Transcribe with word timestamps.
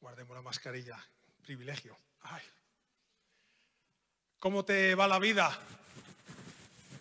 Guardemos 0.00 0.34
la 0.34 0.42
mascarilla. 0.42 0.98
Privilegio. 1.42 1.96
¿Cómo 4.38 4.64
te 4.64 4.94
va 4.94 5.06
la 5.06 5.18
vida? 5.18 5.58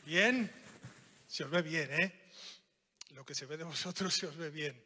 ¿Bien? 0.06 0.52
Se 1.28 1.44
os 1.44 1.50
ve 1.50 1.62
bien, 1.62 1.92
¿eh? 1.92 2.32
Lo 3.12 3.26
que 3.26 3.34
se 3.36 3.46
ve 3.46 3.58
de 3.58 3.64
vosotros 3.64 4.14
se 4.14 4.28
os 4.28 4.36
ve 4.36 4.50
bien. 4.50 4.84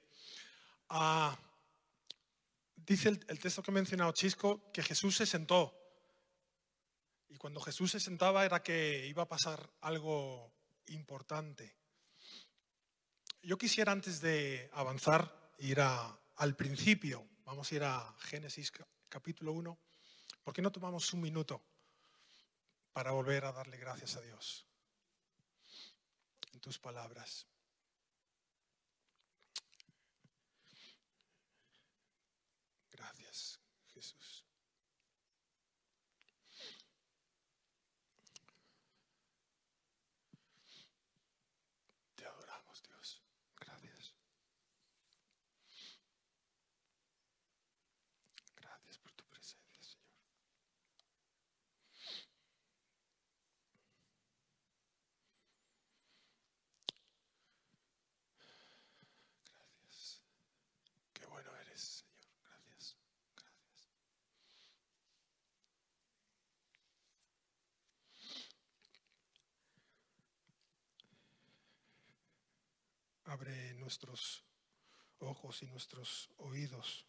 Ah, 0.89 1.37
dice 2.75 3.09
el, 3.09 3.25
el 3.27 3.39
texto 3.39 3.61
que 3.63 3.71
ha 3.71 3.73
mencionado 3.73 4.11
Chisco 4.13 4.71
que 4.71 4.83
Jesús 4.83 5.15
se 5.17 5.25
sentó. 5.25 5.73
Y 7.29 7.37
cuando 7.37 7.59
Jesús 7.59 7.91
se 7.91 7.99
sentaba 7.99 8.45
era 8.45 8.61
que 8.63 9.05
iba 9.07 9.23
a 9.23 9.27
pasar 9.27 9.69
algo 9.81 10.53
importante. 10.87 11.75
Yo 13.41 13.57
quisiera 13.57 13.91
antes 13.91 14.21
de 14.21 14.69
avanzar 14.73 15.51
ir 15.59 15.81
a- 15.81 16.17
al 16.37 16.55
principio. 16.55 17.27
Vamos 17.45 17.71
a 17.71 17.75
ir 17.75 17.83
a 17.83 18.15
Génesis 18.19 18.71
ca- 18.71 18.87
capítulo 19.09 19.53
1. 19.53 19.77
¿Por 20.43 20.53
qué 20.53 20.61
no 20.61 20.71
tomamos 20.71 21.11
un 21.13 21.21
minuto 21.21 21.63
para 22.93 23.11
volver 23.11 23.45
a 23.45 23.51
darle 23.51 23.77
gracias 23.77 24.15
a 24.15 24.21
Dios? 24.21 24.65
En 26.53 26.59
tus 26.59 26.79
palabras. 26.79 27.47
Gracias, 32.91 33.59
Jesús. 33.93 34.43
Te 42.15 42.25
adoramos, 42.25 42.81
Dios. 42.83 43.21
Gracias. 43.59 44.13
Gracias 48.55 48.97
por 48.97 49.11
tu 49.13 49.23
presencia, 49.25 49.81
Señor. 49.81 50.13
Gracias. 59.45 60.21
Qué 61.13 61.25
bueno 61.25 61.49
eres, 61.61 61.81
Señor. 61.81 62.29
Gracias. 62.43 62.97
Gracias. 63.35 63.89
Abre 73.25 73.73
nuestros 73.85 74.43
ojos 75.19 75.61
y 75.61 75.67
nuestros 75.67 76.31
oídos 76.37 77.05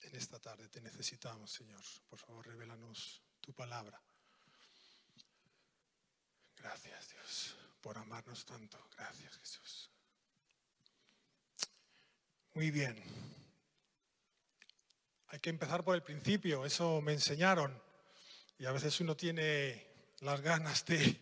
en 0.00 0.16
esta 0.16 0.38
tarde. 0.38 0.70
Te 0.70 0.80
necesitamos, 0.80 1.52
Señor. 1.52 1.82
Por 2.08 2.18
favor, 2.18 2.46
revelanos 2.46 3.22
tu 3.42 3.52
palabra. 3.52 4.00
Gracias, 6.56 7.10
Dios, 7.10 7.56
por 7.82 7.98
amarnos 7.98 8.46
tanto. 8.46 8.78
Gracias, 8.96 9.36
Jesús. 9.36 9.90
Muy 12.54 12.70
bien. 12.70 12.96
Hay 15.26 15.40
que 15.40 15.50
empezar 15.50 15.84
por 15.84 15.94
el 15.94 16.02
principio, 16.02 16.64
eso 16.64 17.02
me 17.02 17.12
enseñaron. 17.12 17.82
Y 18.58 18.64
a 18.64 18.72
veces 18.72 18.98
uno 19.02 19.14
tiene 19.14 19.86
las 20.20 20.40
ganas 20.40 20.86
de... 20.86 21.20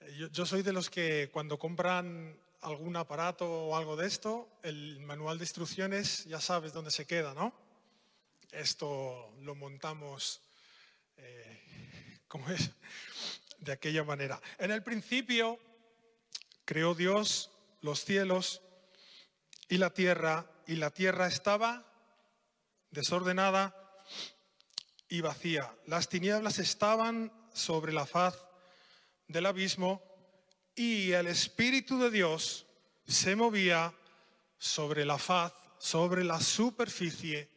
Yo, 0.18 0.28
yo 0.28 0.44
soy 0.44 0.62
de 0.62 0.74
los 0.74 0.90
que 0.90 1.30
cuando 1.32 1.58
compran 1.58 2.38
algún 2.64 2.96
aparato 2.96 3.46
o 3.46 3.76
algo 3.76 3.94
de 3.94 4.06
esto, 4.06 4.48
el 4.62 4.98
manual 5.00 5.38
de 5.38 5.44
instrucciones 5.44 6.24
ya 6.24 6.40
sabes 6.40 6.72
dónde 6.72 6.90
se 6.90 7.06
queda, 7.06 7.34
¿no? 7.34 7.52
Esto 8.50 9.34
lo 9.40 9.54
montamos, 9.54 10.40
eh, 11.16 12.20
¿cómo 12.26 12.48
es? 12.50 12.70
De 13.58 13.72
aquella 13.72 14.02
manera. 14.04 14.40
En 14.58 14.70
el 14.70 14.82
principio 14.82 15.58
creó 16.64 16.94
Dios 16.94 17.50
los 17.82 18.04
cielos 18.04 18.62
y 19.68 19.76
la 19.76 19.90
tierra, 19.90 20.50
y 20.66 20.76
la 20.76 20.90
tierra 20.90 21.26
estaba 21.26 21.84
desordenada 22.90 23.74
y 25.08 25.20
vacía. 25.20 25.74
Las 25.86 26.08
tinieblas 26.08 26.58
estaban 26.58 27.30
sobre 27.52 27.92
la 27.92 28.06
faz 28.06 28.42
del 29.28 29.46
abismo 29.46 30.13
y 30.74 31.12
el 31.12 31.26
Espíritu 31.26 31.98
de 31.98 32.10
Dios 32.10 32.66
se 33.06 33.36
movía 33.36 33.94
sobre 34.58 35.04
la 35.04 35.18
faz, 35.18 35.52
sobre 35.78 36.24
la 36.24 36.40
superficie 36.40 37.48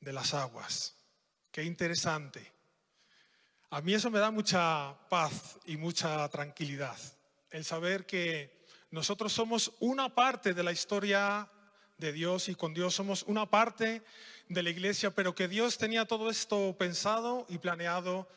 de 0.00 0.12
las 0.12 0.34
aguas. 0.34 0.96
Qué 1.50 1.62
interesante. 1.62 2.52
A 3.70 3.80
mí 3.80 3.94
eso 3.94 4.10
me 4.10 4.18
da 4.18 4.30
mucha 4.30 4.96
paz 5.08 5.58
y 5.66 5.76
mucha 5.76 6.28
tranquilidad, 6.28 6.96
el 7.50 7.64
saber 7.64 8.06
que 8.06 8.64
nosotros 8.90 9.32
somos 9.32 9.72
una 9.80 10.14
parte 10.14 10.54
de 10.54 10.62
la 10.62 10.72
historia 10.72 11.50
de 11.98 12.12
Dios 12.12 12.48
y 12.48 12.54
con 12.54 12.74
Dios 12.74 12.94
somos 12.94 13.24
una 13.24 13.46
parte 13.46 14.02
de 14.48 14.62
la 14.62 14.70
iglesia, 14.70 15.10
pero 15.10 15.34
que 15.34 15.48
Dios 15.48 15.78
tenía 15.78 16.04
todo 16.04 16.30
esto 16.30 16.76
pensado 16.78 17.46
y 17.48 17.58
planeado 17.58 18.28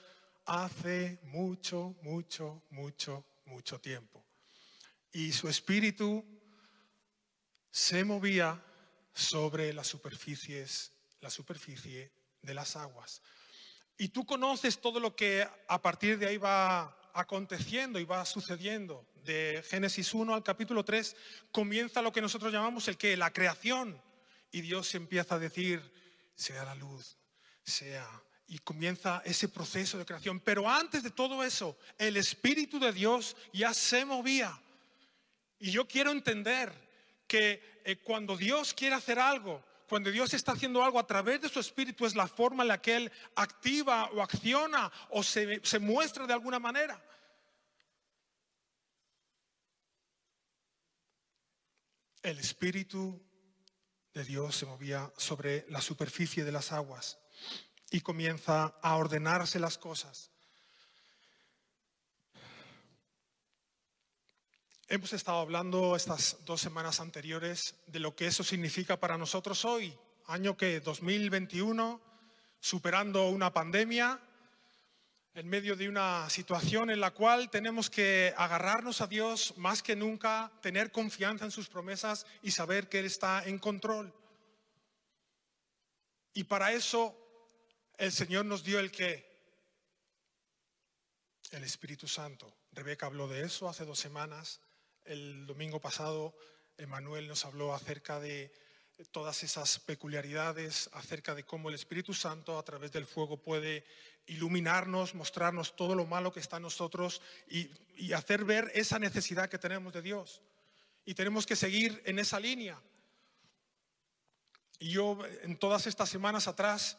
hace 0.45 1.19
mucho, 1.23 1.95
mucho, 2.01 2.63
mucho, 2.69 3.23
mucho 3.47 3.79
tiempo. 3.79 4.25
Y 5.11 5.31
su 5.31 5.49
espíritu 5.49 6.23
se 7.71 8.03
movía 8.03 8.63
sobre 9.13 9.73
las 9.73 9.87
superficies, 9.87 10.93
la 11.21 11.29
superficie 11.29 12.11
de 12.41 12.53
las 12.53 12.75
aguas. 12.75 13.21
Y 13.97 14.09
tú 14.09 14.25
conoces 14.25 14.79
todo 14.79 14.99
lo 14.99 15.15
que 15.15 15.47
a 15.67 15.81
partir 15.81 16.19
de 16.19 16.27
ahí 16.27 16.37
va 16.37 16.95
aconteciendo 17.13 17.99
y 17.99 18.05
va 18.05 18.25
sucediendo. 18.25 19.07
De 19.15 19.63
Génesis 19.67 20.13
1 20.13 20.35
al 20.35 20.43
capítulo 20.43 20.85
3 20.85 21.15
comienza 21.51 22.01
lo 22.01 22.11
que 22.11 22.21
nosotros 22.21 22.53
llamamos 22.53 22.87
el 22.87 22.97
que 22.97 23.17
la 23.17 23.33
creación 23.33 24.01
y 24.51 24.61
Dios 24.61 24.93
empieza 24.95 25.35
a 25.35 25.39
decir 25.39 25.81
sea 26.35 26.63
la 26.63 26.75
luz, 26.75 27.17
sea 27.63 28.07
y 28.47 28.59
comienza 28.59 29.21
ese 29.25 29.49
proceso 29.49 29.97
de 29.97 30.05
creación. 30.05 30.39
Pero 30.39 30.69
antes 30.69 31.03
de 31.03 31.11
todo 31.11 31.43
eso, 31.43 31.77
el 31.97 32.15
Espíritu 32.15 32.79
de 32.79 32.93
Dios 32.93 33.35
ya 33.51 33.73
se 33.73 34.05
movía. 34.05 34.57
Y 35.59 35.71
yo 35.71 35.87
quiero 35.87 36.11
entender 36.11 36.71
que 37.27 37.81
eh, 37.83 37.97
cuando 37.97 38.37
Dios 38.37 38.73
quiere 38.73 38.95
hacer 38.95 39.19
algo, 39.19 39.63
cuando 39.89 40.11
Dios 40.11 40.33
está 40.33 40.53
haciendo 40.53 40.83
algo 40.83 40.99
a 40.99 41.07
través 41.07 41.41
de 41.41 41.49
su 41.49 41.59
Espíritu, 41.59 42.05
es 42.05 42.15
la 42.15 42.27
forma 42.27 42.63
en 42.63 42.69
la 42.69 42.81
que 42.81 42.95
Él 42.95 43.11
activa 43.35 44.09
o 44.13 44.21
acciona 44.21 44.91
o 45.09 45.23
se, 45.23 45.59
se 45.63 45.79
muestra 45.79 46.25
de 46.25 46.33
alguna 46.33 46.59
manera. 46.59 47.01
El 52.21 52.39
Espíritu 52.39 53.21
de 54.13 54.23
Dios 54.23 54.55
se 54.55 54.65
movía 54.65 55.11
sobre 55.17 55.65
la 55.69 55.81
superficie 55.81 56.43
de 56.45 56.51
las 56.51 56.71
aguas 56.71 57.19
y 57.91 58.01
comienza 58.01 58.75
a 58.81 58.95
ordenarse 58.95 59.59
las 59.59 59.77
cosas. 59.77 60.31
Hemos 64.89 65.11
estado 65.11 65.39
hablando 65.39 65.95
estas 65.95 66.37
dos 66.45 66.61
semanas 66.61 66.99
anteriores 66.99 67.75
de 67.87 67.99
lo 67.99 68.15
que 68.15 68.27
eso 68.27 68.43
significa 68.43 68.97
para 68.97 69.17
nosotros 69.17 69.65
hoy, 69.65 69.93
año 70.27 70.55
que 70.55 70.79
2021, 70.79 72.01
superando 72.59 73.27
una 73.27 73.51
pandemia, 73.51 74.19
en 75.33 75.47
medio 75.47 75.75
de 75.75 75.87
una 75.87 76.29
situación 76.29 76.89
en 76.89 76.99
la 76.99 77.11
cual 77.11 77.49
tenemos 77.49 77.89
que 77.89 78.33
agarrarnos 78.37 79.01
a 79.01 79.07
Dios 79.07 79.53
más 79.57 79.83
que 79.83 79.95
nunca, 79.95 80.51
tener 80.61 80.91
confianza 80.91 81.45
en 81.45 81.51
sus 81.51 81.67
promesas 81.67 82.25
y 82.41 82.51
saber 82.51 82.89
que 82.89 82.99
Él 82.99 83.05
está 83.05 83.43
en 83.45 83.59
control. 83.59 84.13
Y 86.33 86.45
para 86.45 86.71
eso 86.71 87.26
el 87.97 88.11
Señor 88.11 88.45
nos 88.45 88.63
dio 88.63 88.79
el 88.79 88.91
que 88.91 89.25
el 91.51 91.63
Espíritu 91.63 92.07
Santo. 92.07 92.53
Rebeca 92.71 93.07
habló 93.07 93.27
de 93.27 93.43
eso 93.43 93.67
hace 93.67 93.85
dos 93.85 93.99
semanas. 93.99 94.61
El 95.05 95.47
domingo 95.47 95.81
pasado, 95.81 96.35
Emanuel 96.77 97.27
nos 97.27 97.45
habló 97.45 97.73
acerca 97.73 98.19
de 98.19 98.53
todas 99.11 99.43
esas 99.43 99.79
peculiaridades, 99.79 100.89
acerca 100.93 101.33
de 101.33 101.43
cómo 101.43 101.69
el 101.69 101.75
Espíritu 101.75 102.13
Santo 102.13 102.57
a 102.59 102.63
través 102.63 102.91
del 102.91 103.05
fuego 103.05 103.37
puede 103.37 103.85
iluminarnos, 104.27 105.15
mostrarnos 105.15 105.75
todo 105.75 105.95
lo 105.95 106.05
malo 106.05 106.31
que 106.31 106.39
está 106.39 106.57
en 106.57 106.63
nosotros 106.63 107.21
y, 107.47 107.69
y 107.95 108.13
hacer 108.13 108.43
ver 108.43 108.71
esa 108.75 108.99
necesidad 108.99 109.49
que 109.49 109.57
tenemos 109.57 109.93
de 109.93 110.01
Dios. 110.01 110.41
Y 111.05 111.15
tenemos 111.15 111.45
que 111.47 111.55
seguir 111.55 112.01
en 112.05 112.19
esa 112.19 112.39
línea. 112.39 112.79
Y 114.79 114.91
yo 114.91 115.17
en 115.41 115.57
todas 115.57 115.87
estas 115.87 116.09
semanas 116.09 116.47
atrás 116.47 116.97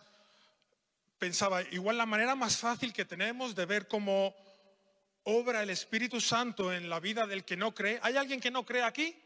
pensaba, 1.18 1.62
igual 1.62 1.98
la 1.98 2.06
manera 2.06 2.34
más 2.34 2.56
fácil 2.56 2.92
que 2.92 3.04
tenemos 3.04 3.54
de 3.54 3.66
ver 3.66 3.88
cómo 3.88 4.34
obra 5.24 5.62
el 5.62 5.70
Espíritu 5.70 6.20
Santo 6.20 6.72
en 6.72 6.88
la 6.88 7.00
vida 7.00 7.26
del 7.26 7.44
que 7.44 7.56
no 7.56 7.74
cree. 7.74 7.98
¿Hay 8.02 8.16
alguien 8.16 8.40
que 8.40 8.50
no 8.50 8.64
cree 8.64 8.82
aquí? 8.82 9.16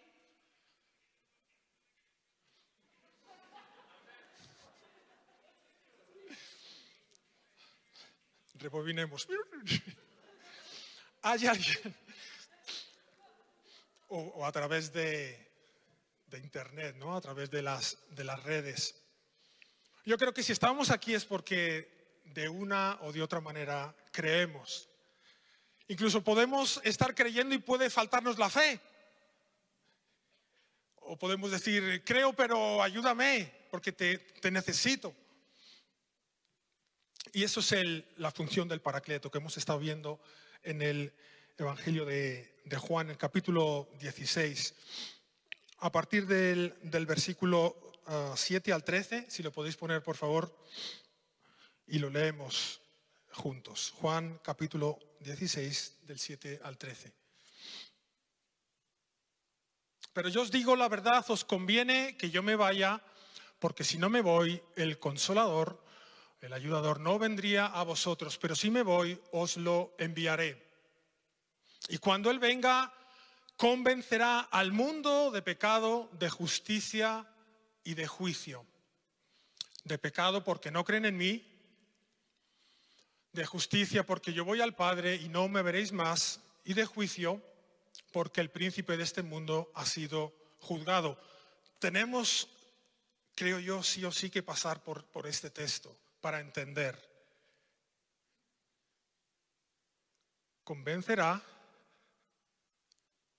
Rebobinemos. 8.55 9.29
¿Hay 11.23 11.47
alguien? 11.47 11.95
O, 14.09 14.19
o 14.19 14.47
a 14.47 14.53
través 14.53 14.93
de, 14.93 15.51
de, 16.27 16.39
internet, 16.39 16.97
¿no? 16.97 17.17
A 17.17 17.21
través 17.21 17.51
de 17.51 17.63
las, 17.63 17.99
de 18.11 18.25
las 18.25 18.43
redes. 18.43 19.02
Yo 20.05 20.19
creo 20.19 20.35
que 20.35 20.43
si 20.43 20.53
estamos 20.53 20.91
aquí 20.91 21.15
es 21.15 21.25
porque 21.25 22.21
de 22.25 22.49
una 22.49 22.99
o 23.03 23.13
de 23.13 23.23
otra 23.23 23.41
manera 23.41 23.95
creemos. 24.11 24.89
Incluso 25.87 26.25
podemos 26.25 26.81
estar 26.85 27.15
creyendo 27.15 27.55
y 27.55 27.59
puede 27.59 27.91
faltarnos 27.91 28.39
la 28.39 28.51
fe. 28.51 28.81
O 30.97 31.17
podemos 31.17 31.51
decir, 31.51 32.03
creo, 32.05 32.33
pero 32.33 32.83
ayúdame, 32.83 33.53
porque 33.71 33.93
te, 33.93 34.51
necesito. 34.51 35.15
Y 37.33 37.45
eso 37.45 37.61
es 37.61 38.05
la 38.17 38.31
función 38.31 38.69
del 38.69 38.81
Paracleto 38.81 39.31
que 39.31 39.39
hemos 39.39 39.57
estado 39.57 39.79
viendo 39.79 40.21
en 40.63 40.83
el 40.83 41.13
Evangelio 41.59 42.05
de, 42.05 42.51
Juan, 42.79 43.11
el 43.11 43.19
capítulo 43.19 43.89
16. 44.01 44.75
A 45.79 45.93
partir 45.93 46.27
del, 46.27 47.07
versículo 47.07 47.92
7 48.35 48.73
ah, 48.73 48.75
al 48.75 48.85
13, 48.85 49.27
si 49.31 49.43
lo 49.43 49.53
podéis 49.53 49.77
poner 49.77 50.03
por 50.03 50.17
favor, 50.17 50.57
y 51.87 51.99
lo 51.99 52.11
leemos 52.11 52.81
juntos. 53.33 53.93
Juan 53.97 54.41
capítulo 54.43 54.99
16, 55.21 55.99
del 56.03 56.19
7 56.19 56.61
al 56.65 56.79
13. 56.79 57.13
Pero 60.13 60.29
yo 60.29 60.43
os 60.43 60.51
digo 60.51 60.77
la 60.77 60.89
verdad, 60.89 61.25
os 61.29 61.45
conviene 61.45 62.17
que 62.17 62.31
yo 62.31 62.43
me 62.43 62.57
vaya, 62.57 63.03
porque 63.59 63.85
si 63.85 63.99
no 63.99 64.11
me 64.11 64.21
voy, 64.21 64.63
el 64.77 64.99
consolador, 64.99 65.83
el 66.41 66.53
ayudador, 66.53 67.01
no 67.01 67.19
vendría 67.19 67.67
a 67.67 67.83
vosotros, 67.85 68.37
pero 68.37 68.55
si 68.57 68.71
me 68.71 68.83
voy, 68.83 69.19
os 69.31 69.57
lo 69.57 69.95
enviaré. 69.99 70.71
Y 71.89 71.99
cuando 71.99 72.31
Él 72.31 72.39
venga, 72.39 72.93
convencerá 73.57 74.41
al 74.41 74.73
mundo 74.73 75.31
de 75.31 75.41
pecado, 75.41 76.11
de 76.13 76.29
justicia 76.29 77.27
y 77.85 77.95
de 77.95 78.07
juicio. 78.07 78.67
De 79.85 79.99
pecado 79.99 80.45
porque 80.45 80.71
no 80.71 80.85
creen 80.85 81.07
en 81.07 81.17
mí, 81.17 81.49
de 83.33 83.47
justicia 83.47 84.05
porque 84.05 84.33
yo 84.33 84.45
voy 84.45 84.61
al 84.61 84.75
Padre 84.75 85.17
y 85.17 85.29
no 85.29 85.49
me 85.49 85.63
veréis 85.63 85.93
más, 85.93 86.41
y 86.65 86.75
de 86.75 86.85
juicio 86.85 87.43
porque 88.13 88.41
el 88.41 88.51
príncipe 88.51 88.97
de 88.97 89.05
este 89.05 89.23
mundo 89.23 89.71
ha 89.75 89.87
sido 89.87 90.33
juzgado. 90.61 91.19
Tenemos, 91.79 92.49
creo 93.35 93.59
yo, 93.59 93.83
sí 93.83 94.05
o 94.05 94.13
sí 94.13 94.31
que 94.31 94.43
pasar 94.43 94.83
por, 94.83 95.05
por 95.07 95.27
este 95.27 95.51
texto 95.51 95.97
para 96.21 96.41
entender. 96.41 97.11
Convencerá 100.63 101.43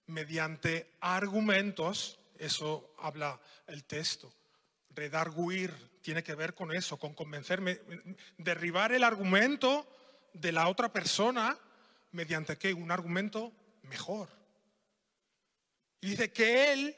mediante 0.08 0.98
argumentos, 1.00 2.20
eso 2.46 2.94
habla 3.00 3.40
el 3.68 3.84
texto, 3.86 4.34
redarguir 4.90 5.74
tiene 6.02 6.24
que 6.24 6.36
ver 6.36 6.54
con 6.54 6.74
eso, 6.74 6.98
con 6.98 7.14
convencerme, 7.14 7.80
derribar 8.38 8.92
el 8.92 9.04
argumento 9.04 9.88
de 10.34 10.52
la 10.52 10.68
otra 10.68 10.92
persona 10.92 11.58
mediante 12.12 12.58
qué? 12.58 12.74
Un 12.74 12.92
argumento 12.92 13.54
mejor. 13.84 14.30
Y 16.02 16.10
dice 16.10 16.34
que 16.34 16.74
Él 16.74 16.96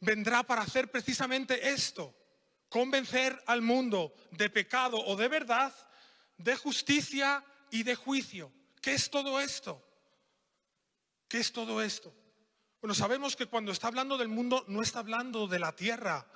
vendrá 0.00 0.42
para 0.42 0.62
hacer 0.62 0.90
precisamente 0.90 1.70
esto, 1.70 2.14
convencer 2.68 3.40
al 3.46 3.62
mundo 3.62 4.12
de 4.32 4.50
pecado 4.50 4.98
o 4.98 5.16
de 5.16 5.28
verdad, 5.28 5.72
de 6.36 6.56
justicia 6.56 7.44
y 7.70 7.84
de 7.84 7.94
juicio. 7.94 8.52
¿Qué 8.82 8.94
es 8.94 9.08
todo 9.08 9.40
esto? 9.40 9.82
¿Qué 11.28 11.38
es 11.38 11.52
todo 11.52 11.80
esto? 11.80 12.12
Bueno, 12.80 12.94
sabemos 12.94 13.36
que 13.36 13.46
cuando 13.46 13.72
está 13.72 13.88
hablando 13.88 14.18
del 14.18 14.28
mundo 14.28 14.64
no 14.68 14.82
está 14.82 14.98
hablando 14.98 15.46
de 15.46 15.58
la 15.58 15.74
tierra. 15.74 16.26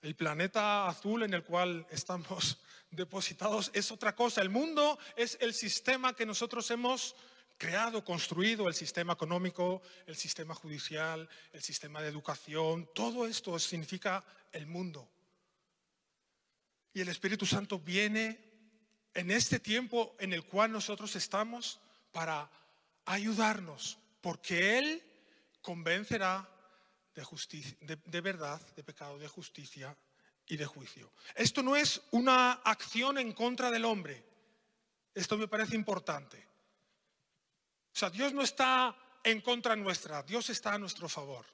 El 0.00 0.14
planeta 0.14 0.86
azul 0.86 1.22
en 1.22 1.34
el 1.34 1.44
cual 1.44 1.86
estamos 1.90 2.58
depositados 2.90 3.70
es 3.74 3.90
otra 3.90 4.14
cosa. 4.14 4.42
El 4.42 4.50
mundo 4.50 4.98
es 5.16 5.36
el 5.40 5.54
sistema 5.54 6.14
que 6.14 6.26
nosotros 6.26 6.70
hemos 6.70 7.16
creado, 7.56 8.04
construido, 8.04 8.68
el 8.68 8.74
sistema 8.74 9.14
económico, 9.14 9.82
el 10.06 10.16
sistema 10.16 10.54
judicial, 10.54 11.28
el 11.52 11.62
sistema 11.62 12.00
de 12.00 12.08
educación. 12.08 12.88
Todo 12.94 13.26
esto 13.26 13.58
significa 13.58 14.24
el 14.52 14.66
mundo. 14.66 15.08
Y 16.92 17.00
el 17.00 17.08
Espíritu 17.08 17.44
Santo 17.44 17.78
viene 17.78 18.38
en 19.14 19.30
este 19.30 19.58
tiempo 19.58 20.14
en 20.18 20.32
el 20.32 20.44
cual 20.44 20.70
nosotros 20.70 21.16
estamos 21.16 21.80
para 22.12 22.50
ayudarnos, 23.04 23.98
porque 24.20 24.78
Él 24.78 25.02
convencerá 25.64 26.46
de, 27.14 27.24
justicia, 27.24 27.74
de, 27.80 28.20
verdad, 28.20 28.60
de 28.76 28.84
pecado, 28.84 29.18
de 29.18 29.26
justicia 29.26 29.96
y 30.46 30.58
de 30.58 30.66
juicio. 30.66 31.10
Esto 31.34 31.62
no 31.62 31.74
es 31.74 32.02
una 32.10 32.52
acción 32.52 33.16
en 33.16 33.32
contra 33.32 33.70
del 33.70 33.86
hombre. 33.86 34.22
Esto 35.14 35.38
me 35.38 35.48
parece 35.48 35.74
importante. 35.74 36.36
O 37.94 37.96
sea, 37.96 38.10
Dios 38.10 38.34
no 38.34 38.42
está 38.42 38.94
en 39.24 39.40
contra 39.40 39.74
nuestra, 39.74 40.22
Dios 40.22 40.50
está 40.50 40.74
a 40.74 40.78
nuestro 40.78 41.08
favor. 41.08 41.46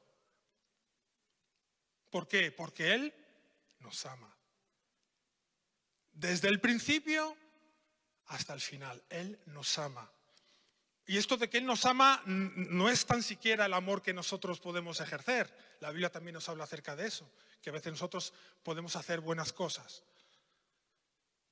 ¿Por 2.11 2.27
qué? 2.27 2.51
Porque 2.51 2.93
Él 2.93 3.15
nos 3.79 4.05
ama. 4.07 4.37
Desde 6.11 6.49
el 6.49 6.61
principio 6.61 7.37
hasta 8.27 8.55
el 8.55 8.61
final, 8.61 9.01
Él 9.09 9.41
nos 9.47 9.79
ama. 9.79 10.11
Y 11.11 11.19
esto 11.19 11.37
de 11.37 11.51
que 11.51 11.59
Él 11.59 11.67
nos 11.67 11.87
ama 11.87 12.23
no 12.25 12.89
es 12.89 13.05
tan 13.05 13.21
siquiera 13.25 13.67
el 13.67 13.75
amor 13.75 14.01
que 14.01 14.15
nosotros 14.15 14.61
podemos 14.61 15.01
ejercer. 15.01 15.53
La 15.81 15.91
Biblia 15.91 16.09
también 16.09 16.35
nos 16.35 16.49
habla 16.49 16.63
acerca 16.63 16.95
de 16.95 17.09
eso, 17.09 17.29
que 17.61 17.71
a 17.71 17.73
veces 17.73 17.91
nosotros 17.91 18.33
podemos 18.63 18.95
hacer 18.95 19.19
buenas 19.19 19.53
cosas. 19.53 20.05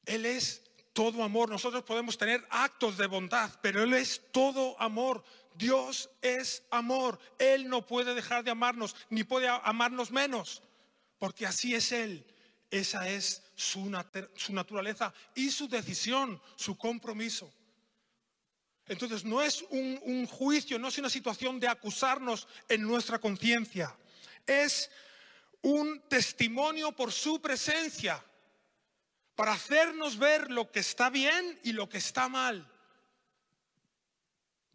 Él 0.05 0.27
es 0.27 0.63
todo 0.93 1.25
amor. 1.25 1.49
Nosotros 1.49 1.83
podemos 1.83 2.17
tener 2.17 2.47
actos 2.51 2.97
de 2.99 3.09
bondad, 3.09 3.51
pero 3.61 3.83
Él 3.83 3.95
es 3.95 4.23
todo 4.31 4.81
amor. 4.81 5.25
Dios 5.57 6.09
es 6.23 6.63
amor. 6.71 7.19
Él 7.41 7.69
no 7.69 7.85
puede 7.85 8.15
dejar 8.15 8.45
de 8.45 8.53
amarnos, 8.53 8.95
ni 9.11 9.25
puede 9.25 9.49
amarnos 9.49 10.13
menos, 10.13 10.63
porque 11.19 11.47
así 11.47 11.75
es 11.75 11.91
Él. 11.91 12.25
Esa 12.71 13.09
es 13.09 13.43
su, 13.57 13.91
su 14.37 14.53
naturaleza 14.53 15.13
y 15.35 15.51
su 15.51 15.67
decisión, 15.67 16.41
su 16.55 16.79
compromiso. 16.79 17.53
Entonces 18.89 19.25
no 19.25 19.43
es 19.43 19.63
un, 19.71 20.27
juicio, 20.27 20.79
no 20.79 20.89
es 20.89 20.99
una 20.99 21.11
situación 21.11 21.61
de 21.61 21.69
acusarnos 21.69 22.49
en 22.69 22.83
nuestra 22.83 23.19
conciencia. 23.19 23.95
Es 24.47 24.91
un 25.61 26.01
testimonio 26.09 26.93
por 26.93 27.13
su 27.13 27.41
presencia 27.41 28.25
para 29.35 29.53
hacernos 29.53 30.19
ver 30.19 30.51
lo 30.51 30.73
que 30.73 30.81
está 30.81 31.11
bien 31.11 31.61
y 31.63 31.73
lo 31.73 31.89
que 31.89 31.99
está 31.99 32.29
mal. 32.29 32.67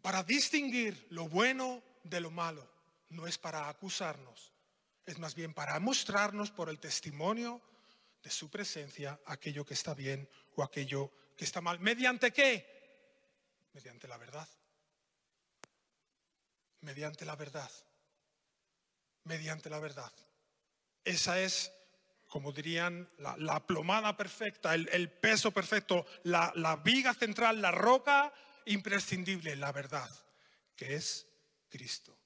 Para 0.00 0.22
distinguir 0.22 1.06
lo 1.10 1.28
bueno 1.28 1.82
de 2.04 2.20
lo 2.20 2.30
malo. 2.30 2.70
No 3.08 3.26
es 3.26 3.36
para 3.36 3.68
acusarnos, 3.68 4.52
es 5.06 5.18
más 5.18 5.34
bien 5.34 5.54
para 5.54 5.78
mostrarnos 5.78 6.50
por 6.50 6.68
el 6.68 6.80
testimonio 6.80 7.60
de 8.22 8.30
su 8.30 8.50
presencia 8.50 9.20
aquello 9.26 9.64
que 9.64 9.74
está 9.74 9.94
bien 9.94 10.28
o 10.56 10.62
aquello 10.62 11.12
que 11.36 11.44
está 11.44 11.60
mal. 11.60 11.78
¿Mediante 11.80 12.32
qué? 12.32 12.73
Mediante 13.74 14.08
la 14.08 14.16
verdad. 14.16 14.48
Mediante 16.80 17.24
la 17.24 17.36
verdad. 17.36 17.70
Mediante 19.24 19.68
la 19.68 19.80
verdad. 19.80 20.12
Esa 21.04 21.40
es, 21.40 21.72
como 22.28 22.52
dirían, 22.52 23.08
la, 23.18 23.66
plomada 23.66 24.16
perfecta, 24.16 24.74
el, 24.74 25.10
peso 25.10 25.50
perfecto, 25.50 26.06
la, 26.22 26.52
la 26.56 26.76
viga 26.76 27.14
central, 27.14 27.60
la 27.60 27.72
roca 27.72 28.32
imprescindible, 28.66 29.56
la 29.56 29.72
verdad, 29.72 30.10
que 30.76 30.94
es 30.94 31.26
Cristo. 31.68 32.16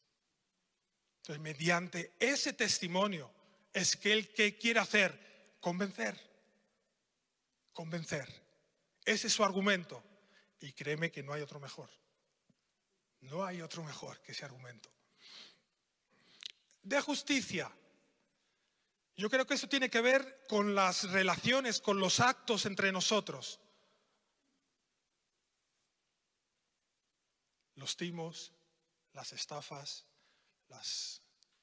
Entonces, 1.23 1.43
mediante 1.43 2.14
ese 2.19 2.52
testimonio 2.52 3.33
es 3.73 3.97
que 3.97 4.12
Él 4.12 4.33
que 4.33 4.57
quiere 4.57 4.81
hacer, 4.81 5.57
convencer, 5.61 6.19
convencer. 7.73 8.28
Ese 9.05 9.28
es 9.28 9.33
su 9.33 9.45
argumento. 9.45 10.08
Y 10.61 10.73
créeme 10.73 11.11
que 11.11 11.23
no 11.23 11.33
hay 11.33 11.43
otro 11.43 11.61
mejor. 11.61 11.91
No 13.21 13.45
hay 13.45 13.61
otro 13.61 13.83
mejor 13.85 14.21
que 14.21 14.33
ese 14.33 14.45
argumento. 14.45 14.91
De 16.83 17.00
justicia. 17.00 17.71
Yo 19.17 19.29
creo 19.29 19.47
que 19.47 19.55
eso 19.55 19.69
tiene 19.69 19.91
que 19.91 20.00
ver 20.00 20.45
con 20.49 20.75
las 20.75 21.11
relaciones, 21.11 21.81
con 21.81 21.99
los 21.99 22.21
actos 22.21 22.67
entre 22.67 22.93
nosotros. 22.93 23.61
Los 27.75 27.97
timos, 27.97 28.53
las 29.12 29.33
estafas, 29.33 30.07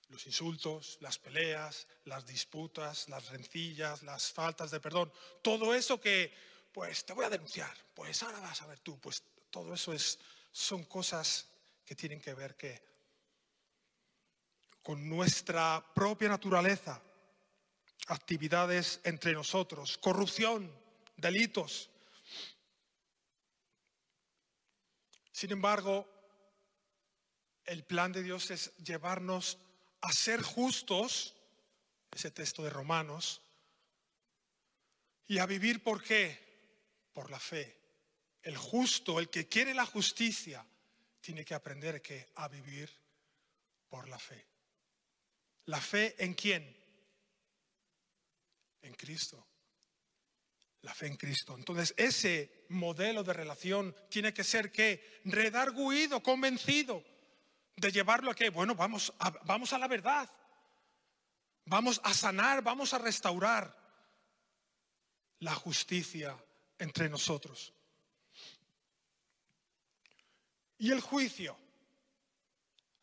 los 0.10 0.26
insultos, 0.26 0.98
las 1.00 1.18
peleas, 1.18 1.88
las 2.04 2.26
disputas, 2.26 3.08
las 3.10 3.30
rencillas, 3.30 4.04
las 4.04 4.32
faltas 4.32 4.72
de 4.72 4.80
perdón. 4.80 5.12
Todo 5.42 5.74
eso 5.74 6.00
que 6.00 6.34
pues 6.76 7.06
te 7.06 7.14
voy 7.14 7.24
a 7.24 7.30
denunciar, 7.30 7.74
pues 7.94 8.22
ahora 8.22 8.42
vas 8.42 8.62
a 8.62 8.68
ver 8.68 8.80
tú, 8.80 9.00
pues 9.00 9.24
todo 9.50 9.74
eso 9.74 9.94
es, 9.94 10.20
son 10.52 10.84
cosas 10.84 11.48
que 11.86 11.96
tienen 11.96 12.20
que 12.20 12.34
ver 12.34 12.58
que 12.58 12.84
con 14.84 15.08
nuestra 15.08 15.82
propia 15.94 16.28
naturaleza, 16.28 17.02
actividades 18.08 19.00
entre 19.06 19.32
nosotros, 19.32 19.98
corrupción, 20.00 20.70
delitos. 21.16 21.90
Sin 25.32 25.54
embargo, 25.54 26.06
el 27.64 27.86
plan 27.86 28.12
de 28.12 28.22
Dios 28.22 28.52
es 28.52 28.76
llevarnos 28.80 29.60
a 30.02 30.12
ser 30.12 30.42
justos, 30.42 31.38
ese 32.12 32.32
texto 32.32 32.64
de 32.64 32.70
Romanos, 32.70 33.42
y 35.26 35.38
a 35.38 35.46
vivir 35.46 35.82
por 35.82 36.04
qué? 36.04 36.45
Por 37.16 37.32
la 37.32 37.40
fe. 37.40 37.80
El 38.44 38.58
justo, 38.58 39.20
el 39.20 39.30
que 39.30 39.48
quiere 39.48 39.74
la 39.74 39.86
justicia, 39.86 40.66
tiene 41.22 41.46
que 41.46 41.56
aprender 41.56 42.02
que 42.02 42.28
a 42.36 42.50
vivir 42.50 42.92
por 43.88 44.10
la 44.10 44.20
fe. 44.20 44.46
¿La 45.68 45.80
fe 45.80 46.14
en 46.24 46.34
quién? 46.34 46.76
En 48.82 48.94
Cristo. 48.96 49.48
La 50.82 50.94
fe 50.94 51.08
en 51.08 51.16
Cristo. 51.16 51.56
Entonces, 51.58 51.94
ese 51.96 52.66
modelo 52.70 53.24
de 53.24 53.32
relación 53.32 53.96
tiene 54.10 54.34
que 54.34 54.44
ser 54.44 54.74
que 54.74 55.22
redarguido, 55.24 56.22
convencido 56.22 57.02
de 57.78 57.92
llevarlo 57.94 58.32
a 58.32 58.36
que, 58.36 58.50
bueno, 58.50 58.76
vamos 58.76 59.14
a, 59.20 59.30
vamos 59.46 59.72
a 59.72 59.80
la 59.80 59.88
verdad. 59.88 60.30
Vamos 61.64 62.02
a 62.04 62.14
sanar, 62.14 62.62
vamos 62.62 62.94
a 62.94 62.98
restaurar 62.98 63.74
la 65.40 65.56
justicia 65.56 66.38
entre 66.80 67.10
nosotros. 67.10 67.74
Y 70.78 70.92
el 70.92 71.02
juicio 71.02 71.58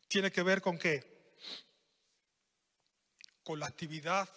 tiene 0.07 0.31
que 0.31 0.43
ver 0.43 0.61
con 0.61 0.77
qué? 0.77 1.35
Con 3.43 3.59
la 3.59 3.65
actividad 3.65 4.29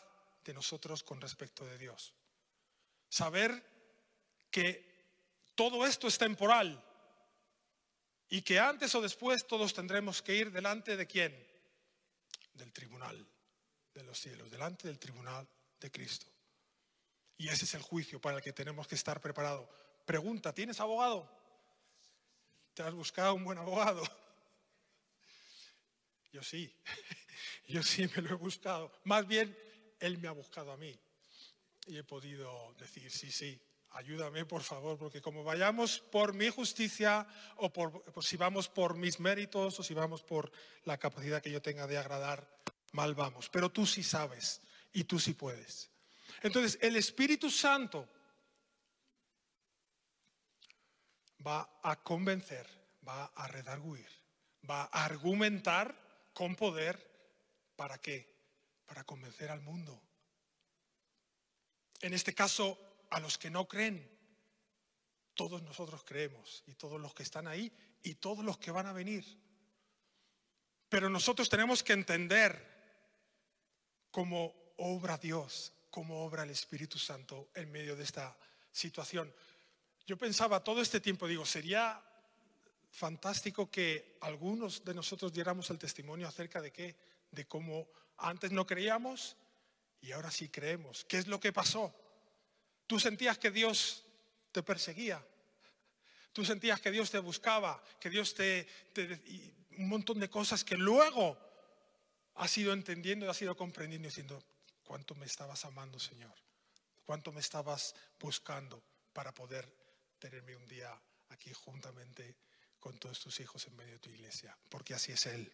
de 0.44 0.54
nosotros 0.54 1.02
con 1.02 1.20
respecto 1.20 1.64
de 1.64 1.76
Dios. 1.76 2.14
Saber 3.08 3.62
que 4.50 4.86
todo 5.54 5.86
esto 5.86 6.08
es 6.08 6.18
temporal 6.18 6.82
y 8.28 8.42
que 8.42 8.58
antes 8.58 8.94
o 8.94 9.00
después 9.00 9.46
todos 9.46 9.74
tendremos 9.74 10.22
que 10.22 10.34
ir 10.34 10.50
delante 10.50 10.96
de 10.96 11.06
quién? 11.06 11.46
Del 12.54 12.72
tribunal 12.72 13.26
de 13.92 14.02
los 14.02 14.18
cielos, 14.18 14.50
delante 14.50 14.88
del 14.88 14.98
tribunal 14.98 15.48
de 15.80 15.90
Cristo. 15.90 16.26
Y 17.38 17.48
ese 17.48 17.64
es 17.64 17.74
el 17.74 17.82
juicio 17.82 18.20
para 18.20 18.38
el 18.38 18.42
que 18.42 18.52
tenemos 18.52 18.86
que 18.86 18.94
estar 18.94 19.20
preparados. 19.20 19.68
Pregunta, 20.04 20.54
¿tienes 20.54 20.80
abogado? 20.80 21.28
¿Te 22.74 22.82
has 22.82 22.94
buscado 22.94 23.34
un 23.34 23.44
buen 23.44 23.58
abogado? 23.58 24.02
Yo 26.32 26.42
sí, 26.42 26.70
yo 27.66 27.82
sí 27.82 28.06
me 28.14 28.20
lo 28.20 28.30
he 28.30 28.34
buscado. 28.34 28.92
Más 29.04 29.26
bien, 29.26 29.56
él 30.00 30.18
me 30.18 30.28
ha 30.28 30.32
buscado 30.32 30.70
a 30.70 30.76
mí. 30.76 30.94
Y 31.86 31.96
he 31.96 32.04
podido 32.04 32.74
decir, 32.78 33.10
sí, 33.10 33.30
sí, 33.30 33.58
ayúdame 33.92 34.44
por 34.44 34.62
favor, 34.62 34.98
porque 34.98 35.22
como 35.22 35.44
vayamos 35.44 36.00
por 36.00 36.34
mi 36.34 36.50
justicia 36.50 37.26
o 37.56 37.72
por, 37.72 38.02
si 38.22 38.36
vamos 38.36 38.68
por 38.68 38.96
mis 38.96 39.18
méritos 39.18 39.80
o 39.80 39.82
si 39.82 39.94
vamos 39.94 40.22
por 40.22 40.52
la 40.84 40.98
capacidad 40.98 41.40
que 41.40 41.50
yo 41.50 41.62
tenga 41.62 41.86
de 41.86 41.96
agradar, 41.96 42.46
mal 42.92 43.14
vamos. 43.14 43.48
Pero 43.48 43.70
tú 43.70 43.86
sí 43.86 44.02
sabes 44.02 44.60
y 44.92 45.04
tú 45.04 45.18
sí 45.18 45.32
puedes. 45.32 45.90
Entonces, 46.46 46.78
el 46.80 46.96
Espíritu 46.96 47.50
Santo 47.50 48.08
va 51.44 51.78
a 51.82 52.02
convencer, 52.02 52.66
va 53.06 53.26
a 53.26 53.48
redarguir, 53.48 54.08
va 54.68 54.82
a 54.82 55.04
argumentar 55.04 56.30
con 56.32 56.54
poder. 56.54 57.14
¿Para 57.74 57.98
qué? 57.98 58.32
Para 58.86 59.04
convencer 59.04 59.50
al 59.50 59.60
mundo. 59.60 60.00
En 62.00 62.14
este 62.14 62.34
caso, 62.34 62.78
a 63.10 63.20
los 63.20 63.38
que 63.38 63.50
no 63.50 63.66
creen. 63.66 64.08
Todos 65.34 65.62
nosotros 65.62 66.02
creemos 66.04 66.64
y 66.66 66.74
todos 66.74 67.00
los 67.00 67.14
que 67.14 67.22
están 67.22 67.46
ahí 67.46 67.70
y 68.02 68.14
todos 68.14 68.44
los 68.44 68.56
que 68.58 68.70
van 68.70 68.86
a 68.86 68.92
venir. 68.92 69.24
Pero 70.88 71.10
nosotros 71.10 71.48
tenemos 71.48 71.82
que 71.82 71.92
entender 71.92 72.74
cómo 74.10 74.54
obra 74.78 75.18
Dios, 75.18 75.72
cómo 75.96 76.26
obra 76.26 76.42
el 76.42 76.50
Espíritu 76.50 76.98
Santo 76.98 77.48
en 77.54 77.72
medio 77.72 77.96
de 77.96 78.04
esta 78.04 78.36
situación. 78.70 79.32
Yo 80.06 80.18
pensaba 80.18 80.62
todo 80.62 80.82
este 80.82 81.00
tiempo, 81.00 81.26
digo, 81.26 81.46
sería 81.46 82.04
fantástico 82.90 83.70
que 83.70 84.18
algunos 84.20 84.84
de 84.84 84.92
nosotros 84.92 85.32
diéramos 85.32 85.70
el 85.70 85.78
testimonio 85.78 86.28
acerca 86.28 86.60
de 86.60 86.70
qué, 86.70 86.96
de 87.30 87.46
cómo 87.46 87.88
antes 88.18 88.52
no 88.52 88.66
creíamos 88.66 89.38
y 90.02 90.12
ahora 90.12 90.30
sí 90.30 90.50
creemos. 90.50 91.06
¿Qué 91.06 91.16
es 91.16 91.28
lo 91.28 91.40
que 91.40 91.54
pasó? 91.54 91.94
Tú 92.86 93.00
sentías 93.00 93.38
que 93.38 93.50
Dios 93.50 94.04
te 94.52 94.62
perseguía. 94.62 95.26
Tú 96.34 96.44
sentías 96.44 96.78
que 96.78 96.90
Dios 96.90 97.10
te 97.10 97.20
buscaba, 97.20 97.82
que 97.98 98.10
Dios 98.10 98.34
te, 98.34 98.68
un 99.78 99.88
montón 99.88 100.20
de 100.20 100.28
cosas 100.28 100.62
que 100.62 100.76
luego 100.76 101.38
has 102.34 102.58
ido 102.58 102.74
entendiendo, 102.74 103.30
has 103.30 103.40
ido 103.40 103.56
comprendiendo, 103.56 104.08
diciendo, 104.08 104.44
¿cuánto 104.86 105.14
me 105.16 105.26
estabas 105.26 105.64
amando, 105.66 105.98
Señor? 105.98 106.34
¿Cuánto 107.04 107.32
me 107.32 107.40
estabas 107.40 107.94
buscando 108.18 108.82
para 109.12 109.34
poder 109.34 109.70
tenerme 110.18 110.56
un 110.56 110.66
día 110.66 110.98
aquí 111.28 111.52
juntamente 111.52 112.36
con 112.78 112.98
todos 112.98 113.20
tus 113.20 113.38
hijos 113.40 113.66
en 113.66 113.76
medio 113.76 113.94
de 113.94 113.98
tu 113.98 114.10
iglesia? 114.10 114.56
Porque 114.70 114.94
así 114.94 115.12
es 115.12 115.26
Él, 115.26 115.52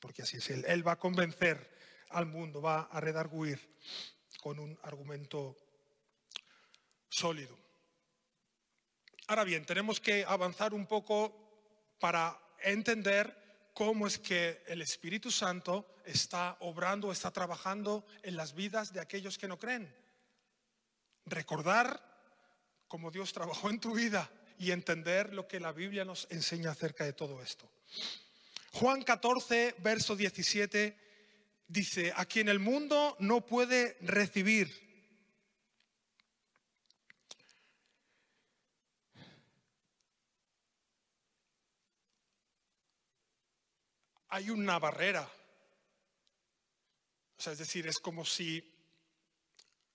porque 0.00 0.22
así 0.22 0.36
es 0.36 0.50
Él. 0.50 0.64
Él 0.66 0.86
va 0.86 0.92
a 0.92 0.98
convencer 0.98 1.70
al 2.10 2.26
mundo, 2.26 2.60
va 2.60 2.82
a 2.82 3.00
redarguir 3.00 3.78
con 4.42 4.58
un 4.58 4.78
argumento 4.82 5.56
sólido. 7.08 7.58
Ahora 9.28 9.44
bien, 9.44 9.64
tenemos 9.66 10.00
que 10.00 10.24
avanzar 10.24 10.74
un 10.74 10.86
poco 10.86 11.96
para 11.98 12.38
entender 12.60 13.47
cómo 13.78 14.08
es 14.08 14.18
que 14.18 14.64
el 14.66 14.82
Espíritu 14.82 15.30
Santo 15.30 15.86
está 16.04 16.56
obrando, 16.58 17.12
está 17.12 17.30
trabajando 17.30 18.04
en 18.24 18.36
las 18.36 18.52
vidas 18.52 18.92
de 18.92 18.98
aquellos 18.98 19.38
que 19.38 19.46
no 19.46 19.56
creen. 19.56 19.88
Recordar 21.26 22.02
cómo 22.88 23.12
Dios 23.12 23.32
trabajó 23.32 23.70
en 23.70 23.78
tu 23.78 23.94
vida 23.94 24.28
y 24.58 24.72
entender 24.72 25.32
lo 25.32 25.46
que 25.46 25.60
la 25.60 25.70
Biblia 25.70 26.04
nos 26.04 26.26
enseña 26.30 26.72
acerca 26.72 27.04
de 27.04 27.12
todo 27.12 27.40
esto. 27.40 27.70
Juan 28.72 29.04
14, 29.04 29.76
verso 29.78 30.16
17 30.16 30.98
dice, 31.68 32.12
a 32.16 32.24
quien 32.24 32.48
el 32.48 32.58
mundo 32.58 33.14
no 33.20 33.46
puede 33.46 33.96
recibir 34.00 34.87
hay 44.28 44.50
una 44.50 44.78
barrera. 44.78 45.30
O 47.36 47.40
sea, 47.40 47.52
es 47.52 47.58
decir, 47.58 47.86
es 47.86 47.98
como 47.98 48.24
si 48.24 48.62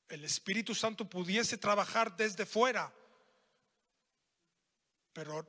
el 0.10 0.24
Espíritu 0.24 0.74
Santo 0.74 1.10
pudiese 1.10 1.58
trabajar 1.58 2.16
desde 2.16 2.46
fuera, 2.46 2.94
pero 5.12 5.46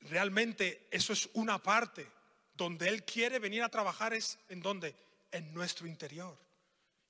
realmente 0.00 0.88
eso 0.90 1.12
es 1.12 1.28
una 1.34 1.62
parte. 1.62 2.10
Donde 2.52 2.88
Él 2.88 3.04
quiere 3.04 3.38
venir 3.38 3.62
a 3.62 3.70
trabajar 3.70 4.12
es 4.12 4.38
en 4.48 4.60
donde? 4.60 4.94
En 5.32 5.54
nuestro 5.54 5.86
interior. 5.86 6.38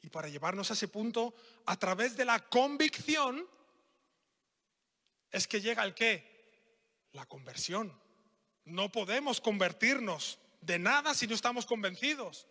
Y 0.03 0.09
para 0.09 0.29
llevarnos 0.29 0.71
a 0.71 0.75
ese 0.75 0.89
punto, 0.89 1.35
a 1.67 1.77
través 1.77 2.17
de 2.17 2.25
la 2.25 2.39
convicción, 2.49 3.47
es 5.31 5.49
que 5.49 5.61
llega 5.61 5.85
el 5.85 5.95
qué? 5.95 7.09
La 7.12 7.27
conversión. 7.27 7.93
No 8.65 8.93
podemos 8.93 9.41
convertirnos 9.41 10.39
de 10.61 10.79
nada 10.79 11.14
si 11.14 11.26
no 11.26 11.35
estamos 11.35 11.67
convencidos. 11.67 12.47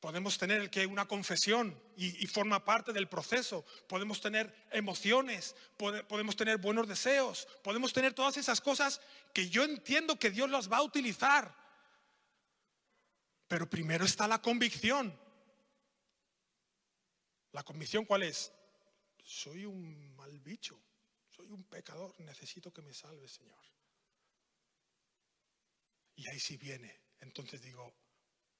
Podemos 0.00 0.38
tener 0.38 0.70
que 0.70 0.86
una 0.86 1.08
confesión 1.08 1.76
y, 1.96 2.24
forma 2.28 2.64
parte 2.64 2.92
del 2.92 3.08
proceso. 3.08 3.64
Podemos 3.88 4.20
tener 4.20 4.54
emociones, 4.70 5.56
podemos 5.76 6.36
tener 6.36 6.58
buenos 6.58 6.86
deseos, 6.86 7.48
podemos 7.64 7.92
tener 7.92 8.14
todas 8.14 8.36
esas 8.36 8.60
cosas 8.60 9.00
que 9.34 9.48
yo 9.48 9.64
entiendo 9.64 10.16
que 10.16 10.30
Dios 10.30 10.48
las 10.50 10.70
va 10.70 10.76
a 10.76 10.82
utilizar. 10.82 11.52
Pero 13.48 13.68
primero 13.68 14.04
está 14.04 14.28
la 14.28 14.40
convicción. 14.40 15.18
¿La 17.50 17.64
convicción 17.64 18.04
cuál 18.04 18.22
es? 18.22 18.52
Soy 19.24 19.64
un 19.64 20.14
mal 20.14 20.38
bicho, 20.38 20.80
soy 21.26 21.50
un 21.50 21.64
pecador, 21.64 22.14
necesito 22.20 22.72
que 22.72 22.82
me 22.82 22.94
salve, 22.94 23.26
Señor. 23.26 23.77
Y 26.18 26.28
ahí 26.28 26.40
sí 26.40 26.56
viene. 26.56 27.00
Entonces 27.20 27.62
digo, 27.62 27.94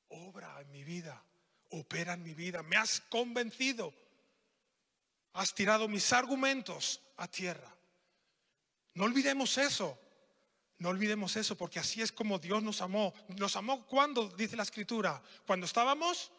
obra 0.09 0.61
en 0.61 0.71
mi 0.71 0.85
vida, 0.85 1.25
opera 1.71 2.15
en 2.15 2.23
mi 2.23 2.33
vida, 2.33 2.63
me 2.63 2.77
has 2.77 3.01
convencido. 3.01 3.93
has 5.33 5.55
tirado 5.55 5.89
mis 5.89 6.13
argumentos 6.13 7.03
a 7.17 7.29
tierra. 7.29 7.77
No 8.95 9.05
olvidemos 9.05 9.59
eso. 9.59 9.99
No 10.79 10.91
olvidemos 10.91 11.35
eso, 11.35 11.57
porque 11.57 11.81
así 11.81 12.01
es 12.01 12.13
como 12.13 12.39
Dios 12.39 12.63
nos 12.63 12.81
amó. 12.81 13.13
¿Nos 13.37 13.57
amó 13.57 13.85
cuando, 13.87 14.29
dice 14.29 14.55
la 14.55 14.63
escritura? 14.63 15.21
Cuando 15.45 15.67
estábamos 15.67 16.31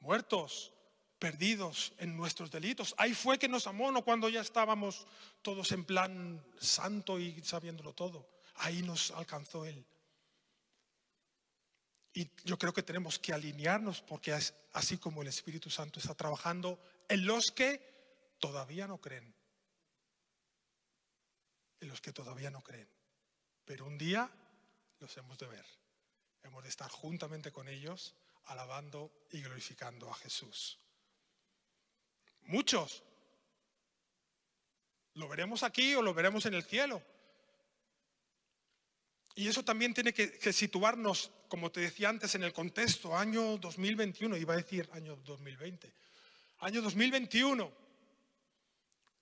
muertos, 0.00 0.72
perdidos 1.20 1.92
en 1.98 2.16
nuestros 2.16 2.50
delitos. 2.50 2.96
Ahí 2.98 3.14
fue 3.14 3.38
que 3.38 3.48
nos 3.48 3.68
amó, 3.68 3.92
no 3.92 4.02
cuando 4.02 4.28
ya 4.28 4.40
estábamos 4.40 5.06
todos 5.42 5.70
en 5.70 5.84
plan 5.84 6.44
santo 6.58 7.20
y 7.20 7.40
sabiéndolo 7.44 7.92
todo. 7.92 8.37
Ahí 8.58 8.82
nos 8.82 9.10
alcanzó 9.12 9.64
Él. 9.64 9.84
Y 12.12 12.28
yo 12.44 12.58
creo 12.58 12.72
que 12.72 12.82
tenemos 12.82 13.18
que 13.18 13.32
alinearnos 13.32 14.02
porque 14.02 14.34
es 14.34 14.54
así 14.72 14.98
como 14.98 15.22
el 15.22 15.28
Espíritu 15.28 15.70
Santo 15.70 16.00
está 16.00 16.14
trabajando 16.14 16.80
en 17.08 17.26
los 17.26 17.50
que 17.52 18.36
todavía 18.40 18.86
no 18.86 19.00
creen. 19.00 19.34
En 21.80 21.88
los 21.88 22.00
que 22.00 22.12
todavía 22.12 22.50
no 22.50 22.62
creen. 22.62 22.88
Pero 23.64 23.86
un 23.86 23.98
día 23.98 24.28
los 24.98 25.16
hemos 25.16 25.38
de 25.38 25.46
ver. 25.46 25.64
Hemos 26.42 26.62
de 26.64 26.70
estar 26.70 26.90
juntamente 26.90 27.52
con 27.52 27.68
ellos 27.68 28.16
alabando 28.46 29.12
y 29.30 29.42
glorificando 29.42 30.10
a 30.10 30.14
Jesús. 30.14 30.78
Muchos. 32.42 33.04
Lo 35.14 35.28
veremos 35.28 35.62
aquí 35.62 35.94
o 35.94 36.02
lo 36.02 36.14
veremos 36.14 36.46
en 36.46 36.54
el 36.54 36.64
cielo. 36.64 37.02
Y 39.38 39.46
eso 39.46 39.64
también 39.64 39.94
tiene 39.94 40.12
que, 40.12 40.52
situarnos, 40.52 41.30
como 41.46 41.70
te 41.70 41.78
decía 41.78 42.08
antes, 42.08 42.34
en 42.34 42.42
el 42.42 42.52
contexto, 42.52 43.16
año 43.16 43.56
2021, 43.58 44.36
iba 44.36 44.54
a 44.54 44.56
decir 44.56 44.90
año 44.92 45.14
2020, 45.24 45.92
año 46.58 46.82
2021. 46.82 47.72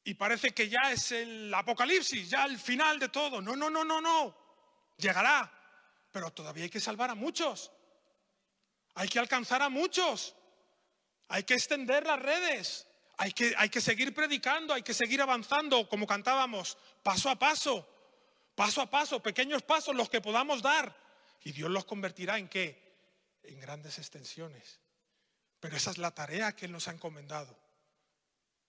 Y 0.05 0.15
parece 0.15 0.55
que 0.55 0.71
ya 0.71 0.91
es 0.91 1.13
el 1.13 1.53
apocalipsis, 1.53 2.31
ya 2.31 2.47
el 2.47 2.59
final 2.59 2.99
de 2.99 3.11
todo. 3.11 3.43
No, 3.43 3.55
no, 3.55 3.69
no, 3.69 3.85
no, 3.85 4.01
no. 4.01 4.35
Llegará. 4.97 5.53
Pero 6.11 6.31
todavía 6.31 6.65
hay 6.65 6.71
que 6.71 6.81
salvar 6.81 7.11
a 7.11 7.15
muchos. 7.15 7.71
Hay 8.95 9.09
que 9.09 9.19
alcanzar 9.19 9.61
a 9.61 9.69
muchos. 9.69 10.35
Hay 11.29 11.43
que 11.43 11.53
extender 11.53 12.07
las 12.07 12.23
redes. 12.23 12.87
Hay 13.19 13.33
que, 13.33 13.53
hay 13.55 13.69
que 13.69 13.83
seguir 13.83 14.15
predicando, 14.15 14.73
hay 14.73 14.83
que 14.83 14.95
seguir 14.95 15.21
avanzando, 15.21 15.87
como 15.91 16.07
cantábamos, 16.07 16.79
paso 17.03 17.29
a 17.29 17.39
paso 17.39 17.87
paso 18.57 18.81
a 18.81 18.91
paso, 18.91 19.23
pequeños 19.23 19.63
pasos 19.63 19.95
los 19.95 20.09
que 20.09 20.21
podamos 20.21 20.63
dar. 20.63 20.97
Y 21.45 21.53
Dios 21.53 21.71
los 21.71 21.85
convertirá 21.85 22.39
en 22.39 22.49
qué? 22.49 22.97
En 23.45 23.61
grandes 23.61 23.99
extensiones. 23.99 24.81
Pero 25.61 25.77
esa 25.77 25.93
es 25.93 25.99
la 25.99 26.13
tarea 26.13 26.57
que 26.57 26.65
Él 26.65 26.73
nos 26.73 26.89
ha 26.89 26.93
encomendado. 26.93 27.57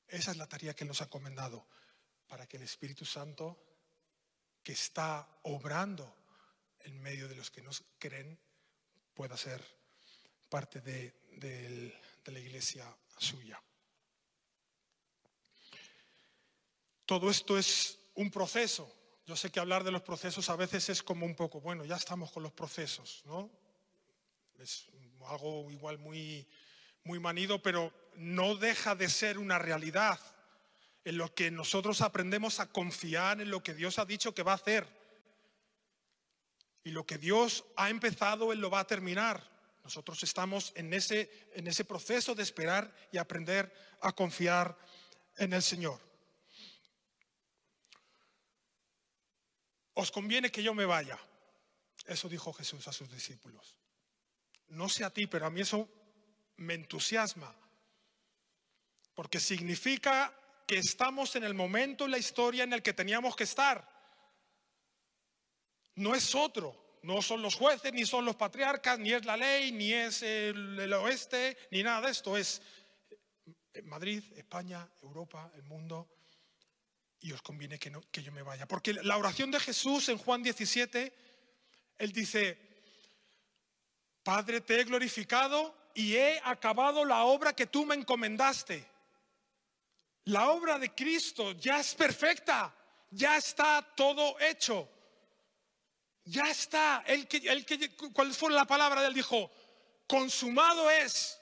Esa 0.07 0.31
es 0.31 0.37
la 0.37 0.47
tarea 0.47 0.75
que 0.75 0.83
Él 0.83 0.89
nos 0.89 1.01
ha 1.01 1.05
encomendado. 1.05 1.65
Para 2.27 2.45
que 2.45 2.57
el 2.57 2.63
Espíritu 2.63 3.05
Santo, 3.05 3.57
que 4.61 4.73
está 4.73 5.27
obrando 5.43 6.13
en 6.81 7.01
medio 7.01 7.27
de 7.27 7.35
los 7.35 7.49
que 7.49 7.61
nos 7.61 7.83
creen, 7.97 8.37
pueda 9.13 9.37
ser 9.37 9.63
parte 10.49 10.81
de, 10.81 11.13
de 11.37 12.31
la 12.31 12.39
iglesia 12.39 12.85
suya. 13.17 13.61
Todo 17.05 17.31
esto 17.31 17.57
es 17.57 17.97
un 18.15 18.29
proceso 18.29 18.93
yo 19.27 19.35
sé 19.35 19.51
que 19.51 19.59
hablar 19.59 19.83
de 19.83 19.91
los 19.91 20.01
procesos 20.03 20.49
a 20.49 20.55
veces 20.55 20.87
es 20.87 21.03
como 21.03 21.25
un 21.25 21.35
poco, 21.35 21.59
bueno, 21.59 21.83
ya 21.83 21.97
estamos 21.97 22.31
con 22.31 22.43
los 22.43 22.53
procesos, 22.53 23.23
¿no? 23.25 23.51
Es 24.57 24.87
algo 25.27 25.69
igual 25.69 25.97
muy, 25.97 26.47
muy 27.03 27.19
manido, 27.19 27.61
pero 27.61 27.93
no 28.15 28.55
deja 28.55 28.95
de 28.95 29.09
ser 29.09 29.37
una 29.37 29.59
realidad 29.59 30.17
en 31.03 31.17
lo 31.17 31.33
que 31.35 31.51
nosotros 31.51 31.99
aprendemos 31.99 32.61
a 32.61 32.69
confiar 32.69 33.41
en 33.41 33.51
lo 33.51 33.61
que 33.61 33.73
Dios 33.73 33.99
ha 33.99 34.05
dicho 34.05 34.33
que 34.33 34.43
va 34.43 34.53
a 34.53 34.55
hacer. 34.55 34.87
Y 36.85 36.91
lo 36.91 37.05
que 37.05 37.17
Dios 37.17 37.65
ha 37.75 37.89
empezado, 37.89 38.53
Él 38.53 38.61
lo 38.61 38.69
va 38.69 38.79
a 38.79 38.87
terminar. 38.87 39.43
Nosotros 39.83 40.23
estamos 40.23 40.71
en 40.75 40.93
ese, 40.93 41.49
en 41.53 41.67
ese 41.67 41.83
proceso 41.83 42.33
de 42.33 42.43
esperar 42.43 42.95
y 43.11 43.17
aprender 43.17 43.73
a 43.99 44.13
confiar 44.13 44.77
en 45.35 45.51
el 45.51 45.61
Señor. 45.61 46.06
Os 49.97 50.11
conviene 50.11 50.51
que 50.51 50.61
yo 50.61 50.73
me 50.73 50.85
vaya. 50.85 51.19
Eso 52.05 52.29
dijo 52.29 52.53
Jesús 52.53 52.87
a 52.87 52.93
sus 52.93 53.11
discípulos. 53.11 53.75
No 54.69 54.89
sé 54.89 55.03
a 55.03 55.09
ti, 55.09 55.25
pero 55.25 55.47
a 55.47 55.49
mí 55.49 55.61
eso 55.61 55.89
me 56.57 56.75
entusiasma, 56.75 57.55
porque 59.15 59.39
significa 59.39 60.33
que 60.67 60.77
estamos 60.77 61.35
en 61.35 61.43
el 61.43 61.53
momento 61.53 62.05
en 62.05 62.11
la 62.11 62.17
historia 62.17 62.63
en 62.63 62.73
el 62.73 62.83
que 62.83 62.93
teníamos 62.93 63.35
que 63.35 63.45
estar. 63.45 63.89
No 65.95 66.13
es 66.13 66.35
otro, 66.35 66.99
no 67.01 67.23
son 67.23 67.41
los 67.41 67.55
jueces, 67.55 67.91
ni 67.91 68.05
son 68.05 68.23
los 68.25 68.35
patriarcas, 68.35 68.99
ni 68.99 69.13
es 69.13 69.25
la 69.25 69.35
ley, 69.35 69.71
ni 69.71 69.93
es 69.93 70.21
el, 70.21 70.79
el 70.79 70.93
oeste, 70.93 71.57
ni 71.71 71.81
nada 71.81 72.01
de 72.01 72.11
esto. 72.11 72.37
Es 72.37 72.61
Madrid, 73.83 74.23
España, 74.35 74.87
Europa, 75.01 75.51
el 75.55 75.63
mundo 75.63 76.16
y 77.19 77.31
os 77.31 77.41
conviene 77.41 77.79
que, 77.79 77.91
que 78.11 78.23
yo 78.23 78.31
me 78.31 78.41
vaya. 78.41 78.67
Porque 78.67 78.93
la 78.93 79.17
oración 79.17 79.51
de 79.51 79.59
Jesús 79.59 80.09
en 80.09 80.17
Juan 80.17 80.43
17, 80.43 81.13
él 81.97 82.11
dice, 82.11 82.57
Padre, 84.23 84.61
te 84.61 84.79
he 84.79 84.83
glorificado 84.83 85.75
y 85.93 86.15
he 86.15 86.39
acabado 86.43 87.05
la 87.05 87.23
obra 87.23 87.53
que 87.53 87.65
tú 87.65 87.85
me 87.85 87.95
encomendaste. 87.95 88.85
La 90.25 90.49
obra 90.49 90.77
de 90.77 90.93
Cristo 90.93 91.53
ya 91.53 91.79
es 91.79 91.95
perfecta, 91.95 92.75
ya 93.09 93.37
está 93.37 93.81
todo 93.95 94.39
hecho. 94.39 94.89
Ya 96.25 96.49
está. 96.49 97.03
Él, 97.07 97.27
que, 97.27 97.95
¿Cuál 98.11 98.33
fue 98.33 98.51
la 98.51 98.65
palabra 98.65 99.07
él? 99.07 99.13
Dijo, 99.13 99.49
consumado 100.05 100.91
es. 100.91 101.39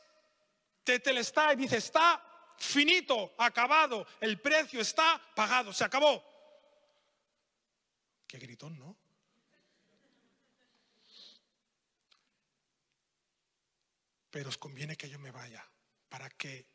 Tetelestai, 0.83 1.55
dice, 1.55 1.77
está 1.77 2.23
finito, 2.57 3.35
acabado, 3.37 4.05
el 4.19 4.39
precio 4.39 4.81
está 4.81 5.21
pagado, 5.35 5.73
se 5.73 5.83
acabó. 5.83 6.23
Qué 8.27 8.37
gritón, 8.37 8.77
¿no? 8.77 8.97
Pero 14.29 14.49
os 14.49 14.57
conviene 14.57 14.97
que 14.97 15.09
yo 15.09 15.17
me 15.19 15.31
vaya 15.31 15.65
para 16.09 16.29
que 16.29 16.67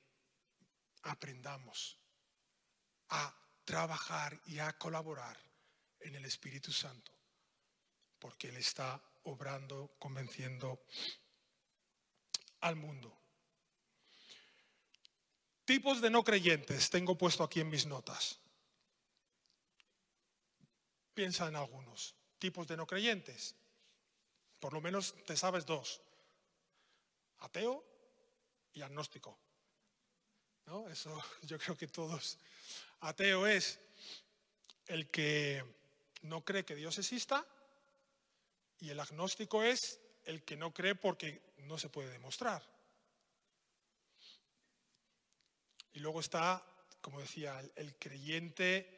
aprendamos 1.02 1.98
a 3.10 3.34
trabajar 3.64 4.40
y 4.46 4.58
a 4.58 4.72
colaborar 4.78 5.38
en 6.00 6.14
el 6.14 6.24
Espíritu 6.24 6.72
Santo, 6.72 7.12
porque 8.18 8.48
Él 8.48 8.56
está 8.56 9.02
obrando, 9.24 9.94
convenciendo 9.98 10.86
al 12.60 12.76
mundo. 12.76 13.19
Tipos 15.70 16.00
de 16.00 16.10
no 16.10 16.24
creyentes 16.24 16.90
tengo 16.90 17.16
puesto 17.16 17.44
aquí 17.44 17.60
en 17.60 17.68
mis 17.68 17.86
notas. 17.86 18.40
Piensa 21.14 21.46
en 21.46 21.54
algunos. 21.54 22.16
Tipos 22.40 22.66
de 22.66 22.76
no 22.76 22.88
creyentes. 22.88 23.54
Por 24.58 24.72
lo 24.72 24.80
menos 24.80 25.14
te 25.24 25.36
sabes 25.36 25.64
dos. 25.64 26.00
Ateo 27.38 27.84
y 28.72 28.82
agnóstico. 28.82 29.38
¿No? 30.66 30.88
Eso 30.88 31.16
yo 31.42 31.56
creo 31.56 31.76
que 31.76 31.86
todos. 31.86 32.36
Ateo 33.02 33.46
es 33.46 33.78
el 34.88 35.08
que 35.08 35.64
no 36.22 36.44
cree 36.44 36.64
que 36.64 36.74
Dios 36.74 36.98
exista 36.98 37.46
y 38.80 38.90
el 38.90 38.98
agnóstico 38.98 39.62
es 39.62 40.00
el 40.24 40.42
que 40.42 40.56
no 40.56 40.74
cree 40.74 40.96
porque 40.96 41.40
no 41.58 41.78
se 41.78 41.90
puede 41.90 42.10
demostrar. 42.10 42.79
Y 46.00 46.02
luego 46.02 46.20
está, 46.20 46.64
como 47.02 47.20
decía, 47.20 47.62
el, 47.76 47.94
creyente, 47.96 48.88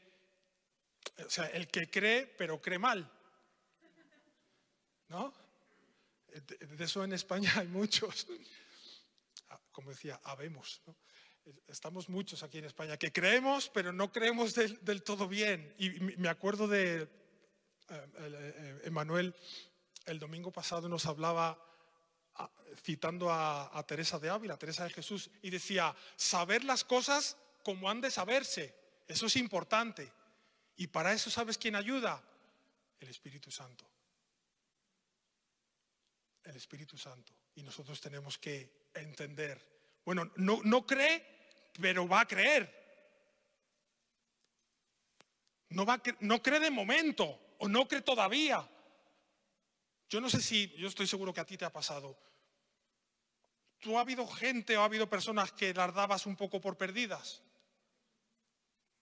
o 1.19 1.29
sea, 1.29 1.47
el 1.47 1.67
que 1.67 1.91
cree, 1.91 2.29
pero 2.29 2.63
cree 2.63 2.79
mal. 2.79 3.11
¿No? 5.09 5.35
De 6.29 6.85
eso 6.85 7.03
en 7.03 7.13
España 7.13 7.53
hay 7.57 7.67
muchos. 7.67 8.29
Ah, 9.49 9.59
como 9.73 9.91
decía, 9.91 10.21
habemos. 10.23 10.81
Estamos 11.67 12.09
muchos 12.09 12.45
aquí 12.45 12.59
en 12.59 12.67
España 12.67 12.97
que 12.97 13.11
creemos, 13.11 13.69
pero 13.71 13.93
no 13.93 14.13
creemos 14.13 14.55
del, 14.55 15.03
todo 15.03 15.27
bien. 15.27 15.75
Y 15.79 15.91
me 16.19 16.29
acuerdo 16.29 16.69
de 16.69 17.09
eh, 17.89 18.81
Emanuel, 18.85 19.35
el 20.07 20.21
domingo 20.21 20.53
pasado 20.53 20.89
nos 20.89 21.07
hablaba 21.07 21.61
citando 22.83 23.31
a, 23.31 23.85
Teresa 23.87 24.19
de 24.19 24.31
Ávila, 24.31 24.57
Teresa 24.57 24.85
de 24.85 24.91
Jesús, 24.91 25.31
y 25.43 25.51
decía, 25.51 25.95
saber 26.17 26.65
las 26.65 26.85
cosas 26.85 27.37
como 27.63 27.89
han 27.89 28.01
de 28.01 28.11
saberse, 28.11 28.75
eso 29.07 29.27
es 29.27 29.37
importante. 29.37 30.11
Y 30.77 30.87
para 30.89 31.13
eso, 31.13 31.31
¿sabes 31.31 31.59
quién 31.59 31.77
ayuda? 31.77 32.23
El 32.99 33.09
Espíritu 33.09 33.51
Santo. 33.51 33.85
El 36.45 36.57
Espíritu 36.57 36.97
Santo. 36.97 37.33
Y 37.55 37.63
nosotros 37.63 38.01
tenemos 38.01 38.39
que 38.39 38.89
entender, 38.95 39.61
bueno, 40.05 40.31
no, 40.37 40.61
no 40.65 40.87
cree, 40.87 41.71
pero 41.81 42.09
va 42.09 42.21
a 42.21 42.29
creer. 42.29 42.81
No, 45.69 45.87
va 45.87 46.03
no 46.21 46.43
cree 46.43 46.61
de 46.61 46.71
momento 46.71 47.55
o 47.59 47.69
no 47.69 47.87
cree 47.87 48.03
todavía. 48.03 48.69
Yo 50.13 50.21
no 50.21 50.29
sé 50.29 50.43
si, 50.43 50.69
yo 50.77 50.89
estoy 50.89 51.07
seguro 51.07 51.33
que 51.33 51.41
a 51.41 51.47
ti 51.47 51.57
te 51.57 51.65
ha 51.65 51.73
pasado. 51.73 52.19
¿Tú 53.79 53.97
ha 53.97 54.03
habido 54.03 54.27
gente 54.27 54.77
o 54.77 54.83
ha 54.83 54.85
habido 54.85 55.09
personas 55.09 55.53
que 55.53 55.73
las 55.73 55.95
dabas 55.95 56.27
un 56.27 56.37
poco 56.37 56.61
por 56.61 56.77
perdidas? 56.77 57.43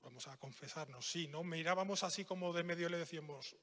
Vamos 0.03 0.29
a 0.29 0.37
confesarnos, 0.37 1.11
sí, 1.11 1.27
¿no? 1.27 1.43
Mirábamos 1.43 2.05
así 2.05 2.25
como 2.25 2.53
de 2.53 2.63
medio 2.63 2.89
le 2.89 2.99
decíamos, 2.99 3.57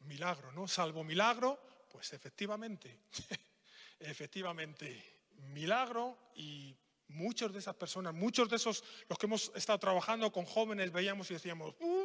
milagro, 0.00 0.52
¿no? 0.52 0.68
Salvo 0.68 1.02
milagro, 1.02 1.58
pues 1.90 2.12
efectivamente, 2.12 3.00
efectivamente, 3.98 5.22
milagro 5.54 6.18
y 6.34 6.76
muchos 7.08 7.50
de 7.50 7.60
esas 7.60 7.76
personas, 7.76 8.12
muchos 8.12 8.50
de 8.50 8.56
esos, 8.56 8.84
los 9.08 9.18
que 9.18 9.24
hemos 9.24 9.50
estado 9.54 9.78
trabajando 9.78 10.30
con 10.30 10.44
jóvenes, 10.44 10.92
veíamos 10.92 11.30
y 11.30 11.34
decíamos, 11.34 11.74
¡uh! 11.80 11.95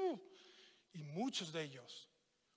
Y 0.93 1.03
muchos 1.03 1.51
de 1.51 1.63
ellos, 1.63 2.09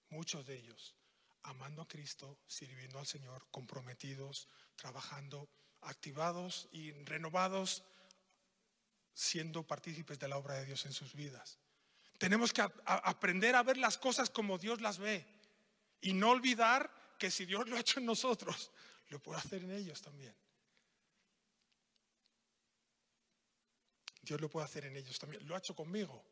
muchos 0.09 0.47
de 0.47 0.57
ellos, 0.57 0.95
amando 1.43 1.83
a 1.83 1.89
Cristo, 1.89 2.39
sirviendo 2.47 2.99
al 2.99 3.07
Señor, 3.07 3.47
comprometidos, 3.51 4.49
trabajando, 4.77 5.49
activados 5.83 6.69
y 6.73 6.93
renovados, 7.05 7.85
siendo 9.13 9.67
partícipes 9.67 10.19
de 10.19 10.29
la 10.29 10.39
obra 10.39 10.55
de 10.55 10.65
Dios 10.65 10.85
en 10.87 10.93
sus 10.93 11.15
vidas. 11.15 11.59
Tenemos 12.19 12.53
que 12.53 12.63
aprender 12.87 13.55
a 13.55 13.63
ver 13.63 13.77
las 13.77 13.99
cosas 13.99 14.31
como 14.31 14.59
Dios 14.59 14.81
las 14.81 14.99
ve 14.99 15.27
y 16.01 16.13
no 16.13 16.31
olvidar 16.31 17.17
que 17.19 17.31
si 17.31 17.45
Dios 17.45 17.69
lo 17.69 17.77
ha 17.77 17.81
hecho 17.81 18.01
en 18.01 18.07
nosotros, 18.07 18.71
lo 19.09 19.23
puede 19.23 19.39
hacer 19.39 19.63
en 19.63 19.73
ellos 19.73 20.01
también. 20.01 20.35
Dios 24.23 24.41
lo 24.41 24.49
puede 24.49 24.65
hacer 24.65 24.87
en 24.87 24.97
ellos 24.97 25.19
también. 25.19 25.47
Lo 25.47 25.55
ha 25.55 25.59
hecho 25.59 25.75
conmigo. 25.75 26.25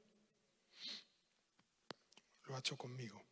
Ha 2.56 2.60
hecho 2.60 2.76
conmigo. 2.76 3.22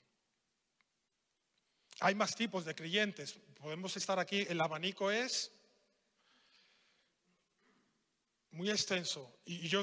Hay 2.00 2.14
más 2.14 2.34
tipos 2.34 2.64
de 2.64 2.74
creyentes. 2.74 3.38
Podemos 3.58 3.96
estar 3.96 4.18
aquí. 4.18 4.46
El 4.48 4.60
abanico 4.60 5.10
es 5.10 5.52
muy 8.52 8.70
extenso. 8.70 9.38
Y 9.44 9.68
yo, 9.68 9.82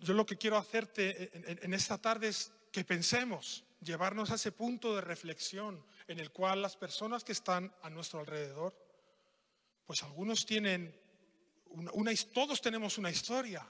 yo 0.00 0.14
lo 0.14 0.24
que 0.24 0.36
quiero 0.36 0.56
hacerte 0.56 1.30
en, 1.64 1.74
esta 1.74 1.98
tarde 1.98 2.28
es 2.28 2.52
que 2.72 2.84
pensemos, 2.84 3.64
llevarnos 3.80 4.30
a 4.30 4.36
ese 4.36 4.52
punto 4.52 4.94
de 4.94 5.00
reflexión 5.00 5.84
en 6.08 6.20
el 6.20 6.30
cual 6.30 6.62
las 6.62 6.76
personas 6.76 7.24
que 7.24 7.32
están 7.32 7.74
a 7.82 7.90
nuestro 7.90 8.20
alrededor, 8.20 8.74
pues 9.86 10.02
algunos 10.02 10.46
tienen, 10.46 10.94
una, 11.70 12.12
todos 12.32 12.60
tenemos 12.60 12.98
una 12.98 13.10
historia. 13.10 13.66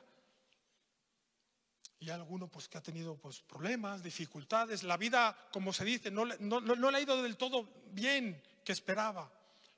Y 1.98 2.10
alguno 2.10 2.48
pues 2.48 2.68
que 2.68 2.78
ha 2.78 2.82
tenido 2.82 3.16
pues 3.16 3.40
problemas, 3.40 4.02
dificultades, 4.02 4.82
la 4.82 4.96
vida, 4.96 5.48
como 5.52 5.72
se 5.72 5.84
dice, 5.84 6.10
no, 6.10 6.26
no, 6.26 6.60
no 6.60 6.90
le 6.90 6.98
ha 6.98 7.00
ido 7.00 7.22
del 7.22 7.36
todo 7.36 7.68
bien 7.92 8.42
que 8.64 8.72
esperaba. 8.72 9.32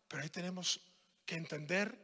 Pero 0.08 0.22
ahí 0.22 0.28
tenemos 0.28 0.80
que 1.24 1.36
entender 1.36 1.96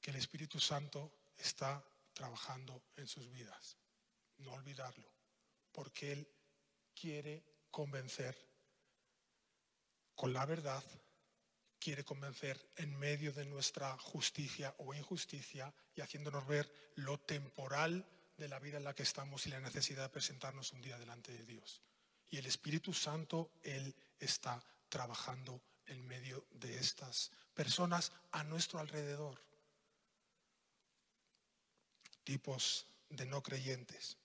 que 0.00 0.10
el 0.10 0.16
Espíritu 0.16 0.58
Santo 0.58 1.12
está 1.36 1.84
trabajando 2.14 2.82
en 2.96 3.06
sus 3.06 3.30
vidas. 3.30 3.76
No 4.38 4.52
olvidarlo, 4.52 5.10
porque 5.72 6.12
Él 6.12 6.28
quiere 6.94 7.44
convencer 7.70 8.36
con 10.14 10.32
la 10.32 10.44
verdad, 10.44 10.84
quiere 11.78 12.04
convencer 12.04 12.72
en 12.76 12.94
medio 12.98 13.32
de 13.32 13.46
nuestra 13.46 13.96
justicia 13.98 14.74
o 14.78 14.92
injusticia 14.94 15.72
y 15.94 16.02
haciéndonos 16.02 16.46
ver 16.46 16.92
lo 16.96 17.18
temporal 17.18 18.06
de 18.40 18.48
la 18.48 18.58
vida 18.58 18.78
en 18.78 18.84
la 18.84 18.94
que 18.94 19.02
estamos 19.02 19.46
y 19.46 19.50
la 19.50 19.60
necesidad 19.60 20.04
de 20.04 20.08
presentarnos 20.08 20.72
un 20.72 20.80
día 20.80 20.98
delante 20.98 21.30
de 21.30 21.44
Dios. 21.44 21.82
Y 22.30 22.38
el 22.38 22.46
Espíritu 22.46 22.92
Santo, 22.94 23.52
Él 23.62 23.94
está 24.18 24.64
trabajando 24.88 25.60
en 25.86 26.06
medio 26.06 26.46
de 26.52 26.78
estas 26.78 27.30
personas 27.54 28.12
a 28.32 28.42
nuestro 28.42 28.78
alrededor 28.78 29.40
tipos 32.24 32.86
de 33.08 33.26
no 33.26 33.42
creyentes. 33.42 34.16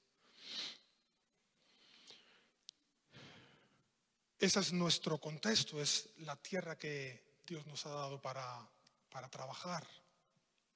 Ese 4.39 4.59
es 4.59 4.73
nuestro 4.73 5.19
contexto, 5.19 5.81
es 5.81 6.09
la 6.17 6.35
tierra 6.35 6.77
que 6.77 7.39
Dios 7.45 7.65
nos 7.65 7.85
ha 7.85 7.89
dado 7.89 8.21
para, 8.21 8.69
para 9.09 9.29
trabajar, 9.29 9.87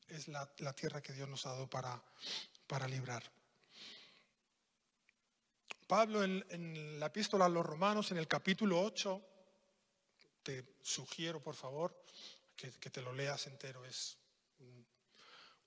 es 0.09 0.27
la, 0.27 0.45
tierra 0.73 1.01
que 1.01 1.13
Dios 1.13 1.29
nos 1.29 1.45
ha 1.45 1.49
dado 1.49 1.69
para, 1.69 2.01
para 2.69 2.87
librar. 2.87 3.23
Pablo 5.87 6.23
en, 6.23 6.99
la 6.99 7.07
epístola 7.07 7.45
a 7.45 7.49
los 7.49 7.65
romanos, 7.65 8.11
en 8.11 8.17
el 8.17 8.27
capítulo 8.27 8.79
8, 8.79 9.25
te 10.43 10.75
sugiero 10.83 11.41
por 11.41 11.55
favor 11.55 12.05
que, 12.55 12.69
te 12.69 13.01
lo 13.01 13.11
leas 13.11 13.47
entero, 13.47 13.83
es 13.85 14.19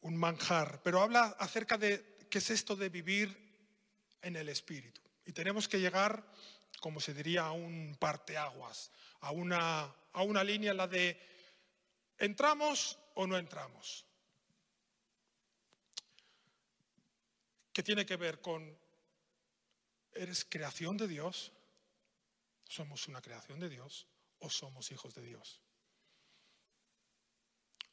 un 0.03 0.17
manjar, 0.17 0.81
pero 0.85 1.03
habla 1.03 1.37
acerca 1.41 1.77
de 1.77 2.29
qué 2.31 2.39
es 2.39 2.51
esto 2.51 2.77
de 2.77 2.89
vivir 2.89 3.37
en 4.23 4.37
el 4.37 4.49
Espíritu. 4.49 5.01
Y 5.27 5.33
tenemos 5.33 5.67
que 5.67 5.81
llegar, 5.81 6.25
como 6.81 7.01
se 7.01 7.15
diría, 7.15 7.47
a 7.47 7.53
un 7.53 7.97
parteaguas, 7.99 8.93
a 9.23 9.33
una, 9.33 9.93
a 10.13 10.23
una 10.23 10.45
línea, 10.45 10.73
la 10.73 10.87
de 10.87 11.21
entramos 12.19 12.97
o 13.15 13.27
no 13.27 13.37
entramos. 13.37 14.07
¿Qué 17.73 17.83
tiene 17.83 18.05
que 18.05 18.17
ver 18.17 18.41
con, 18.41 18.77
eres 20.13 20.45
creación 20.45 20.97
de 20.97 21.09
Dios? 21.09 21.53
¿Somos 22.69 23.09
una 23.09 23.23
creación 23.23 23.61
de 23.61 23.69
Dios 23.69 24.07
o 24.41 24.51
somos 24.51 24.91
hijos 24.93 25.15
de 25.15 25.23
Dios? 25.23 25.61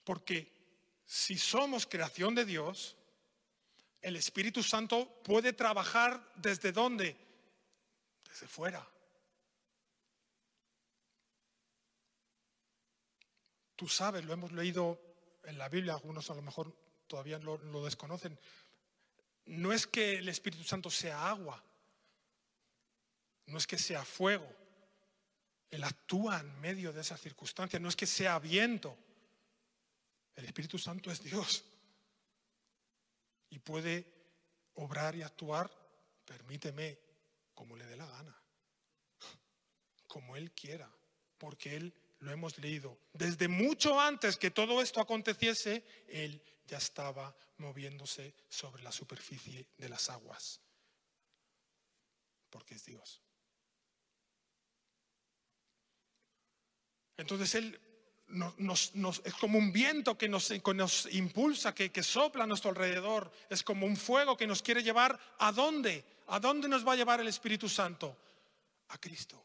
Porque 0.03 0.51
si 1.05 1.37
somos 1.37 1.85
creación 1.85 2.35
de 2.35 2.45
Dios, 2.45 2.97
el 4.01 4.15
Espíritu 4.15 4.63
Santo 4.63 5.21
puede 5.23 5.53
trabajar 5.53 6.33
desde 6.35 6.71
dónde? 6.71 7.15
Desde 8.27 8.47
fuera. 8.47 8.85
Tú 13.75 13.87
sabes, 13.87 14.25
lo 14.25 14.33
hemos 14.33 14.51
leído 14.51 14.99
en 15.43 15.57
la 15.57 15.69
Biblia, 15.69 15.93
algunos 15.93 16.29
a 16.29 16.35
lo 16.35 16.41
mejor 16.41 16.75
todavía 17.07 17.39
lo, 17.39 17.57
lo 17.57 17.85
desconocen. 17.85 18.37
No 19.49 19.73
es 19.73 19.87
que 19.87 20.19
el 20.19 20.29
Espíritu 20.29 20.63
Santo 20.63 20.91
sea 20.91 21.27
agua, 21.27 21.63
no 23.47 23.57
es 23.57 23.65
que 23.65 23.79
sea 23.79 24.05
fuego. 24.05 24.47
Él 25.71 25.83
actúa 25.83 26.39
en 26.39 26.59
medio 26.61 26.93
de 26.93 27.01
esas 27.01 27.19
circunstancias, 27.19 27.81
no 27.81 27.89
es 27.89 27.95
que 27.95 28.05
sea 28.05 28.37
viento. 28.37 28.95
El 30.35 30.45
Espíritu 30.45 30.77
Santo 30.77 31.09
es 31.09 31.23
Dios 31.23 31.63
y 33.49 33.57
puede 33.57 34.05
obrar 34.75 35.15
y 35.15 35.23
actuar, 35.23 35.71
permíteme, 36.25 36.99
como 37.55 37.75
le 37.75 37.87
dé 37.87 37.97
la 37.97 38.05
gana, 38.05 38.39
como 40.05 40.35
Él 40.35 40.51
quiera, 40.51 40.89
porque 41.39 41.75
Él 41.75 41.93
lo 42.19 42.31
hemos 42.31 42.57
leído. 42.57 42.97
Desde 43.13 43.47
mucho 43.47 43.99
antes 43.99 44.37
que 44.37 44.51
todo 44.51 44.81
esto 44.81 45.01
aconteciese, 45.01 45.83
Él 46.07 46.41
ya 46.67 46.77
estaba 46.77 47.35
moviéndose 47.57 48.33
sobre 48.47 48.83
la 48.83 48.91
superficie 48.91 49.67
de 49.77 49.89
las 49.89 50.09
aguas, 50.09 50.61
porque 52.49 52.75
es 52.75 52.85
Dios. 52.85 53.21
Entonces 57.17 57.55
Él 57.55 57.79
es 59.23 59.33
como 59.35 59.57
un 59.57 59.71
viento 59.73 60.17
que 60.17 60.29
nos, 60.29 60.51
impulsa, 61.11 61.73
que, 61.73 61.91
que, 61.91 62.03
sopla 62.03 62.43
a 62.43 62.47
nuestro 62.47 62.69
alrededor. 62.69 63.31
Es 63.49 63.63
como 63.63 63.85
un 63.85 63.97
fuego 63.97 64.37
que 64.37 64.47
nos 64.47 64.61
quiere 64.61 64.83
llevar 64.83 65.19
a 65.39 65.51
dónde? 65.51 66.05
¿A 66.27 66.39
dónde 66.39 66.69
nos 66.69 66.87
va 66.87 66.93
a 66.93 66.95
llevar 66.95 67.19
el 67.19 67.27
Espíritu 67.27 67.67
Santo? 67.67 68.15
A 68.89 68.97
Cristo. 68.99 69.43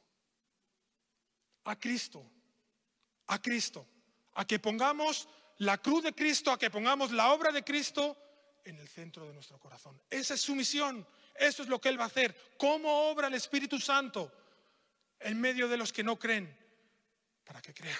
A 1.64 1.78
Cristo. 1.80 2.30
A 3.28 3.40
Cristo. 3.40 3.86
A 4.34 4.46
que 4.46 4.58
pongamos 4.58 5.28
la 5.58 5.78
cruz 5.78 6.02
de 6.02 6.14
Cristo, 6.14 6.50
a 6.50 6.58
que 6.58 6.70
pongamos 6.70 7.12
la 7.12 7.32
obra 7.32 7.52
de 7.52 7.62
Cristo 7.62 8.16
en 8.64 8.78
el 8.78 8.88
centro 8.88 9.26
de 9.26 9.34
nuestro 9.34 9.58
corazón. 9.58 10.00
Esa 10.10 10.34
es 10.34 10.40
su 10.40 10.54
misión. 10.54 11.06
Eso 11.34 11.62
es 11.62 11.68
lo 11.68 11.80
que 11.80 11.88
Él 11.88 11.98
va 11.98 12.04
a 12.04 12.08
hacer. 12.08 12.54
¿Cómo 12.56 13.10
obra 13.10 13.28
el 13.28 13.34
Espíritu 13.34 13.78
Santo 13.80 14.32
en 15.20 15.40
medio 15.40 15.68
de 15.68 15.76
los 15.76 15.92
que 15.92 16.04
no 16.04 16.18
creen? 16.18 16.56
Para 17.44 17.60
que 17.60 17.74
crean 17.74 17.98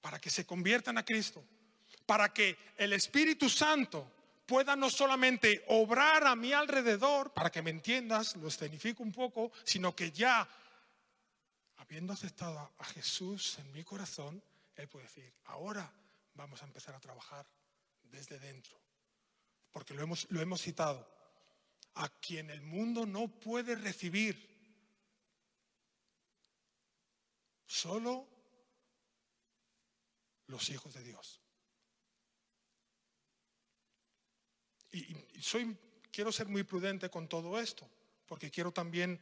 para 0.00 0.20
que 0.20 0.30
se 0.30 0.46
conviertan 0.46 0.98
a 0.98 1.04
Cristo, 1.04 1.44
para 2.06 2.32
que 2.32 2.56
el 2.76 2.92
Espíritu 2.92 3.48
Santo 3.48 4.10
pueda 4.46 4.74
no 4.74 4.90
solamente 4.90 5.64
obrar 5.68 6.26
a 6.26 6.34
mi 6.34 6.52
alrededor, 6.52 7.32
para 7.32 7.50
que 7.50 7.62
me 7.62 7.70
entiendas, 7.70 8.36
lo 8.36 8.48
escenifico 8.48 9.02
un 9.02 9.12
poco, 9.12 9.52
sino 9.64 9.94
que 9.94 10.10
ya, 10.10 10.48
habiendo 11.90 12.12
aceptado 12.12 12.72
a 12.78 12.84
Jesús 12.84 13.58
en 13.58 13.72
mi 13.72 13.82
corazón, 13.82 14.40
Él 14.76 14.86
puede 14.86 15.06
decir, 15.06 15.34
ahora 15.46 15.92
vamos 16.34 16.62
a 16.62 16.64
empezar 16.64 16.94
a 16.94 17.00
trabajar 17.00 17.44
desde 18.04 18.38
dentro. 18.38 18.80
Porque 19.72 19.92
lo 19.94 20.00
hemos, 20.00 20.30
lo 20.30 20.40
hemos 20.40 20.62
citado. 20.62 21.04
A 21.94 22.08
quien 22.08 22.48
el 22.48 22.62
mundo 22.62 23.06
no 23.06 23.26
puede 23.26 23.74
recibir. 23.74 24.48
Solo 27.66 28.28
los 30.46 30.70
hijos 30.70 30.94
de 30.94 31.02
Dios. 31.02 31.40
Y, 34.92 35.42
soy, 35.42 35.76
quiero 36.12 36.30
ser 36.30 36.46
muy 36.46 36.62
prudente 36.62 37.10
con 37.10 37.28
todo 37.28 37.58
esto, 37.58 37.90
porque 38.26 38.48
quiero 38.48 38.70
también 38.70 39.20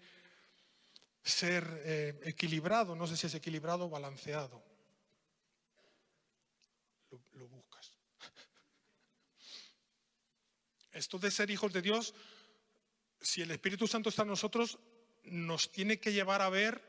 ser 1.29 1.83
eh, 1.85 2.21
equilibrado, 2.25 2.97
no 2.97 3.07
sé 3.07 3.17
si 3.17 3.27
es 3.27 3.35
equilibrado 3.35 3.87
o 3.87 3.91
balanceado. 3.91 4.62
Lo, 7.11 7.49
buscas. 7.49 7.93
Esto 10.93 11.19
de 11.19 11.31
ser 11.31 11.51
hijos 11.51 11.73
de 11.73 11.83
Dios, 11.83 12.14
si 13.21 13.43
el 13.43 13.51
Espíritu 13.51 13.87
Santo 13.87 14.09
está 14.09 14.23
en 14.23 14.29
nosotros, 14.29 14.79
nos 15.25 15.71
tiene 15.71 16.01
que 16.01 16.12
llevar 16.12 16.43
a 16.43 16.49
ver 16.49 16.83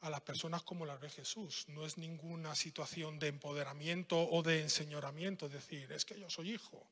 a 0.00 0.10
las 0.10 0.20
personas 0.22 0.62
como 0.62 0.86
las 0.86 1.00
ve 1.00 1.10
Jesús. 1.10 1.66
No 1.68 1.86
es 1.86 1.98
ninguna 1.98 2.54
situación 2.54 3.18
de 3.18 3.28
empoderamiento 3.28 4.18
o 4.18 4.42
de 4.42 4.62
enseñoramiento, 4.62 5.46
es 5.46 5.52
decir, 5.52 5.92
es 5.92 6.04
que 6.04 6.18
yo 6.18 6.28
soy 6.30 6.52
hijo. 6.52 6.90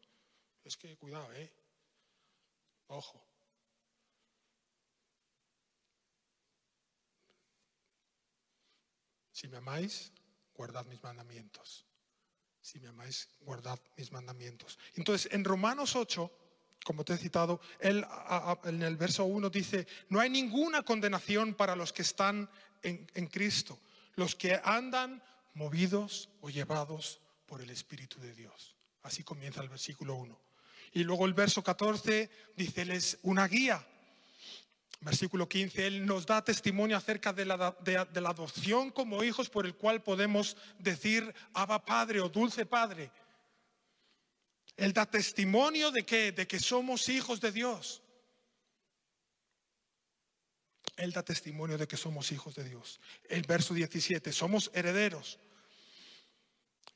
Es 0.64 0.76
que 0.76 0.96
cuidado, 0.96 1.32
¿eh? 1.32 1.50
Ojo. 2.88 3.27
Si 9.38 9.46
me 9.46 9.58
amáis, 9.58 10.10
guardad 10.52 10.84
mis 10.86 11.00
mandamientos. 11.00 11.86
Si 12.60 12.80
me 12.80 12.88
amáis, 12.88 13.28
guardad 13.42 13.78
mis 13.96 14.10
mandamientos. 14.10 14.80
Entonces, 14.96 15.32
en 15.32 15.44
Romanos 15.44 15.94
8, 15.94 16.28
como 16.82 17.04
te 17.04 17.12
he 17.12 17.18
citado, 17.18 17.60
él 17.78 18.04
en 18.64 18.82
el 18.82 18.96
verso 18.96 19.26
1 19.26 19.48
dice, 19.48 19.86
no 20.08 20.18
hay 20.18 20.28
ninguna 20.28 20.82
condenación 20.82 21.54
para 21.54 21.76
los 21.76 21.92
que 21.92 22.02
están 22.02 22.50
en, 22.82 23.08
en 23.14 23.28
Cristo, 23.28 23.78
los 24.16 24.34
que 24.34 24.60
andan 24.64 25.22
movidos 25.54 26.30
o 26.40 26.50
llevados 26.50 27.20
por 27.46 27.62
el 27.62 27.70
Espíritu 27.70 28.18
de 28.18 28.34
Dios. 28.34 28.74
Así 29.02 29.22
comienza 29.22 29.62
el 29.62 29.68
versículo 29.68 30.16
1. 30.16 30.36
Y 30.94 31.04
luego 31.04 31.26
el 31.26 31.34
verso 31.34 31.62
14 31.62 32.28
dice, 32.56 32.92
es 32.92 33.20
una 33.22 33.46
guía. 33.46 33.86
Versículo 35.00 35.48
15, 35.48 35.86
Él 35.86 36.06
nos 36.06 36.26
da 36.26 36.42
testimonio 36.42 36.96
acerca 36.96 37.32
de 37.32 37.44
la, 37.44 37.76
de, 37.80 38.20
la 38.20 38.30
adopción 38.30 38.90
como 38.90 39.22
hijos 39.22 39.48
por 39.48 39.64
el 39.64 39.76
cual 39.76 40.02
podemos 40.02 40.56
decir 40.78 41.32
Abba 41.52 41.84
Padre 41.84 42.20
o 42.20 42.28
Dulce 42.28 42.66
Padre. 42.66 43.12
Él 44.76 44.92
da 44.92 45.06
testimonio 45.06 45.90
de 45.90 46.04
que, 46.04 46.32
de 46.32 46.46
que 46.46 46.58
somos 46.58 47.08
hijos 47.08 47.40
de 47.40 47.52
Dios. 47.52 48.02
Él 50.96 51.12
da 51.12 51.22
testimonio 51.22 51.78
de 51.78 51.86
que 51.86 51.96
somos 51.96 52.32
hijos 52.32 52.56
de 52.56 52.64
Dios. 52.64 53.00
El 53.28 53.42
verso 53.42 53.74
17, 53.74 54.32
somos 54.32 54.70
herederos 54.74 55.38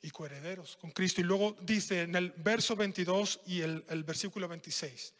y 0.03 0.11
coherederos 0.11 0.77
con 0.77 0.91
Cristo. 0.91 1.21
Y 1.21 1.25
luego 1.25 1.57
dice 1.63 2.03
en 2.03 2.17
el 2.17 2.33
verso 2.33 2.75
22 2.75 3.41
y 3.47 3.61
el, 3.61 4.05
versículo 4.05 4.49
26, 4.49 5.15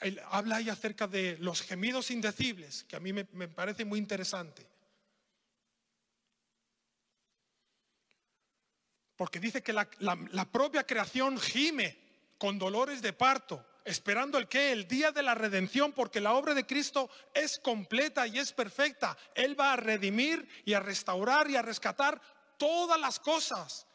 él 0.00 0.20
habla 0.30 0.56
ahí 0.56 0.68
acerca 0.68 1.06
de 1.06 1.36
los 1.38 1.62
gemidos 1.62 2.10
indecibles, 2.10 2.84
que 2.84 2.96
a 2.96 3.00
mí 3.00 3.12
me, 3.12 3.24
parece 3.48 3.84
muy 3.84 3.98
interesante. 3.98 4.66
Porque 9.16 9.38
dice 9.38 9.62
que 9.62 9.72
la, 9.72 9.88
la, 10.00 10.44
propia 10.50 10.84
creación 10.84 11.38
gime 11.38 11.96
con 12.36 12.58
dolores 12.58 13.00
de 13.00 13.12
parto, 13.12 13.64
esperando 13.84 14.38
el 14.38 14.48
que, 14.48 14.72
el 14.72 14.88
día 14.88 15.12
de 15.12 15.22
la 15.22 15.34
redención, 15.34 15.92
porque 15.92 16.20
la 16.20 16.34
obra 16.34 16.52
de 16.54 16.66
Cristo 16.66 17.08
es 17.32 17.58
completa 17.60 18.26
y 18.26 18.38
es 18.38 18.52
perfecta. 18.52 19.16
Él 19.34 19.58
va 19.58 19.72
a 19.72 19.76
redimir 19.76 20.48
y 20.64 20.74
a 20.74 20.80
restaurar 20.80 21.48
y 21.48 21.56
a 21.56 21.62
rescatar 21.62 22.20
todas 22.58 22.98
las 22.98 23.20
cosas. 23.20 23.86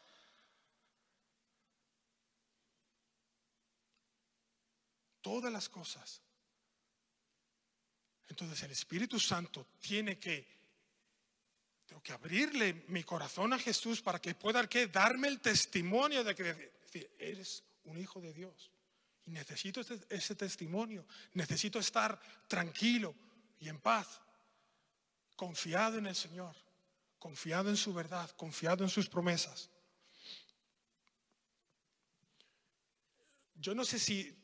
Todas 5.20 5.52
las 5.52 5.68
cosas. 5.68 6.22
Entonces 8.28 8.62
el 8.62 8.70
Espíritu 8.70 9.18
Santo 9.18 9.66
tiene 9.80 10.18
que, 10.18 10.46
tengo 11.84 12.02
que 12.02 12.12
abrirle 12.12 12.84
mi 12.88 13.02
corazón 13.02 13.52
a 13.52 13.58
Jesús 13.58 14.00
para 14.00 14.20
que 14.20 14.34
pueda 14.34 14.68
que 14.68 14.86
darme 14.86 15.28
el 15.28 15.40
testimonio 15.40 16.22
de 16.22 16.34
que 16.34 16.72
eres 17.18 17.64
un 17.84 17.98
hijo 17.98 18.20
de 18.20 18.32
Dios. 18.32 18.70
Y 19.26 19.32
necesito 19.32 19.80
ese, 19.80 20.00
ese 20.08 20.34
testimonio. 20.36 21.04
Necesito 21.34 21.80
estar 21.80 22.20
tranquilo 22.46 23.14
y 23.58 23.68
en 23.68 23.80
paz, 23.80 24.20
confiado 25.36 25.98
en 25.98 26.06
el 26.06 26.16
Señor, 26.16 26.54
confiado 27.18 27.68
en 27.68 27.76
su 27.76 27.92
verdad, 27.92 28.30
confiado 28.36 28.84
en 28.84 28.90
sus 28.90 29.08
promesas. 29.08 29.70
Yo 33.56 33.74
no 33.74 33.84
sé 33.84 33.98
si 33.98 34.39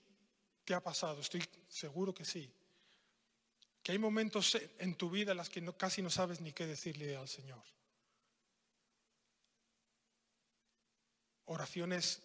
¿Qué 0.67 0.75
ha 0.75 0.83
pasado? 0.83 1.21
Estoy 1.21 1.45
seguro 1.69 2.13
que 2.13 2.25
sí. 2.25 2.53
Que 3.85 3.93
hay 3.93 3.99
momentos 3.99 4.59
en 4.79 4.97
tu 4.97 5.09
vida 5.09 5.31
en 5.31 5.39
los 5.39 5.49
que 5.49 5.65
casi 5.77 6.03
no 6.03 6.11
sabes 6.11 6.41
ni 6.41 6.53
qué 6.53 6.67
decirle 6.67 7.17
al 7.17 7.29
Señor. 7.29 7.63
Oraciones 11.45 12.21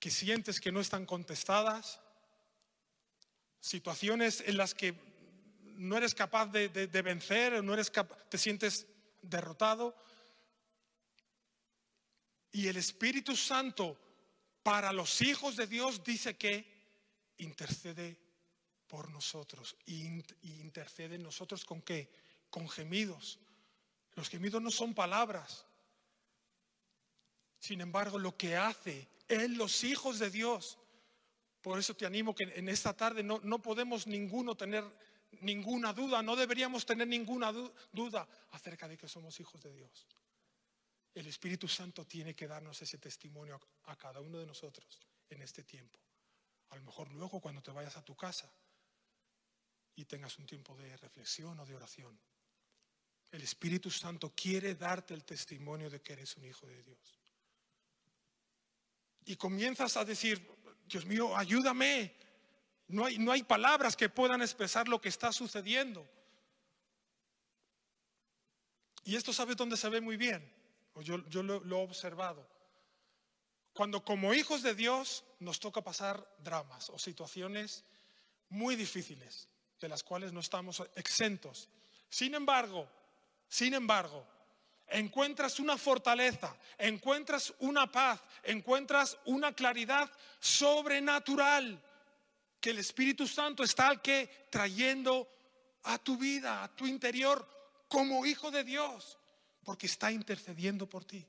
que 0.00 0.10
sientes 0.10 0.60
que 0.60 0.72
no 0.72 0.80
están 0.80 1.06
contestadas, 1.06 2.00
situaciones 3.60 4.40
en 4.40 4.56
las 4.56 4.74
que 4.74 4.96
no 5.76 5.96
eres 5.96 6.12
capaz 6.12 6.46
de, 6.46 6.68
vencer, 7.02 7.62
no 7.62 7.72
eres 7.72 7.92
te 8.28 8.36
sientes 8.36 8.88
derrotado. 9.22 9.96
Y 12.50 12.66
el 12.66 12.76
Espíritu 12.78 13.36
Santo 13.36 13.96
para 14.62 14.92
los 14.92 15.22
hijos 15.22 15.56
de 15.56 15.66
Dios 15.66 16.04
dice 16.04 16.36
que 16.36 16.66
intercede 17.38 18.18
por 18.86 19.10
nosotros. 19.10 19.76
Y 19.86 20.06
intercede 20.42 21.16
en 21.16 21.22
nosotros 21.22 21.64
con 21.64 21.82
qué? 21.82 22.12
Con 22.50 22.68
gemidos. 22.68 23.38
Los 24.14 24.28
gemidos 24.28 24.62
no 24.62 24.70
son 24.70 24.94
palabras. 24.94 25.66
Sin 27.58 27.80
embargo, 27.80 28.18
lo 28.18 28.36
que 28.36 28.56
hace 28.56 29.08
en 29.28 29.56
los 29.56 29.84
hijos 29.84 30.18
de 30.18 30.30
Dios. 30.30 30.78
Por 31.60 31.78
eso 31.78 31.94
te 31.94 32.06
animo 32.06 32.34
que 32.34 32.44
en 32.44 32.68
esta 32.68 32.92
tarde 32.94 33.22
no, 33.22 33.40
no 33.44 33.62
podemos 33.62 34.06
ninguno 34.06 34.56
tener 34.56 34.84
ninguna 35.40 35.92
duda, 35.92 36.22
no 36.22 36.36
deberíamos 36.36 36.84
tener 36.84 37.08
ninguna 37.08 37.52
duda 37.92 38.28
acerca 38.50 38.86
de 38.88 38.98
que 38.98 39.08
somos 39.08 39.38
hijos 39.40 39.62
de 39.62 39.72
Dios. 39.72 40.06
El 41.14 41.26
Espíritu 41.26 41.68
Santo 41.68 42.06
tiene 42.06 42.34
que 42.34 42.48
darnos 42.48 42.80
ese 42.80 42.98
testimonio 42.98 43.60
a 43.84 43.96
cada 43.96 44.20
uno 44.20 44.38
de 44.38 44.46
nosotros 44.46 44.98
en 45.28 45.42
este 45.42 45.62
tiempo. 45.62 45.98
A 46.70 46.76
lo 46.76 46.82
mejor 46.82 47.10
luego 47.12 47.40
cuando 47.40 47.62
te 47.62 47.70
vayas 47.70 47.96
a 47.96 48.04
tu 48.04 48.16
casa 48.16 48.50
y 49.94 50.06
tengas 50.06 50.38
un 50.38 50.46
tiempo 50.46 50.74
de 50.76 50.96
reflexión 50.96 51.58
o 51.60 51.66
de 51.66 51.74
oración. 51.74 52.18
El 53.30 53.42
Espíritu 53.42 53.90
Santo 53.90 54.32
quiere 54.34 54.74
darte 54.74 55.12
el 55.12 55.24
testimonio 55.24 55.90
de 55.90 56.00
que 56.00 56.14
eres 56.14 56.36
un 56.36 56.46
hijo 56.46 56.66
de 56.66 56.82
Dios. 56.82 57.20
Y 59.26 59.36
comienzas 59.36 59.96
a 59.98 60.04
decir, 60.04 60.46
Dios 60.86 61.04
mío, 61.04 61.36
ayúdame. 61.36 62.14
No 62.88 63.04
hay, 63.04 63.18
no 63.18 63.32
hay 63.32 63.42
palabras 63.42 63.96
que 63.96 64.08
puedan 64.08 64.40
expresar 64.40 64.88
lo 64.88 65.00
que 65.00 65.10
está 65.10 65.30
sucediendo. 65.30 66.10
Y 69.04 69.16
esto 69.16 69.32
sabes 69.32 69.56
dónde 69.56 69.76
se 69.76 69.90
ve 69.90 70.00
muy 70.00 70.16
bien 70.16 70.61
yo, 71.00 71.18
lo, 71.42 71.60
lo 71.60 71.78
he 71.78 71.84
observado. 71.84 72.46
Cuando 73.72 74.04
como 74.04 74.34
hijos 74.34 74.62
de 74.62 74.74
Dios 74.74 75.24
nos 75.40 75.58
toca 75.58 75.80
pasar 75.82 76.26
dramas 76.38 76.90
o 76.90 76.98
situaciones 76.98 77.84
muy 78.50 78.76
difíciles, 78.76 79.48
de 79.80 79.88
las 79.88 80.02
cuales 80.02 80.32
no 80.32 80.40
estamos 80.40 80.82
exentos. 80.94 81.70
Sin 82.10 82.34
embargo, 82.34 82.86
sin 83.48 83.72
embargo, 83.72 84.26
encuentras 84.88 85.58
una 85.58 85.78
fortaleza, 85.78 86.54
encuentras 86.76 87.54
una 87.60 87.90
paz, 87.90 88.20
encuentras 88.42 89.18
una 89.24 89.54
claridad 89.54 90.10
sobrenatural 90.38 91.82
que 92.60 92.70
el 92.70 92.78
Espíritu 92.78 93.26
Santo 93.26 93.64
está 93.64 93.88
al 93.88 94.02
que 94.02 94.46
trayendo 94.50 95.28
a 95.84 95.98
tu 95.98 96.16
vida, 96.18 96.62
a 96.62 96.68
tu 96.68 96.86
interior 96.86 97.48
como 97.88 98.24
hijo 98.26 98.50
de 98.50 98.64
Dios 98.64 99.18
porque 99.64 99.86
está 99.86 100.10
intercediendo 100.10 100.88
por 100.88 101.04
ti, 101.04 101.24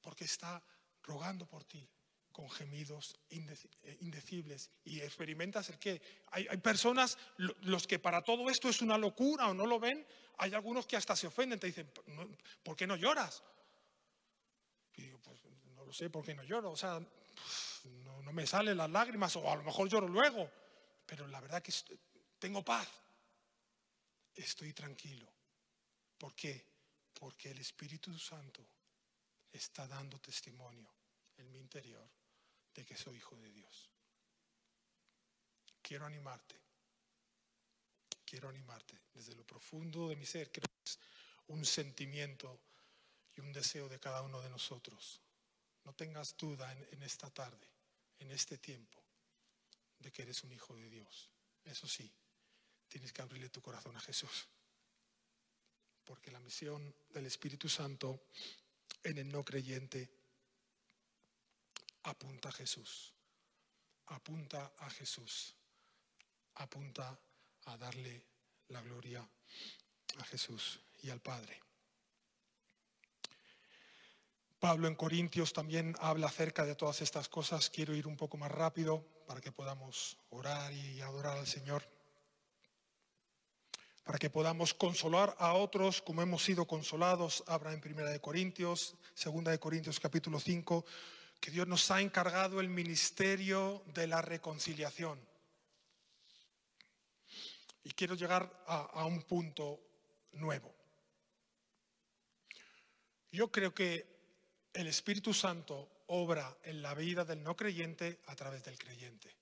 porque 0.00 0.24
está 0.24 0.62
rogando 1.02 1.46
por 1.46 1.64
ti, 1.64 1.86
con 2.32 2.50
gemidos 2.50 3.16
eh, 3.30 3.98
indecibles. 4.00 4.70
Y 4.84 5.00
experimentas 5.00 5.68
el 5.68 5.78
que 5.78 6.00
hay, 6.30 6.46
personas, 6.58 7.18
los 7.36 7.86
que 7.86 7.98
para 7.98 8.22
todo 8.22 8.50
esto 8.50 8.68
es 8.68 8.82
una 8.82 8.98
locura 8.98 9.48
o 9.48 9.54
no 9.54 9.66
lo 9.66 9.78
ven, 9.78 10.06
hay 10.38 10.54
algunos 10.54 10.86
que 10.86 10.96
hasta 10.96 11.14
se 11.14 11.26
ofenden, 11.26 11.60
te 11.60 11.68
dicen, 11.68 11.90
¿por 12.62 12.76
qué 12.76 12.86
no 12.86 12.96
lloras? 12.96 13.42
Y 14.94 15.02
digo, 15.02 15.20
pues 15.20 15.40
no 15.76 15.84
lo 15.84 15.92
sé, 15.92 16.10
¿por 16.10 16.24
qué 16.24 16.34
no 16.34 16.42
lloro? 16.42 16.72
O 16.72 16.76
sea, 16.76 17.00
no, 17.84 18.22
no 18.22 18.32
me 18.32 18.46
salen 18.46 18.76
las 18.76 18.90
lágrimas 18.90 19.36
o 19.36 19.50
a 19.50 19.56
lo 19.56 19.62
mejor 19.62 19.88
lloro 19.88 20.08
luego, 20.08 20.50
pero 21.06 21.26
la 21.26 21.40
verdad 21.40 21.62
que 21.62 21.72
tengo 22.38 22.64
paz. 22.64 22.88
Estoy 24.34 24.72
tranquilo. 24.72 25.32
¿Por 26.18 26.34
qué? 26.34 26.73
Porque 27.14 27.50
el 27.50 27.58
Espíritu 27.58 28.18
Santo 28.18 28.66
está 29.52 29.86
dando 29.86 30.18
testimonio 30.20 30.92
en 31.36 31.50
mi 31.50 31.58
interior 31.58 32.08
de 32.74 32.84
que 32.84 32.96
soy 32.96 33.16
hijo 33.16 33.36
de 33.36 33.50
Dios. 33.50 33.90
Quiero 35.80 36.06
animarte, 36.06 36.60
quiero 38.24 38.48
animarte 38.48 38.98
desde 39.12 39.34
lo 39.34 39.44
profundo 39.44 40.08
de 40.08 40.16
mi 40.16 40.26
ser, 40.26 40.50
creo 40.50 40.66
que 40.66 40.90
es 40.90 40.98
un 41.48 41.64
sentimiento 41.64 42.60
y 43.36 43.40
un 43.40 43.52
deseo 43.52 43.88
de 43.88 44.00
cada 44.00 44.22
uno 44.22 44.40
de 44.40 44.48
nosotros. 44.48 45.20
No 45.84 45.92
tengas 45.92 46.36
duda 46.36 46.72
en, 46.72 46.86
en 46.92 47.02
esta 47.02 47.30
tarde, 47.30 47.68
en 48.18 48.30
este 48.30 48.58
tiempo, 48.58 49.02
de 49.98 50.10
que 50.10 50.22
eres 50.22 50.42
un 50.42 50.52
hijo 50.52 50.74
de 50.74 50.88
Dios. 50.88 51.30
Eso 51.64 51.86
sí, 51.86 52.10
tienes 52.88 53.12
que 53.12 53.22
abrirle 53.22 53.50
tu 53.50 53.60
corazón 53.60 53.96
a 53.96 54.00
Jesús. 54.00 54.48
Porque 56.04 56.30
la 56.30 56.40
misión 56.40 56.94
del 57.10 57.26
Espíritu 57.26 57.68
Santo 57.68 58.26
en 59.02 59.18
el 59.18 59.30
no 59.30 59.44
creyente 59.44 60.10
apunta 62.04 62.48
a 62.48 62.52
Jesús, 62.52 63.12
apunta 64.06 64.72
a 64.78 64.90
Jesús, 64.90 65.54
apunta 66.56 67.18
a 67.66 67.76
darle 67.78 68.22
la 68.68 68.82
gloria 68.82 69.26
a 70.18 70.24
Jesús 70.24 70.80
y 71.02 71.10
al 71.10 71.20
Padre. 71.20 71.60
Pablo 74.58 74.88
en 74.88 74.94
Corintios 74.94 75.52
también 75.52 75.94
habla 76.00 76.28
acerca 76.28 76.64
de 76.64 76.74
todas 76.74 77.02
estas 77.02 77.28
cosas. 77.28 77.68
Quiero 77.68 77.94
ir 77.94 78.06
un 78.06 78.16
poco 78.16 78.38
más 78.38 78.50
rápido 78.50 79.04
para 79.26 79.40
que 79.40 79.52
podamos 79.52 80.16
orar 80.30 80.72
y 80.72 81.02
adorar 81.02 81.36
al 81.36 81.46
Señor. 81.46 81.93
Para 84.04 84.18
que 84.18 84.30
podamos 84.30 84.74
consolar 84.74 85.34
a 85.38 85.54
otros 85.54 86.00
como 86.00 86.22
hemos 86.22 86.44
sido 86.44 86.66
consolados. 86.66 87.42
Habla 87.46 87.72
en 87.72 87.80
Primera 87.80 88.10
de 88.10 88.20
Corintios, 88.20 88.94
Segunda 89.14 89.50
de 89.50 89.58
Corintios 89.58 89.98
capítulo 89.98 90.38
5 90.38 90.84
que 91.44 91.50
Dios 91.50 91.68
nos 91.68 91.90
ha 91.90 92.00
encargado 92.00 92.58
el 92.58 92.70
ministerio 92.70 93.82
de 93.92 94.06
la 94.06 94.22
reconciliación. 94.22 95.20
Y 97.82 97.90
quiero 97.90 98.14
llegar 98.14 98.64
a, 98.66 99.04
un 99.04 99.20
punto 99.24 99.78
nuevo. 100.32 100.74
Yo 103.30 103.52
creo 103.52 103.74
que 103.74 104.06
el 104.72 104.86
Espíritu 104.86 105.34
Santo 105.34 106.04
obra 106.06 106.56
en 106.62 106.80
la 106.80 106.94
vida 106.94 107.26
del 107.26 107.42
no 107.42 107.54
creyente 107.54 108.20
a 108.28 108.34
través 108.34 108.64
del 108.64 108.78
creyente. 108.78 109.36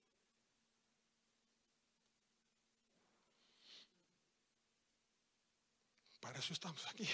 Para 6.23 6.39
eso 6.39 6.55
estamos 6.55 6.87
aquí. 6.87 7.07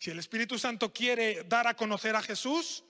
Si 0.00 0.10
el 0.10 0.18
Espíritu 0.18 0.58
Santo 0.58 0.92
quiere 0.92 1.44
dar 1.44 1.68
a 1.68 1.76
conocer 1.76 2.16
a 2.16 2.22
Jesús, 2.22 2.82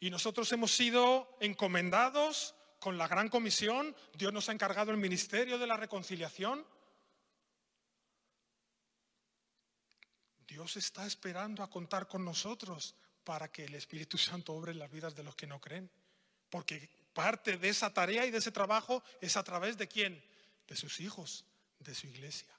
y 0.00 0.10
nosotros 0.10 0.50
hemos 0.52 0.72
sido 0.72 1.36
encomendados 1.40 2.54
con 2.78 2.98
la 2.98 3.08
gran 3.08 3.28
comisión. 3.28 3.96
Dios 4.14 4.32
nos 4.32 4.48
ha 4.48 4.52
encargado 4.52 4.90
el 4.90 4.98
ministerio 4.98 5.58
de 5.58 5.66
la 5.66 5.76
reconciliación. 5.76 6.66
Dios 10.46 10.76
está 10.76 11.06
esperando 11.06 11.62
a 11.62 11.70
contar 11.70 12.06
con 12.06 12.24
nosotros 12.24 12.94
para 13.24 13.50
que 13.50 13.64
el 13.64 13.74
Espíritu 13.74 14.18
Santo 14.18 14.52
obre 14.52 14.72
en 14.72 14.78
las 14.78 14.90
vidas 14.90 15.14
de 15.14 15.24
los 15.24 15.34
que 15.34 15.46
no 15.46 15.60
creen. 15.60 15.90
Porque 16.50 16.88
parte 17.12 17.56
de 17.56 17.68
esa 17.68 17.92
tarea 17.92 18.26
y 18.26 18.30
de 18.30 18.38
ese 18.38 18.52
trabajo 18.52 19.02
es 19.20 19.36
a 19.36 19.42
través 19.42 19.78
de 19.78 19.88
quién? 19.88 20.22
De 20.68 20.76
sus 20.76 21.00
hijos, 21.00 21.44
de 21.80 21.94
su 21.94 22.06
iglesia. 22.06 22.55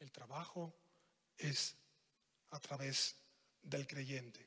El 0.00 0.10
trabajo 0.10 0.74
es 1.36 1.76
a 2.50 2.58
través 2.58 3.16
del 3.62 3.86
creyente. 3.86 4.46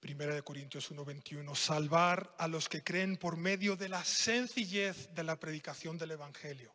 Primera 0.00 0.34
de 0.34 0.42
Corintios 0.42 0.90
1:21, 0.90 1.54
salvar 1.54 2.34
a 2.38 2.48
los 2.48 2.68
que 2.68 2.82
creen 2.82 3.16
por 3.18 3.36
medio 3.36 3.76
de 3.76 3.88
la 3.88 4.04
sencillez 4.04 5.12
de 5.14 5.24
la 5.24 5.38
predicación 5.38 5.98
del 5.98 6.12
Evangelio. 6.12 6.74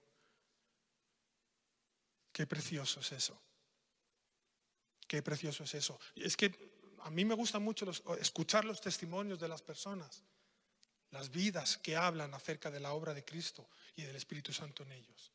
Qué 2.31 2.45
precioso 2.45 2.99
es 2.99 3.11
eso. 3.11 3.41
Qué 5.07 5.23
precioso 5.23 5.63
es 5.63 5.73
eso. 5.73 5.99
Es 6.15 6.37
que 6.37 6.73
a 7.01 7.09
mí 7.09 7.25
me 7.25 7.35
gusta 7.35 7.59
mucho 7.59 7.89
escuchar 8.19 8.65
los 8.65 8.81
testimonios 8.81 9.39
de 9.39 9.47
las 9.47 9.61
personas, 9.61 10.23
las 11.11 11.29
vidas 11.29 11.77
que 11.77 11.95
hablan 11.95 12.33
acerca 12.33 12.69
de 12.69 12.79
la 12.79 12.93
obra 12.93 13.13
de 13.13 13.25
Cristo 13.25 13.69
y 13.95 14.03
del 14.03 14.15
Espíritu 14.15 14.53
Santo 14.53 14.83
en 14.83 14.91
ellos. 14.93 15.31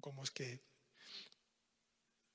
Cómo 0.00 0.22
es 0.22 0.30
que 0.30 0.62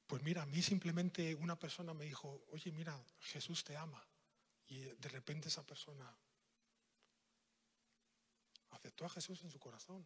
pues 0.09 0.23
mira, 0.23 0.41
a 0.41 0.47
mí 0.47 0.59
simplemente 0.63 1.35
una 1.35 1.55
persona 1.55 1.93
me 1.93 2.05
dijo, 2.05 2.43
oye, 2.49 2.71
mira, 2.71 2.99
Jesús 3.19 3.63
te 3.63 3.77
ama. 3.77 4.03
Y 4.65 4.79
de 4.79 5.09
repente 5.09 5.49
esa 5.49 5.63
persona 5.63 6.11
aceptó 8.71 9.05
a 9.05 9.09
Jesús 9.09 9.43
en 9.43 9.51
su 9.51 9.59
corazón. 9.59 10.03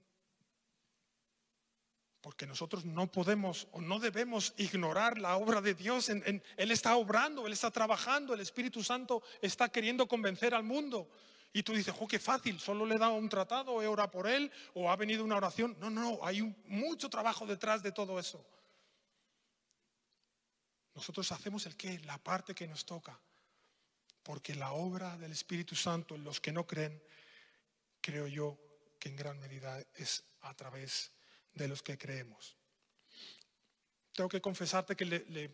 Porque 2.20 2.46
nosotros 2.46 2.84
no 2.84 3.10
podemos 3.10 3.70
o 3.72 3.80
no 3.80 3.98
debemos 3.98 4.54
ignorar 4.58 5.18
la 5.18 5.38
obra 5.38 5.62
de 5.62 5.74
Dios. 5.74 6.10
él 6.10 6.42
está 6.58 6.98
obrando, 6.98 7.48
Él 7.48 7.54
está 7.54 7.72
trabajando, 7.72 8.34
el 8.34 8.42
Espíritu 8.42 8.84
Santo 8.84 9.24
está 9.42 9.70
queriendo 9.70 10.06
convencer 10.06 10.54
al 10.54 10.64
mundo. 10.64 11.10
Y 11.54 11.62
tú 11.62 11.74
dices, 11.74 11.94
oh, 12.00 12.08
qué 12.08 12.18
fácil, 12.18 12.60
solo 12.60 12.84
le 12.84 12.96
he 12.96 13.00
dado 13.00 13.14
un 13.14 13.30
tratado, 13.30 13.80
he 13.82 13.88
orado 13.88 14.10
por 14.10 14.28
él 14.28 14.52
o 14.74 14.90
ha 14.90 14.96
venido 14.96 15.24
una 15.24 15.38
oración. 15.38 15.78
No, 15.80 15.92
no, 15.92 16.20
hay 16.24 16.42
mucho 16.66 17.10
trabajo 17.10 17.46
detrás 17.46 17.84
de 17.84 17.92
todo 17.92 18.20
eso. 18.20 18.44
Nosotros 20.96 21.32
hacemos 21.32 21.66
el 21.68 21.78
qué, 21.78 22.00
la 22.00 22.18
parte 22.18 22.56
que 22.56 22.68
nos 22.68 22.86
toca. 22.86 23.20
Porque 24.24 24.56
la 24.56 24.72
obra 24.72 25.16
del 25.18 25.32
Espíritu 25.32 25.76
Santo 25.76 26.16
en 26.16 26.24
los 26.24 26.40
que 26.40 26.52
no 26.52 26.66
creen, 26.66 27.02
creo 28.02 28.28
yo 28.28 28.58
que 29.00 29.10
en 29.10 29.16
gran 29.16 29.40
medida 29.40 29.80
es 29.96 30.24
a 30.42 30.56
través 30.56 31.12
de 31.54 31.68
los 31.68 31.84
que 31.84 31.98
creemos. 31.98 32.56
Tengo 34.14 34.30
que 34.30 34.42
confesarte 34.42 34.96
que 34.96 35.52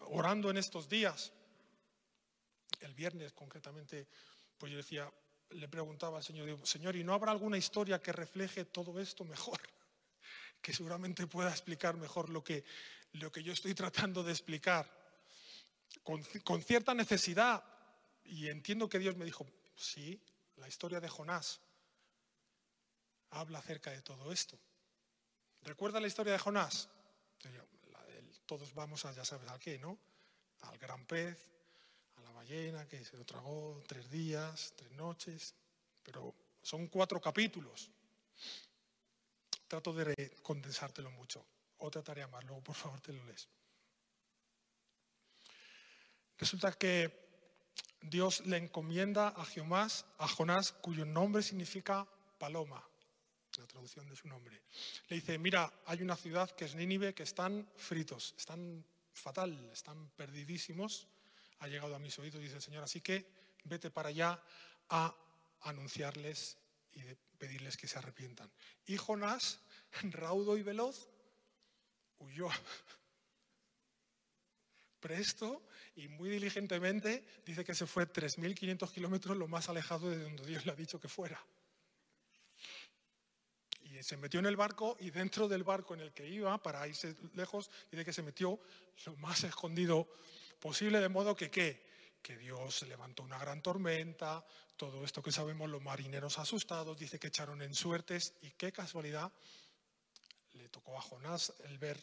orando 0.00 0.50
en 0.50 0.56
estos 0.56 0.88
días, 0.88 1.32
el 2.80 2.94
viernes 2.94 3.32
concretamente, 3.32 4.08
pues 4.58 4.72
yo 4.72 4.78
decía, 4.78 5.12
le 5.50 5.68
preguntaba 5.68 6.18
al 6.18 6.24
Señor, 6.24 6.66
Señor, 6.66 6.96
¿y 6.96 7.04
no 7.04 7.14
habrá 7.14 7.32
alguna 7.32 7.56
historia 7.56 8.00
que 8.00 8.12
refleje 8.12 8.64
todo 8.64 9.00
esto 9.00 9.24
mejor? 9.24 9.60
Que 10.60 10.72
seguramente 10.72 11.26
pueda 11.26 11.50
explicar 11.50 11.94
mejor 11.98 12.30
lo 12.30 12.42
que, 12.42 12.64
lo 13.12 13.30
que 13.30 13.42
yo 13.42 13.52
estoy 13.52 13.74
tratando 13.74 14.22
de 14.22 14.32
explicar 14.32 14.90
con, 16.02 16.62
cierta 16.62 16.94
necesidad. 16.94 17.62
Y 18.24 18.48
entiendo 18.48 18.88
que 18.88 18.98
Dios 18.98 19.14
me 19.16 19.26
dijo, 19.26 19.46
sí, 19.76 20.18
la 20.56 20.66
historia 20.66 21.00
de 21.00 21.10
Jonás 21.10 21.60
habla 23.30 23.58
acerca 23.58 23.90
de 23.90 24.00
todo 24.00 24.32
esto. 24.32 24.58
¿Recuerda 25.62 26.00
la 26.00 26.06
historia 26.06 26.32
de 26.32 26.38
Jonás? 26.38 26.88
todos 28.46 28.74
vamos 28.74 29.04
a, 29.06 29.12
ya 29.12 29.24
sabes 29.24 29.48
al 29.48 29.58
qué, 29.58 29.78
¿no? 29.78 29.98
Al 30.62 30.78
gran 30.78 31.06
pez, 31.06 31.48
ballena 32.44 32.86
que 32.86 33.02
se 33.02 33.16
lo 33.16 33.24
tragó 33.24 33.82
tres 33.86 34.10
días, 34.10 34.74
tres 34.76 34.92
noches, 34.92 35.54
pero 36.02 36.34
son 36.62 36.88
cuatro 36.88 37.20
capítulos. 37.20 37.90
Trato 39.66 39.92
de 39.94 40.36
condensártelo 40.42 41.10
mucho 41.10 41.44
otra 41.78 42.02
tarea 42.02 42.28
más, 42.28 42.44
luego 42.44 42.62
por 42.62 42.74
favor 42.74 43.00
te 43.00 43.12
lo 43.12 43.24
lees. 43.24 43.48
Resulta 46.36 46.72
que 46.72 47.24
Dios 48.02 48.44
le 48.46 48.58
encomienda 48.58 49.28
a 49.28 49.44
Jonás, 49.44 50.04
a 50.18 50.28
Jonás, 50.28 50.72
cuyo 50.72 51.06
nombre 51.06 51.42
significa 51.42 52.06
paloma, 52.38 52.86
la 53.56 53.66
traducción 53.66 54.06
de 54.08 54.16
su 54.16 54.28
nombre. 54.28 54.60
Le 55.08 55.16
dice, 55.16 55.38
mira, 55.38 55.72
hay 55.86 56.02
una 56.02 56.16
ciudad 56.16 56.50
que 56.50 56.66
es 56.66 56.74
Nínive 56.74 57.14
que 57.14 57.22
están 57.22 57.66
fritos, 57.76 58.34
están 58.36 58.84
fatal, 59.14 59.70
están 59.72 60.10
perdidísimos. 60.10 61.08
Ha 61.60 61.68
llegado 61.68 61.94
a 61.94 61.98
mis 61.98 62.18
oídos, 62.18 62.40
dice 62.40 62.56
el 62.56 62.62
Señor, 62.62 62.84
así 62.84 63.00
que 63.00 63.26
vete 63.64 63.90
para 63.90 64.10
allá 64.10 64.42
a 64.88 65.14
anunciarles 65.62 66.58
y 66.92 67.00
pedirles 67.38 67.76
que 67.76 67.88
se 67.88 67.98
arrepientan. 67.98 68.50
Y 68.86 68.96
Jonás, 68.96 69.60
raudo 70.10 70.56
y 70.56 70.62
veloz, 70.62 71.08
huyó 72.18 72.48
presto 75.00 75.66
y 75.96 76.08
muy 76.08 76.30
diligentemente 76.30 77.24
dice 77.44 77.64
que 77.64 77.74
se 77.74 77.86
fue 77.86 78.10
3.500 78.10 78.90
kilómetros 78.90 79.36
lo 79.36 79.48
más 79.48 79.68
alejado 79.68 80.10
de 80.10 80.22
donde 80.22 80.46
Dios 80.46 80.64
le 80.64 80.72
ha 80.72 80.76
dicho 80.76 81.00
que 81.00 81.08
fuera. 81.08 81.44
Y 83.82 84.02
se 84.02 84.16
metió 84.16 84.40
en 84.40 84.46
el 84.46 84.56
barco 84.56 84.96
y 84.98 85.10
dentro 85.10 85.46
del 85.46 85.62
barco 85.62 85.94
en 85.94 86.00
el 86.00 86.12
que 86.12 86.26
iba, 86.26 86.60
para 86.62 86.86
irse 86.88 87.14
lejos, 87.34 87.70
dice 87.90 88.04
que 88.04 88.12
se 88.12 88.22
metió 88.22 88.58
lo 89.04 89.16
más 89.16 89.44
escondido 89.44 90.08
posible, 90.64 90.98
de 90.98 91.10
modo 91.10 91.36
que 91.36 91.50
qué? 91.50 91.84
Que 92.22 92.38
Dios 92.38 92.84
levantó 92.88 93.22
una 93.22 93.36
gran 93.36 93.60
tormenta, 93.60 94.42
todo 94.78 95.04
esto 95.04 95.22
que 95.22 95.30
sabemos, 95.30 95.68
los 95.68 95.82
marineros 95.82 96.38
asustados, 96.38 96.98
dice 96.98 97.18
que 97.18 97.26
echaron 97.26 97.60
en 97.60 97.74
suertes 97.74 98.32
y 98.40 98.52
qué 98.52 98.72
casualidad, 98.72 99.30
le 100.54 100.70
tocó 100.70 100.96
a 100.96 101.02
Jonás 101.02 101.52
el 101.64 101.76
ver 101.76 102.02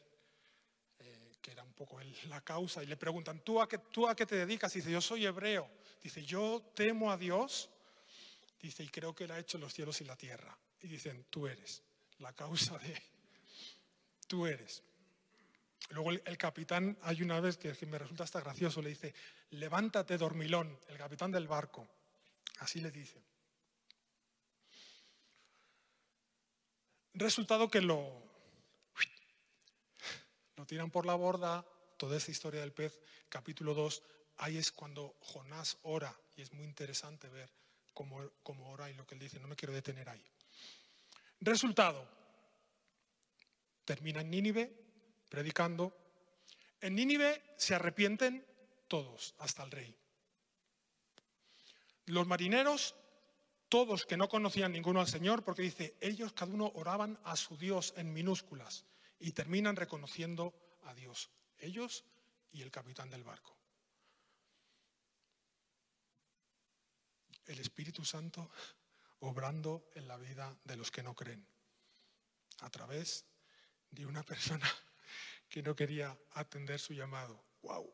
eh, 1.00 1.32
que 1.42 1.50
era 1.50 1.64
un 1.64 1.74
poco 1.74 2.00
la 2.30 2.42
causa 2.42 2.84
y 2.84 2.86
le 2.86 2.98
preguntan, 2.98 3.40
¿tú 3.40 3.60
a, 3.60 3.68
qué, 3.68 3.80
¿tú 3.80 4.08
a 4.08 4.16
qué 4.16 4.28
te 4.28 4.36
dedicas? 4.36 4.72
Dice, 4.72 4.92
yo 4.92 5.02
soy 5.02 5.26
hebreo. 5.26 5.68
Dice, 6.04 6.24
yo 6.24 6.62
temo 6.76 7.12
a 7.12 7.18
Dios. 7.18 7.68
Dice, 8.62 8.84
y 8.84 8.90
creo 8.90 9.16
que 9.16 9.24
Él 9.24 9.32
ha 9.32 9.40
hecho 9.40 9.58
los 9.58 9.74
cielos 9.74 10.00
y 10.02 10.04
la 10.04 10.16
tierra. 10.16 10.56
Y 10.82 10.88
dicen, 10.88 11.26
tú 11.32 11.48
eres 11.48 11.82
la 12.20 12.32
causa 12.34 12.78
de... 12.78 12.96
Tú 14.28 14.46
eres. 14.46 14.84
Luego 15.92 16.12
el, 16.12 16.38
capitán, 16.38 16.98
hay 17.02 17.22
una 17.22 17.40
vez 17.40 17.58
que, 17.58 17.74
que 17.74 17.86
me 17.86 17.98
resulta 17.98 18.24
hasta 18.24 18.40
gracioso, 18.40 18.82
le 18.82 18.90
dice, 18.90 19.14
levántate 19.52 20.18
dormilón, 20.18 20.80
el 20.88 20.98
capitán 20.98 21.32
del 21.32 21.48
barco. 21.48 21.88
Así 22.60 22.80
le 22.80 22.92
dice. 22.92 23.22
Resultado 27.14 27.70
que 27.70 27.82
lo, 27.82 28.24
lo 30.56 30.66
tiran 30.66 30.90
por 30.90 31.06
la 31.06 31.16
borda, 31.16 31.66
toda 31.98 32.18
esta 32.18 32.32
historia 32.32 32.62
del 32.62 32.72
pez, 32.72 33.02
capítulo 33.28 33.74
2, 33.74 34.02
ahí 34.38 34.58
es 34.58 34.72
cuando 34.72 35.18
Jonás 35.20 35.78
ora 35.84 36.16
y 36.38 36.42
es 36.42 36.54
muy 36.54 36.66
interesante 36.66 37.28
ver 37.28 37.52
cómo, 37.94 38.32
cómo 38.44 38.72
ora 38.72 38.90
y 38.90 38.94
lo 38.94 39.06
que 39.06 39.16
él 39.16 39.20
dice, 39.20 39.40
no 39.42 39.50
me 39.50 39.58
quiero 39.58 39.74
detener 39.74 40.08
ahí. 40.08 40.26
Resultado, 41.42 42.08
termina 43.84 44.22
en 44.22 44.30
Nínive 44.30 44.81
predicando. 45.32 45.96
En 46.82 46.94
Nínive 46.94 47.42
se 47.58 47.74
arrepienten 47.74 48.46
todos, 48.90 49.34
hasta 49.40 49.64
el 49.64 49.72
rey. 49.72 49.96
Los 52.08 52.28
marineros, 52.28 52.96
todos 53.70 54.06
que 54.06 54.18
no 54.18 54.28
conocían 54.28 54.74
ninguno 54.74 55.00
al 55.00 55.08
Señor, 55.08 55.44
porque 55.46 55.62
dice, 55.62 55.96
ellos 56.02 56.34
cada 56.34 56.52
uno 56.52 56.74
oraban 56.76 57.18
a 57.24 57.38
su 57.38 57.58
Dios 57.58 57.94
en 57.96 58.12
minúsculas 58.12 58.86
y 59.20 59.32
terminan 59.32 59.78
reconociendo 59.78 60.54
a 60.84 60.94
Dios, 60.94 61.32
ellos 61.58 62.04
y 62.52 62.62
el 62.62 62.70
capitán 62.70 63.10
del 63.10 63.24
barco. 63.24 63.58
El 67.46 67.60
Espíritu 67.60 68.04
Santo 68.04 68.52
obrando 69.20 69.90
en 69.96 70.08
la 70.10 70.18
vida 70.18 70.58
de 70.66 70.76
los 70.76 70.92
que 70.92 71.04
no 71.04 71.16
creen, 71.16 71.48
a 72.60 72.70
través 72.70 73.26
de 73.92 74.06
una 74.06 74.24
persona 74.24 74.70
que 75.52 75.62
no 75.62 75.76
quería 75.76 76.18
atender 76.32 76.80
su 76.80 76.94
llamado. 76.94 77.44
¡Wow! 77.62 77.94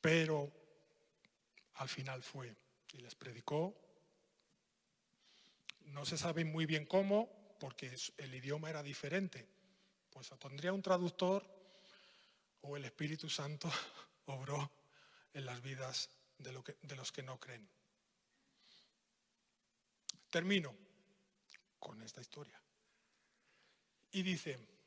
Pero 0.00 0.50
al 1.74 1.88
final 1.90 2.22
fue 2.22 2.56
y 2.94 2.98
les 2.98 3.14
predicó. 3.14 3.76
No 5.80 6.06
se 6.06 6.16
sabe 6.16 6.46
muy 6.46 6.64
bien 6.64 6.86
cómo, 6.86 7.54
porque 7.60 7.94
el 8.16 8.34
idioma 8.34 8.70
era 8.70 8.82
diferente. 8.82 9.46
Pues 10.08 10.30
tendría 10.40 10.72
un 10.72 10.80
traductor 10.80 11.46
o 12.62 12.74
el 12.74 12.86
Espíritu 12.86 13.28
Santo 13.28 13.70
obró 14.24 14.72
en 15.34 15.44
las 15.44 15.60
vidas 15.60 16.08
de, 16.38 16.64
de 16.80 16.96
los 16.96 17.12
que 17.12 17.22
no 17.22 17.38
creen. 17.38 17.68
Termino 20.30 20.74
con 21.78 22.00
esta 22.00 22.22
historia. 22.22 22.58
Y 24.12 24.22
dice, 24.22 24.77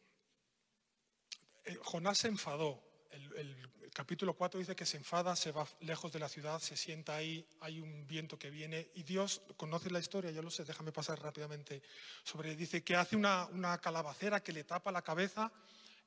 Jonás 1.83 2.19
se 2.19 2.27
enfadó. 2.27 2.83
El, 3.11 3.69
capítulo 3.93 4.33
4 4.35 4.59
dice 4.59 4.75
que 4.75 4.85
se 4.85 4.95
enfada, 4.95 5.35
se 5.35 5.51
va 5.51 5.67
lejos 5.81 6.13
de 6.13 6.19
la 6.19 6.29
ciudad, 6.29 6.59
se 6.59 6.77
sienta 6.77 7.17
ahí, 7.17 7.45
hay 7.59 7.81
un 7.81 8.07
viento 8.07 8.39
que 8.39 8.49
viene 8.49 8.89
y 8.95 9.03
Dios 9.03 9.41
conoce 9.57 9.89
la 9.89 9.99
historia, 9.99 10.31
yo 10.31 10.41
lo 10.41 10.49
sé, 10.49 10.63
déjame 10.63 10.93
pasar 10.93 11.21
rápidamente 11.21 11.83
sobre, 12.23 12.55
dice 12.55 12.85
que 12.85 12.95
hace 12.95 13.17
una, 13.17 13.49
calabacera 13.81 14.41
que 14.41 14.53
le 14.53 14.63
tapa 14.63 14.93
la 14.93 15.01
cabeza 15.01 15.51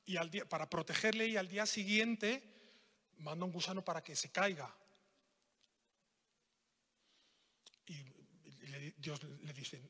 y 0.07 0.17
al 0.17 0.31
día, 0.31 0.49
para 0.49 0.71
protegerle 0.71 1.29
y 1.29 1.37
al 1.37 1.47
día 1.47 1.67
siguiente 1.67 2.43
manda 3.19 3.45
un 3.45 3.53
gusano 3.53 3.85
para 3.85 4.03
que 4.03 4.17
se 4.17 4.33
caiga. 4.33 4.75
Y 7.87 8.03
Dios 8.97 9.23
le 9.23 9.53
dice, 9.53 9.83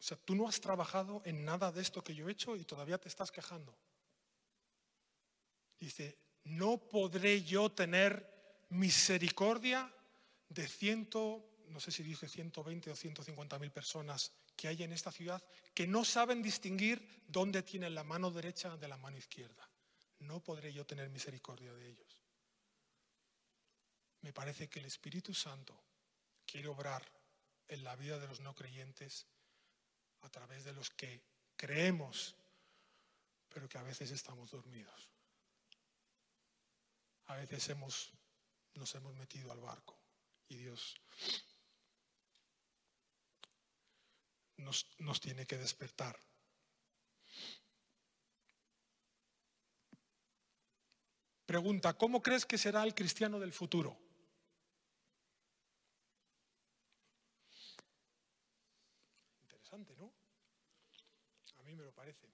o 0.00 0.02
sea, 0.02 0.16
tú 0.16 0.34
no 0.34 0.48
has 0.48 0.60
trabajado 0.60 1.22
en 1.24 1.44
nada 1.44 1.70
de 1.70 1.82
esto 1.82 2.02
que 2.02 2.14
yo 2.14 2.28
he 2.28 2.32
hecho 2.32 2.56
y 2.56 2.64
todavía 2.64 2.98
te 2.98 3.08
estás 3.08 3.30
quejando. 3.30 3.76
Dice, 5.80 6.18
no 6.44 6.76
podré 6.76 7.42
yo 7.42 7.72
tener 7.72 8.66
misericordia 8.68 9.92
de 10.48 10.68
ciento, 10.68 11.64
no 11.68 11.80
sé 11.80 11.90
si 11.90 12.02
dice 12.02 12.28
120 12.28 12.90
o 12.90 12.94
150 12.94 13.58
mil 13.58 13.72
personas 13.72 14.32
que 14.54 14.68
hay 14.68 14.82
en 14.82 14.92
esta 14.92 15.10
ciudad 15.10 15.42
que 15.74 15.86
no 15.86 16.04
saben 16.04 16.42
distinguir 16.42 17.24
dónde 17.26 17.62
tienen 17.62 17.94
la 17.94 18.04
mano 18.04 18.30
derecha 18.30 18.76
de 18.76 18.88
la 18.88 18.98
mano 18.98 19.16
izquierda. 19.16 19.68
No 20.18 20.40
podré 20.42 20.72
yo 20.72 20.84
tener 20.84 21.08
misericordia 21.08 21.72
de 21.72 21.88
ellos. 21.88 22.22
Me 24.20 24.34
parece 24.34 24.68
que 24.68 24.80
el 24.80 24.84
Espíritu 24.84 25.32
Santo 25.32 25.82
quiere 26.44 26.68
obrar 26.68 27.02
en 27.68 27.84
la 27.84 27.96
vida 27.96 28.18
de 28.18 28.28
los 28.28 28.40
no 28.40 28.54
creyentes 28.54 29.26
a 30.20 30.28
través 30.28 30.64
de 30.64 30.74
los 30.74 30.90
que 30.90 31.22
creemos, 31.56 32.36
pero 33.48 33.66
que 33.66 33.78
a 33.78 33.82
veces 33.82 34.10
estamos 34.10 34.50
dormidos. 34.50 35.08
A 37.30 37.36
veces 37.36 37.68
hemos, 37.68 38.12
nos 38.74 38.92
hemos 38.96 39.14
metido 39.14 39.52
al 39.52 39.60
barco 39.60 39.96
y 40.48 40.56
Dios 40.56 41.00
nos, 44.56 44.84
nos 44.98 45.20
tiene 45.20 45.46
que 45.46 45.56
despertar. 45.56 46.18
Pregunta, 51.46 51.96
¿cómo 51.96 52.20
crees 52.20 52.44
que 52.44 52.58
será 52.58 52.82
el 52.82 52.96
cristiano 52.96 53.38
del 53.38 53.52
futuro? 53.52 53.96
Interesante, 59.42 59.94
¿no? 59.94 60.12
A 61.58 61.62
mí 61.62 61.76
me 61.76 61.84
lo 61.84 61.92
parece. 61.92 62.26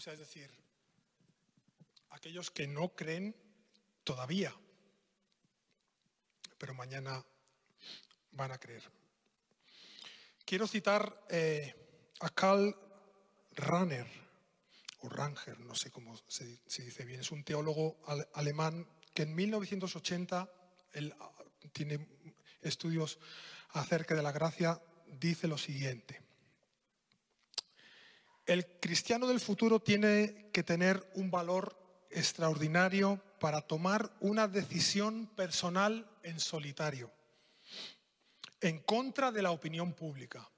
O 0.00 0.02
sea, 0.02 0.14
es 0.14 0.20
decir, 0.20 0.50
aquellos 2.08 2.50
que 2.50 2.66
no 2.66 2.94
creen 2.94 3.36
todavía, 4.02 4.50
pero 6.56 6.72
mañana 6.72 7.22
van 8.30 8.50
a 8.50 8.56
creer. 8.56 8.82
Quiero 10.46 10.66
citar 10.66 11.26
eh, 11.28 11.74
a 12.20 12.30
Karl 12.30 12.74
Rahner, 13.52 14.06
o 15.00 15.10
Ranger, 15.10 15.60
no 15.60 15.74
sé 15.74 15.90
cómo 15.90 16.16
se, 16.28 16.46
dice 16.46 17.04
bien, 17.04 17.20
es 17.20 17.30
un 17.30 17.44
teólogo 17.44 18.02
alemán 18.32 18.88
que 19.12 19.24
en 19.24 19.34
1980, 19.34 20.50
él 20.92 21.14
ah, 21.20 21.30
tiene 21.74 22.08
estudios 22.62 23.18
acerca 23.72 24.14
de 24.14 24.22
la 24.22 24.32
gracia, 24.32 24.80
dice 25.08 25.46
lo 25.46 25.58
siguiente. 25.58 26.29
El 28.50 28.66
cristiano 28.80 29.28
del 29.28 29.38
futuro 29.38 29.78
tiene 29.78 30.50
que 30.52 30.64
tener 30.64 31.08
un 31.14 31.30
valor 31.30 31.76
extraordinario 32.10 33.22
para 33.38 33.60
tomar 33.60 34.10
una 34.18 34.48
decisión 34.48 35.28
personal 35.36 36.10
en 36.24 36.40
solitario, 36.40 37.12
en 38.60 38.80
contra 38.80 39.30
de 39.30 39.42
la 39.42 39.52
opinión 39.52 39.92
pública. 39.92 40.50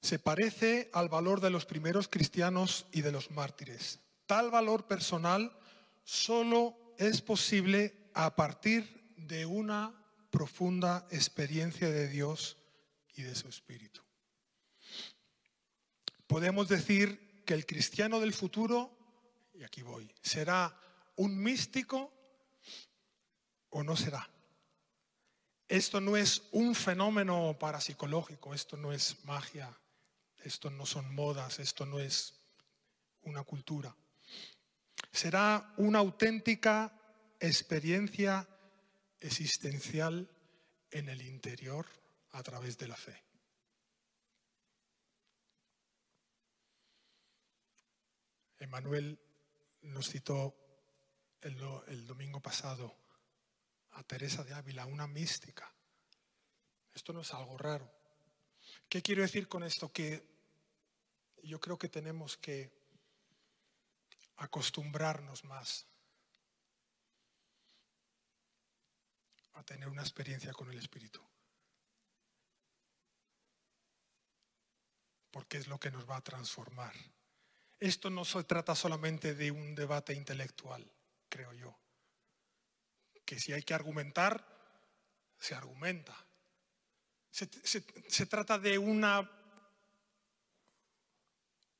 Se 0.00 0.18
parece 0.18 0.90
al 0.92 1.08
valor 1.08 1.40
de 1.40 1.50
los 1.50 1.64
primeros 1.64 2.08
cristianos 2.08 2.86
y 2.90 3.02
de 3.02 3.12
los 3.12 3.30
mártires. 3.30 4.00
Tal 4.26 4.50
valor 4.50 4.88
personal 4.88 5.56
solo 6.02 6.76
es 6.98 7.22
posible 7.22 8.10
a 8.14 8.34
partir 8.34 9.14
de 9.16 9.46
una 9.46 9.94
profunda 10.32 11.06
experiencia 11.12 11.88
de 11.88 12.08
Dios 12.08 12.56
y 13.14 13.22
de 13.22 13.34
su 13.34 13.48
espíritu. 13.48 14.00
Podemos 16.26 16.68
decir 16.68 17.42
que 17.44 17.54
el 17.54 17.66
cristiano 17.66 18.20
del 18.20 18.32
futuro, 18.32 18.96
y 19.54 19.64
aquí 19.64 19.82
voy, 19.82 20.12
será 20.22 20.74
un 21.16 21.36
místico 21.36 22.12
o 23.70 23.82
no 23.82 23.96
será. 23.96 24.28
Esto 25.68 26.00
no 26.00 26.16
es 26.16 26.42
un 26.52 26.74
fenómeno 26.74 27.56
parapsicológico, 27.58 28.54
esto 28.54 28.76
no 28.76 28.92
es 28.92 29.24
magia, 29.24 29.74
esto 30.44 30.70
no 30.70 30.86
son 30.86 31.14
modas, 31.14 31.58
esto 31.58 31.86
no 31.86 31.98
es 31.98 32.34
una 33.22 33.42
cultura. 33.44 33.94
Será 35.10 35.72
una 35.76 35.98
auténtica 35.98 36.92
experiencia 37.40 38.48
existencial 39.20 40.30
en 40.90 41.08
el 41.08 41.22
interior 41.22 41.86
a 42.32 42.42
través 42.42 42.78
de 42.78 42.88
la 42.88 42.96
fe. 42.96 43.24
Emanuel 48.58 49.18
nos 49.82 50.08
citó 50.08 50.54
el, 51.40 52.06
domingo 52.06 52.40
pasado 52.40 52.96
a 53.90 54.04
Teresa 54.04 54.44
de 54.44 54.54
Ávila, 54.54 54.86
una 54.86 55.06
mística. 55.06 55.74
Esto 56.94 57.12
no 57.12 57.22
es 57.22 57.34
algo 57.34 57.58
raro. 57.58 57.92
¿Qué 58.88 59.02
quiero 59.02 59.22
decir 59.22 59.48
con 59.48 59.64
esto? 59.64 59.92
Que 59.92 60.24
yo 61.42 61.60
creo 61.60 61.76
que 61.76 61.88
tenemos 61.88 62.36
que 62.36 62.70
acostumbrarnos 64.36 65.44
más 65.44 65.86
a 69.54 69.64
tener 69.64 69.88
una 69.88 70.02
experiencia 70.02 70.52
con 70.52 70.70
el 70.70 70.78
Espíritu. 70.78 71.20
Porque 75.32 75.58
es 75.58 75.66
lo 75.66 75.80
que 75.80 75.90
nos 75.90 76.08
va 76.08 76.18
a 76.18 76.20
transformar. 76.20 76.94
Esto 77.80 78.10
no 78.10 78.24
se 78.24 78.44
trata 78.44 78.76
solamente 78.76 79.34
de 79.34 79.50
un 79.50 79.74
debate 79.74 80.14
intelectual, 80.14 80.88
creo 81.28 81.52
yo. 81.52 81.76
Que 83.24 83.40
si 83.40 83.52
hay 83.52 83.64
que 83.64 83.74
argumentar, 83.74 84.46
se 85.40 85.56
argumenta. 85.56 86.16
Se, 87.32 88.26
trata 88.26 88.58
de 88.58 88.78
una, 88.78 89.28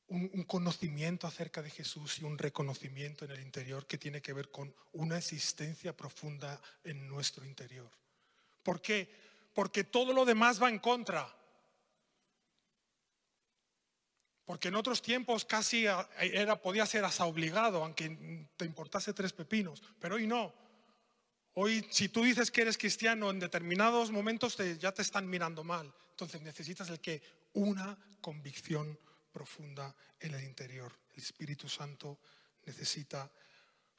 un 0.09 0.42
conocimiento 0.44 1.28
acerca 1.28 1.62
de 1.62 1.70
Jesús 1.70 2.18
y 2.18 2.24
un 2.24 2.36
reconocimiento 2.36 3.24
en 3.24 3.30
el 3.30 3.40
interior 3.40 3.86
que 3.86 3.98
tiene 3.98 4.20
que 4.20 4.32
ver 4.32 4.50
con 4.50 4.74
una 4.92 5.18
existencia 5.18 5.96
profunda 5.96 6.61
en 6.82 7.07
nuestro 7.07 7.44
interior. 7.44 7.90
¿Por 8.62 8.80
qué? 8.80 9.09
Porque 9.55 9.84
todo 9.84 10.12
lo 10.12 10.24
demás 10.24 10.62
va 10.62 10.68
en 10.68 10.78
contra. 10.78 11.32
Porque 14.53 14.68
en 14.68 14.74
otros 14.74 15.00
tiempos 15.00 15.46
casi 15.46 15.86
era, 15.86 16.61
podía 16.61 16.84
ser 16.84 17.07
hasta 17.07 17.24
obligado, 17.24 17.82
aunque 17.82 18.50
te 18.55 18.66
importase 18.66 19.14
tres 19.14 19.32
pepinos, 19.32 19.82
pero 19.98 20.16
hoy 20.16 20.26
no. 20.26 20.53
Hoy, 21.55 21.88
si 21.90 22.11
tú 22.11 22.22
dices 22.22 22.50
que 22.50 22.61
eres 22.61 22.76
cristiano, 22.76 23.30
en 23.30 23.40
determinados 23.40 24.11
momentos 24.11 24.59
ya 24.78 24.92
te 24.92 25.00
están 25.00 25.26
mirando 25.26 25.64
mal. 25.64 25.90
Entonces 26.11 26.42
necesitas 26.42 26.90
el 26.90 27.00
que 27.00 27.22
una 27.55 27.96
convicción 28.20 29.00
profunda 29.32 29.96
en 30.20 30.34
el 30.34 30.44
interior. 30.44 30.92
El 31.14 31.22
Espíritu 31.22 31.66
Santo 31.66 32.18
necesita 32.66 33.32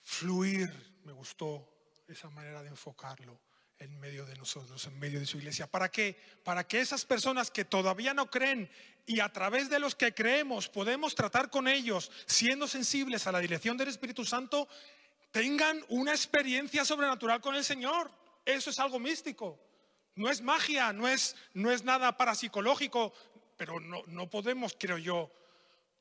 fluir. 0.03 0.69
Me 1.03 1.13
gustó 1.13 1.67
esa 2.07 2.29
manera 2.29 2.61
de 2.61 2.69
enfocarlo 2.69 3.39
en 3.83 3.99
medio 3.99 4.25
de 4.25 4.35
nosotros, 4.35 4.85
en 4.87 4.97
medio 4.97 5.19
de 5.19 5.25
su 5.25 5.37
iglesia. 5.37 5.67
¿Para 5.67 5.91
qué? 5.91 6.17
Para 6.43 6.65
que 6.65 6.79
esas 6.79 7.03
personas 7.03 7.51
que 7.51 7.65
todavía 7.65 8.13
no 8.13 8.29
creen 8.29 8.69
y 9.05 9.19
a 9.19 9.31
través 9.31 9.69
de 9.69 9.79
los 9.79 9.93
que 9.93 10.13
creemos 10.13 10.69
podemos 10.69 11.15
tratar 11.15 11.49
con 11.49 11.67
ellos, 11.67 12.09
siendo 12.25 12.67
sensibles 12.67 13.27
a 13.27 13.33
la 13.33 13.39
dirección 13.39 13.75
del 13.75 13.89
Espíritu 13.89 14.23
Santo, 14.23 14.69
tengan 15.31 15.83
una 15.89 16.11
experiencia 16.11 16.85
sobrenatural 16.85 17.41
con 17.41 17.55
el 17.55 17.65
Señor. 17.65 18.09
Eso 18.45 18.69
es 18.69 18.79
algo 18.79 18.99
místico. 18.99 19.59
No 20.15 20.29
es 20.29 20.41
magia, 20.41 20.93
no 20.93 21.07
es, 21.07 21.35
no 21.53 21.69
es 21.69 21.83
nada 21.83 22.15
parapsicológico, 22.15 23.13
pero 23.57 23.81
no, 23.81 24.03
no 24.07 24.29
podemos, 24.29 24.77
creo 24.79 24.97
yo, 24.97 25.29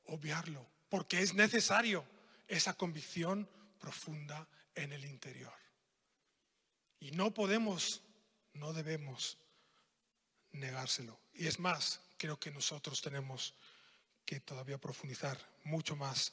obviarlo, 0.07 0.65
porque 0.89 1.21
es 1.21 1.35
necesario 1.35 2.05
esa 2.47 2.75
convicción 2.75 3.49
profunda 3.81 4.47
en 4.75 4.93
el 4.93 5.05
interior. 5.05 5.62
Y 7.03 7.11
no 7.11 7.35
podemos, 7.35 8.01
no 8.53 8.73
debemos 8.73 9.37
negárselo. 10.53 11.19
Y 11.35 11.49
es 11.49 11.59
más, 11.59 12.01
creo 12.17 12.39
que 12.39 12.53
nosotros 12.53 13.03
tenemos 13.03 13.55
que 14.25 14.39
todavía 14.39 14.79
profundizar 14.79 15.37
mucho 15.65 15.97
más 15.97 16.33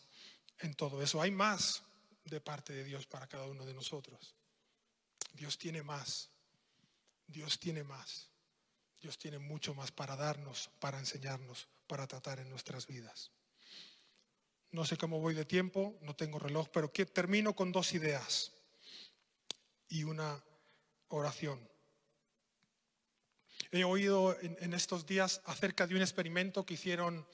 en 0.59 0.75
todo 0.75 1.01
eso. 1.01 1.23
Hay 1.23 1.31
más 1.31 1.81
de 2.23 2.39
parte 2.39 2.71
de 2.73 2.83
Dios 2.83 3.07
para 3.07 3.25
cada 3.25 3.47
uno 3.47 3.65
de 3.65 3.73
nosotros. 3.73 4.35
Dios 5.33 5.57
tiene 5.57 5.81
más. 5.81 6.29
Dios 7.25 7.59
tiene 7.59 7.83
más. 7.83 8.29
Dios 9.01 9.17
tiene 9.17 9.39
mucho 9.39 9.73
más 9.73 9.91
para 9.91 10.15
darnos, 10.15 10.69
para 10.79 10.99
enseñarnos, 10.99 11.67
para 11.87 12.05
tratar 12.05 12.37
en 12.37 12.49
nuestras 12.51 12.85
vidas. 12.85 13.31
No 14.69 14.85
sé 14.85 14.97
cómo 14.97 15.19
voy 15.19 15.33
de 15.33 15.45
tiempo, 15.45 15.97
no 16.01 16.15
tengo 16.15 16.37
reloj, 16.37 16.69
pero 16.71 16.91
termino 16.91 17.55
con 17.55 17.71
dos 17.71 17.95
ideas 17.95 18.53
y 19.87 20.03
una 20.03 20.43
oración. 21.09 21.59
He 23.71 23.83
oído 23.83 24.35
en, 24.41 24.73
estos 24.73 25.05
días 25.05 25.41
acerca 25.45 25.85
de 25.85 25.95
un 25.95 26.01
experimento 26.01 26.65
que 26.65 26.73
hicieron 26.73 27.27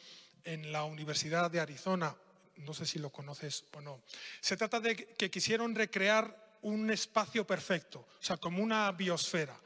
en 0.44 0.72
la 0.72 0.84
Universidad 0.84 1.50
de 1.50 1.62
Arizona. 1.62 2.16
No 2.58 2.74
sé 2.74 2.86
si 2.86 3.00
lo 3.00 3.10
conoces 3.10 3.66
o 3.74 3.82
no. 3.82 4.02
Se 4.42 4.58
trata 4.58 4.80
de 4.80 4.96
que 4.96 5.30
quisieron 5.30 5.76
recrear 5.76 6.58
un 6.64 6.90
espacio 6.90 7.46
perfecto, 7.46 8.00
o 8.00 8.24
sea, 8.24 8.38
como 8.38 8.62
una 8.62 8.92
biosfera 8.92 9.58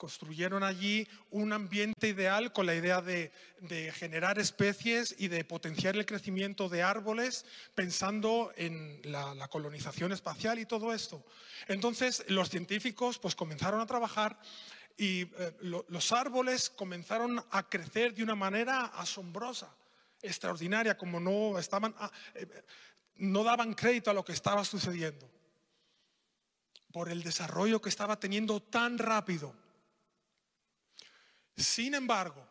construyeron 0.00 0.62
allí 0.62 1.06
un 1.28 1.52
ambiente 1.52 2.08
ideal 2.08 2.54
con 2.54 2.64
la 2.64 2.74
idea 2.74 3.02
de, 3.02 3.30
generar 3.92 4.38
especies 4.38 5.14
y 5.18 5.28
de 5.28 5.44
potenciar 5.44 5.94
el 5.94 6.06
crecimiento 6.06 6.70
de 6.70 6.82
árboles 6.82 7.44
pensando 7.74 8.50
en 8.56 9.02
la, 9.04 9.46
colonización 9.48 10.12
espacial 10.12 10.58
y 10.58 10.64
todo 10.64 10.94
esto. 10.94 11.22
Entonces 11.68 12.24
los 12.28 12.48
científicos 12.48 13.18
pues 13.18 13.34
comenzaron 13.36 13.78
a 13.78 13.86
trabajar 13.86 14.38
y 14.96 15.24
eh, 15.24 15.52
los 15.60 16.12
árboles 16.12 16.70
comenzaron 16.70 17.44
a 17.50 17.68
crecer 17.68 18.14
de 18.14 18.22
una 18.22 18.34
manera 18.34 18.86
asombrosa, 18.86 19.68
extraordinaria, 20.22 20.96
como 20.96 21.20
no 21.20 21.58
estaban, 21.58 21.94
ah, 21.98 22.10
eh, 22.36 22.46
no 23.16 23.44
daban 23.44 23.74
crédito 23.74 24.10
a 24.10 24.14
lo 24.14 24.24
que 24.24 24.32
estaba 24.32 24.64
sucediendo 24.64 25.30
por 26.90 27.10
el 27.10 27.22
desarrollo 27.22 27.82
que 27.82 27.90
estaba 27.90 28.18
teniendo 28.18 28.60
tan 28.62 28.96
rápido. 28.96 29.59
Sin 31.60 31.94
embargo, 31.94 32.46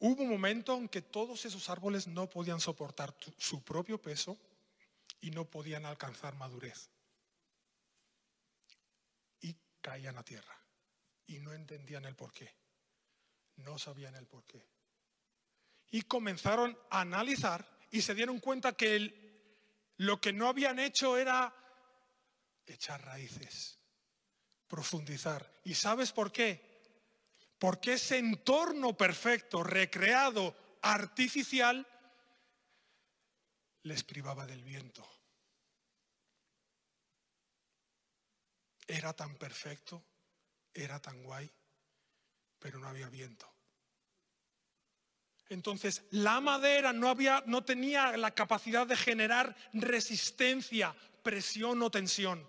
hubo 0.00 0.22
un 0.22 0.28
momento 0.28 0.76
en 0.76 0.88
que 0.88 1.02
todos 1.02 1.44
esos 1.44 1.70
árboles 1.70 2.08
no 2.08 2.28
podían 2.28 2.60
soportar 2.60 3.14
su 3.38 3.62
propio 3.62 4.02
peso 4.02 4.36
y 5.20 5.30
no 5.30 5.44
podían 5.44 5.86
alcanzar 5.86 6.34
madurez. 6.34 6.90
Y 9.40 9.56
caían 9.80 10.18
a 10.18 10.24
tierra. 10.24 10.58
Y 11.26 11.38
no 11.38 11.52
entendían 11.52 12.04
el 12.06 12.16
porqué. 12.16 12.52
No 13.56 13.78
sabían 13.78 14.16
el 14.16 14.26
porqué. 14.26 14.66
Y 15.92 16.02
comenzaron 16.02 16.76
a 16.90 17.02
analizar 17.02 17.64
y 17.92 18.02
se 18.02 18.14
dieron 18.14 18.40
cuenta 18.40 18.76
que 18.76 19.92
lo 19.98 20.20
que 20.20 20.32
no 20.32 20.48
habían 20.48 20.80
hecho 20.80 21.16
era 21.16 21.54
echar 22.66 23.00
raíces 23.04 23.78
profundizar. 24.68 25.60
¿Y 25.64 25.74
sabes 25.74 26.12
por 26.12 26.32
qué? 26.32 26.74
Porque 27.58 27.94
ese 27.94 28.18
entorno 28.18 28.96
perfecto, 28.96 29.62
recreado, 29.62 30.54
artificial, 30.82 31.86
les 33.82 34.02
privaba 34.02 34.46
del 34.46 34.62
viento. 34.62 35.06
Era 38.86 39.12
tan 39.14 39.36
perfecto, 39.36 40.04
era 40.72 41.00
tan 41.00 41.22
guay, 41.22 41.50
pero 42.58 42.78
no 42.78 42.88
había 42.88 43.08
viento. 43.08 43.50
Entonces, 45.48 46.02
la 46.10 46.40
madera 46.40 46.92
no, 46.92 47.08
había, 47.08 47.42
no 47.46 47.64
tenía 47.64 48.16
la 48.16 48.32
capacidad 48.32 48.86
de 48.86 48.96
generar 48.96 49.54
resistencia, 49.72 50.94
presión 51.22 51.80
o 51.82 51.90
tensión 51.90 52.48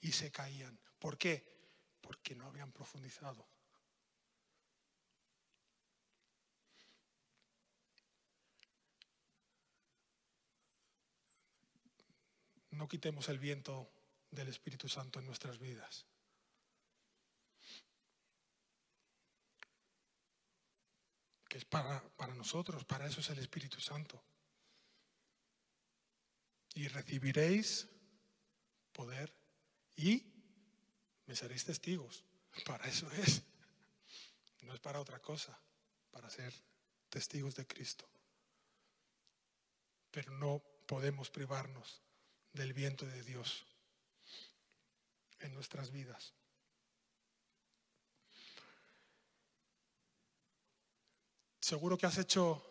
y 0.00 0.12
se 0.12 0.30
caían. 0.30 0.78
¿Por 0.98 1.18
qué? 1.18 1.55
Porque 2.06 2.36
no 2.36 2.46
habían 2.46 2.70
profundizado. 2.70 3.44
No 12.70 12.86
quitemos 12.86 13.28
el 13.28 13.40
viento 13.40 13.90
del 14.30 14.46
Espíritu 14.46 14.88
Santo 14.88 15.18
en 15.18 15.26
nuestras 15.26 15.58
vidas. 15.58 16.06
Que 21.48 21.58
es 21.58 21.64
para, 21.64 22.08
para 22.10 22.34
nosotros, 22.34 22.84
para 22.84 23.08
eso 23.08 23.18
es 23.18 23.30
el 23.30 23.40
Espíritu 23.40 23.80
Santo. 23.80 24.22
Y 26.74 26.86
recibiréis 26.86 27.88
poder 28.92 29.34
y 29.96 30.35
me 31.26 31.36
seréis 31.36 31.64
testigos. 31.64 32.24
Para 32.64 32.86
eso 32.86 33.10
es. 33.12 33.42
No 34.62 34.74
es 34.74 34.80
para 34.80 35.00
otra 35.00 35.20
cosa, 35.20 35.56
para 36.10 36.30
ser 36.30 36.52
testigos 37.08 37.54
de 37.54 37.66
Cristo. 37.66 38.08
Pero 40.10 40.32
no 40.32 40.62
podemos 40.86 41.30
privarnos 41.30 42.02
del 42.52 42.72
viento 42.72 43.06
de 43.06 43.22
Dios 43.22 43.66
en 45.40 45.52
nuestras 45.54 45.90
vidas. 45.90 46.34
Seguro 51.60 51.98
que 51.98 52.06
has 52.06 52.18
hecho 52.18 52.62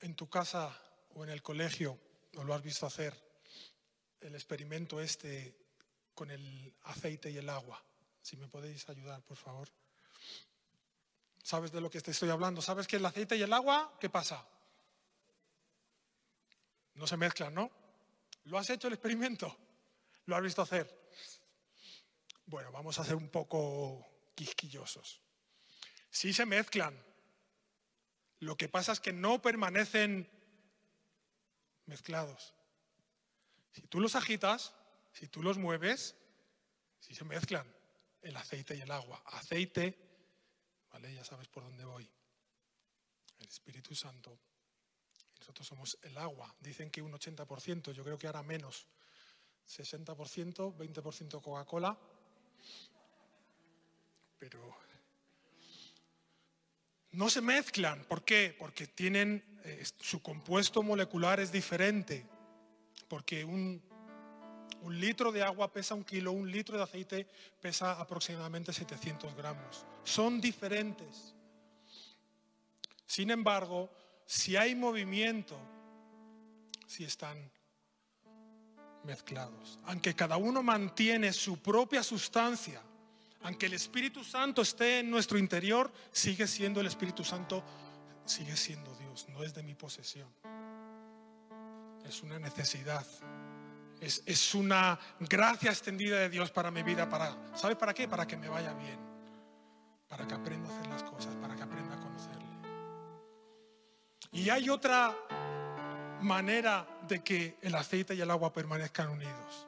en 0.00 0.14
tu 0.14 0.28
casa 0.28 0.78
o 1.14 1.24
en 1.24 1.30
el 1.30 1.42
colegio, 1.42 1.98
o 2.36 2.44
lo 2.44 2.54
has 2.54 2.62
visto 2.62 2.86
hacer, 2.86 3.14
el 4.20 4.34
experimento 4.34 5.00
este 5.00 5.56
con 6.14 6.30
el 6.30 6.74
aceite 6.84 7.30
y 7.30 7.38
el 7.38 7.48
agua. 7.48 7.82
Si 8.26 8.36
me 8.36 8.48
podéis 8.48 8.88
ayudar, 8.88 9.22
por 9.22 9.36
favor. 9.36 9.68
¿Sabes 11.44 11.70
de 11.70 11.80
lo 11.80 11.88
que 11.88 12.00
te 12.00 12.10
estoy 12.10 12.28
hablando? 12.28 12.60
¿Sabes 12.60 12.88
que 12.88 12.96
el 12.96 13.06
aceite 13.06 13.36
y 13.36 13.42
el 13.42 13.52
agua, 13.52 13.96
qué 14.00 14.10
pasa? 14.10 14.44
No 16.94 17.06
se 17.06 17.16
mezclan, 17.16 17.54
¿no? 17.54 17.70
¿Lo 18.46 18.58
has 18.58 18.68
hecho 18.68 18.88
el 18.88 18.94
experimento? 18.94 19.56
¿Lo 20.24 20.34
has 20.34 20.42
visto 20.42 20.60
hacer? 20.60 21.08
Bueno, 22.46 22.72
vamos 22.72 22.98
a 22.98 23.04
ser 23.04 23.14
un 23.14 23.28
poco 23.28 24.04
quisquillosos. 24.34 25.20
Sí 26.10 26.32
se 26.32 26.46
mezclan. 26.46 27.00
Lo 28.40 28.56
que 28.56 28.68
pasa 28.68 28.90
es 28.90 28.98
que 28.98 29.12
no 29.12 29.40
permanecen 29.40 30.28
mezclados. 31.84 32.54
Si 33.70 33.82
tú 33.82 34.00
los 34.00 34.16
agitas, 34.16 34.74
si 35.12 35.28
tú 35.28 35.44
los 35.44 35.58
mueves, 35.58 36.16
sí 36.98 37.14
se 37.14 37.24
mezclan 37.24 37.75
el 38.22 38.36
aceite 38.36 38.74
y 38.76 38.80
el 38.80 38.90
agua. 38.90 39.22
Aceite 39.26 40.06
ya 41.14 41.24
sabes 41.24 41.48
por 41.48 41.64
dónde 41.64 41.84
voy. 41.84 42.08
El 43.38 43.46
Espíritu 43.46 43.94
Santo. 43.94 44.38
Nosotros 45.38 45.66
somos 45.66 45.98
el 46.02 46.16
agua. 46.18 46.54
Dicen 46.60 46.90
que 46.90 47.02
un 47.02 47.12
80%, 47.12 47.92
yo 47.92 48.02
creo 48.02 48.18
que 48.18 48.26
ahora 48.26 48.42
menos. 48.42 48.86
60%, 49.68 50.76
20% 50.76 51.42
Coca-Cola. 51.42 51.98
Pero 54.38 54.76
no 57.12 57.30
se 57.30 57.40
mezclan. 57.40 58.04
¿Por 58.04 58.24
qué? 58.24 58.54
Porque 58.58 58.86
tienen 58.86 59.60
eh, 59.64 59.84
su 60.00 60.22
compuesto 60.22 60.82
molecular 60.82 61.40
es 61.40 61.52
diferente. 61.52 62.26
Porque 63.08 63.44
un 63.44 63.82
un 64.82 65.00
litro 65.00 65.32
de 65.32 65.42
agua 65.42 65.72
pesa 65.72 65.94
un 65.94 66.04
kilo, 66.04 66.32
un 66.32 66.50
litro 66.50 66.76
de 66.76 66.84
aceite 66.84 67.26
pesa 67.60 67.92
aproximadamente 68.00 68.72
700 68.72 69.34
gramos. 69.34 69.84
Son 70.04 70.40
diferentes. 70.40 71.34
Sin 73.06 73.30
embargo, 73.30 73.90
si 74.26 74.56
hay 74.56 74.74
movimiento, 74.74 75.58
si 76.86 77.04
están 77.04 77.50
mezclados. 79.04 79.78
Aunque 79.84 80.14
cada 80.14 80.36
uno 80.36 80.62
mantiene 80.62 81.32
su 81.32 81.58
propia 81.62 82.02
sustancia, 82.02 82.82
aunque 83.42 83.66
el 83.66 83.74
Espíritu 83.74 84.24
Santo 84.24 84.62
esté 84.62 85.00
en 85.00 85.10
nuestro 85.10 85.38
interior, 85.38 85.92
sigue 86.10 86.46
siendo 86.46 86.80
el 86.80 86.88
Espíritu 86.88 87.24
Santo, 87.24 87.64
sigue 88.24 88.56
siendo 88.56 88.94
Dios, 88.96 89.28
no 89.28 89.44
es 89.44 89.54
de 89.54 89.62
mi 89.62 89.74
posesión. 89.74 90.28
Es 92.04 92.22
una 92.22 92.38
necesidad. 92.38 93.06
Es, 94.00 94.54
una 94.54 94.98
gracia 95.18 95.70
extendida 95.70 96.18
de 96.18 96.28
Dios 96.28 96.50
para 96.50 96.70
mi 96.70 96.82
vida. 96.82 97.08
Para, 97.08 97.34
¿Sabe 97.54 97.76
para 97.76 97.94
qué? 97.94 98.06
Para 98.06 98.26
que 98.26 98.36
me 98.36 98.48
vaya 98.48 98.72
bien. 98.74 98.98
Para 100.08 100.26
que 100.26 100.34
aprenda 100.34 100.68
a 100.68 100.72
hacer 100.72 100.86
las 100.88 101.02
cosas, 101.02 101.34
para 101.36 101.56
que 101.56 101.62
aprenda 101.62 101.96
a 101.96 102.00
conocerle. 102.00 102.46
Y 104.32 104.50
hay 104.50 104.68
otra 104.68 105.14
manera 106.20 106.86
de 107.08 107.22
que 107.22 107.58
el 107.62 107.74
aceite 107.74 108.14
y 108.14 108.20
el 108.20 108.30
agua 108.30 108.52
permanezcan 108.52 109.08
unidos. 109.08 109.66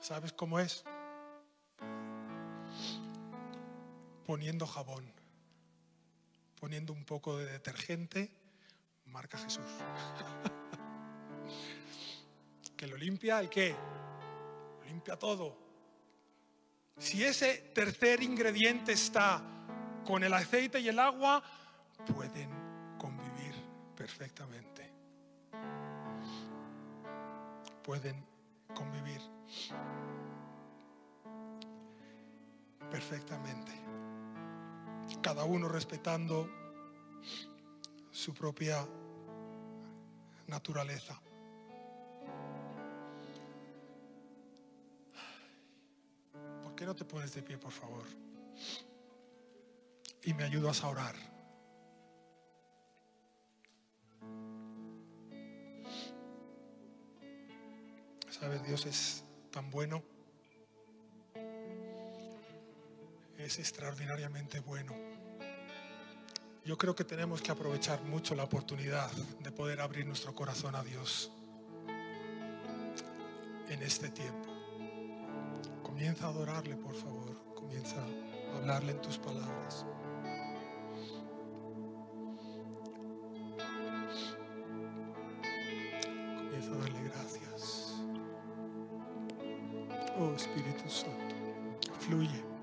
¿Sabes 0.00 0.32
cómo 0.32 0.58
es? 0.58 0.84
Poniendo 4.26 4.66
jabón, 4.66 5.04
poniendo 6.58 6.92
un 6.92 7.04
poco 7.04 7.36
de 7.36 7.46
detergente, 7.46 8.30
marca 9.06 9.38
Jesús. 9.38 9.64
que 12.76 12.86
lo 12.86 12.96
limpia 12.96 13.40
el 13.40 13.48
qué? 13.48 13.74
Lo 14.80 14.84
limpia 14.84 15.16
todo. 15.18 15.56
Si 16.98 17.24
ese 17.24 17.72
tercer 17.74 18.22
ingrediente 18.22 18.92
está 18.92 19.42
con 20.04 20.22
el 20.22 20.32
aceite 20.32 20.80
y 20.80 20.88
el 20.88 20.98
agua, 20.98 21.42
pueden 22.14 22.50
convivir 22.98 23.54
perfectamente. 23.96 24.92
Pueden 27.82 28.24
convivir 28.74 29.20
perfectamente. 32.90 33.72
Cada 35.20 35.44
uno 35.44 35.68
respetando 35.68 36.48
su 38.10 38.32
propia 38.32 38.86
naturaleza. 40.46 41.20
¿Por 46.74 46.80
qué 46.80 46.86
no 46.86 46.96
te 46.96 47.04
pones 47.04 47.32
de 47.32 47.40
pie, 47.40 47.56
por 47.56 47.70
favor? 47.70 48.02
Y 50.24 50.34
me 50.34 50.42
ayudas 50.42 50.82
a 50.82 50.88
orar. 50.88 51.14
Sabes, 58.28 58.66
Dios 58.66 58.86
es 58.86 59.22
tan 59.52 59.70
bueno. 59.70 60.02
Es 63.38 63.60
extraordinariamente 63.60 64.58
bueno. 64.58 64.94
Yo 66.64 66.76
creo 66.76 66.96
que 66.96 67.04
tenemos 67.04 67.40
que 67.40 67.52
aprovechar 67.52 68.02
mucho 68.02 68.34
la 68.34 68.42
oportunidad 68.42 69.12
de 69.12 69.52
poder 69.52 69.80
abrir 69.80 70.06
nuestro 70.06 70.34
corazón 70.34 70.74
a 70.74 70.82
Dios 70.82 71.30
en 73.68 73.80
este 73.80 74.08
tiempo. 74.08 74.53
Comienza 75.94 76.26
a 76.26 76.30
adorarle, 76.30 76.76
por 76.76 76.96
favor. 76.96 77.54
Comienza 77.54 77.94
a 78.02 78.56
hablarle 78.56 78.90
en 78.90 79.00
tus 79.00 79.16
palabras. 79.16 79.86
Comienza 86.36 86.72
a 86.72 86.76
darle 86.78 87.02
gracias. 87.04 87.94
Oh 90.18 90.34
Espíritu 90.34 90.90
Santo, 90.90 91.36
fluye. 92.00 92.53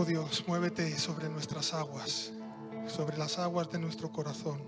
Oh 0.00 0.04
Dios, 0.04 0.44
muévete 0.46 0.96
sobre 0.96 1.28
nuestras 1.28 1.74
aguas, 1.74 2.30
sobre 2.86 3.18
las 3.18 3.36
aguas 3.36 3.68
de 3.72 3.80
nuestro 3.80 4.12
corazón. 4.12 4.60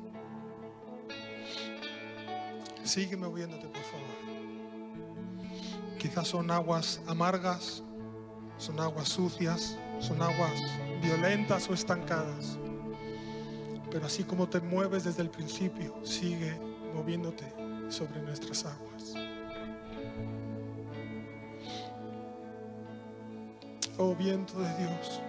Sigue 2.82 3.16
moviéndote, 3.16 3.68
por 3.68 3.82
favor. 3.84 4.08
Quizás 6.00 6.26
son 6.26 6.50
aguas 6.50 7.00
amargas, 7.06 7.84
son 8.58 8.80
aguas 8.80 9.08
sucias, 9.08 9.78
son 10.00 10.20
aguas 10.20 10.50
violentas 11.00 11.70
o 11.70 11.74
estancadas. 11.74 12.58
Pero 13.88 14.06
así 14.06 14.24
como 14.24 14.48
te 14.48 14.58
mueves 14.60 15.04
desde 15.04 15.22
el 15.22 15.30
principio, 15.30 15.94
sigue 16.04 16.58
moviéndote 16.92 17.54
sobre 17.88 18.20
nuestras 18.20 18.64
aguas. 18.64 18.89
Oh 24.03 24.14
viento 24.14 24.59
de 24.59 24.74
Dios, 24.78 25.20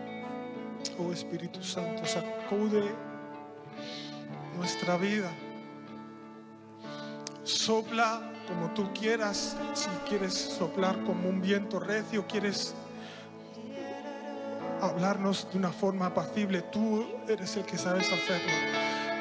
oh 0.97 1.11
Espíritu 1.11 1.61
Santo, 1.61 2.05
sacude 2.05 2.95
nuestra 4.55 4.95
vida. 4.95 5.29
Sopla 7.43 8.31
como 8.47 8.73
tú 8.73 8.89
quieras, 8.93 9.57
si 9.73 9.89
quieres 10.07 10.33
soplar 10.33 11.03
como 11.03 11.27
un 11.27 11.41
viento 11.41 11.81
recio, 11.81 12.25
quieres 12.25 12.73
hablarnos 14.79 15.51
de 15.51 15.57
una 15.57 15.73
forma 15.73 16.05
apacible, 16.05 16.61
tú 16.61 17.05
eres 17.27 17.57
el 17.57 17.65
que 17.65 17.77
sabes 17.77 18.07
hacerlo. 18.09 18.53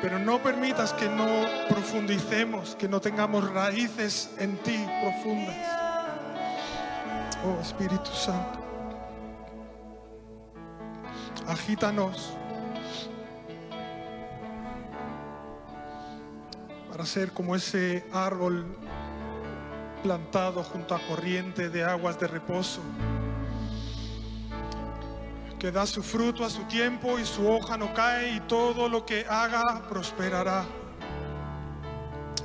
Pero 0.01 0.21
no 0.21 0.41
permitas 0.41 0.93
que 0.93 1.09
no 1.09 1.27
profundicemos, 1.69 2.77
que 2.77 2.89
no 2.89 3.01
tengamos 3.01 3.53
raíces 3.53 4.31
en 4.39 4.57
ti 4.59 4.79
profundas. 5.03 5.57
Oh 7.45 7.61
Espíritu 7.61 8.13
Santo. 8.13 8.70
Agítanos 11.51 12.33
para 16.91 17.05
ser 17.05 17.33
como 17.33 17.57
ese 17.57 18.07
árbol 18.13 18.67
plantado 20.03 20.63
junto 20.63 20.95
a 20.95 21.01
corriente 21.01 21.69
de 21.69 21.85
aguas 21.85 22.19
de 22.19 22.27
reposo, 22.27 22.81
que 25.59 25.71
da 25.71 25.87
su 25.87 26.03
fruto 26.03 26.45
a 26.45 26.51
su 26.51 26.63
tiempo 26.65 27.19
y 27.19 27.25
su 27.25 27.49
hoja 27.49 27.77
no 27.77 27.93
cae 27.95 28.37
y 28.37 28.41
todo 28.41 28.89
lo 28.89 29.05
que 29.05 29.27
haga 29.29 29.83
prosperará. 29.89 30.65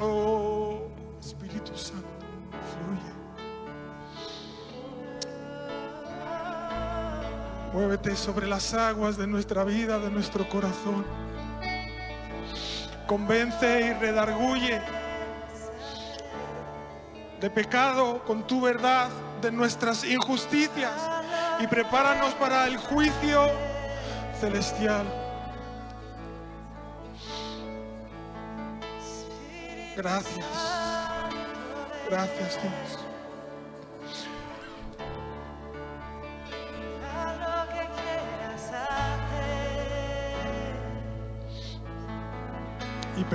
Oh, 0.01 0.64
Muévete 7.76 8.15
sobre 8.15 8.47
las 8.47 8.73
aguas 8.73 9.17
de 9.17 9.28
nuestra 9.28 9.65
vida, 9.65 9.99
de 9.99 10.09
nuestro 10.09 10.47
corazón. 10.47 11.05
Convence 13.05 13.82
y 13.82 13.93
redarguye 13.99 14.80
de 17.41 17.49
pecado 17.49 18.23
con 18.23 18.47
tu 18.47 18.61
verdad, 18.61 19.09
de 19.41 19.51
nuestras 19.51 20.05
injusticias 20.05 20.93
y 21.59 21.67
prepáranos 21.67 22.34
para 22.36 22.65
el 22.65 22.78
juicio 22.78 23.51
celestial. 24.39 25.05
Gracias. 29.97 30.45
Gracias 32.09 32.57
Dios. 32.61 32.95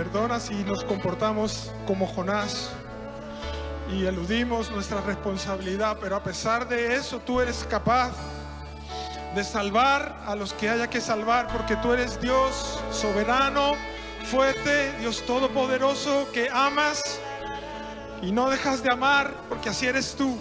Perdona 0.01 0.41
si 0.41 0.55
nos 0.65 0.83
comportamos 0.83 1.71
como 1.87 2.07
Jonás 2.07 2.71
y 3.93 4.07
eludimos 4.07 4.71
nuestra 4.71 5.03
responsabilidad, 5.03 5.99
pero 6.01 6.17
a 6.17 6.23
pesar 6.23 6.67
de 6.67 6.95
eso 6.95 7.19
tú 7.19 7.39
eres 7.39 7.67
capaz 7.69 8.13
de 9.35 9.45
salvar 9.45 10.23
a 10.27 10.35
los 10.35 10.55
que 10.55 10.71
haya 10.71 10.89
que 10.89 11.03
salvar, 11.03 11.49
porque 11.49 11.77
tú 11.77 11.93
eres 11.93 12.19
Dios 12.19 12.81
soberano, 12.91 13.75
fuerte, 14.25 14.91
Dios 15.01 15.23
todopoderoso, 15.27 16.29
que 16.33 16.49
amas 16.51 17.03
y 18.23 18.33
no 18.33 18.49
dejas 18.49 18.83
de 18.83 18.91
amar, 18.91 19.35
porque 19.51 19.69
así 19.69 19.85
eres 19.85 20.15
tú. 20.17 20.39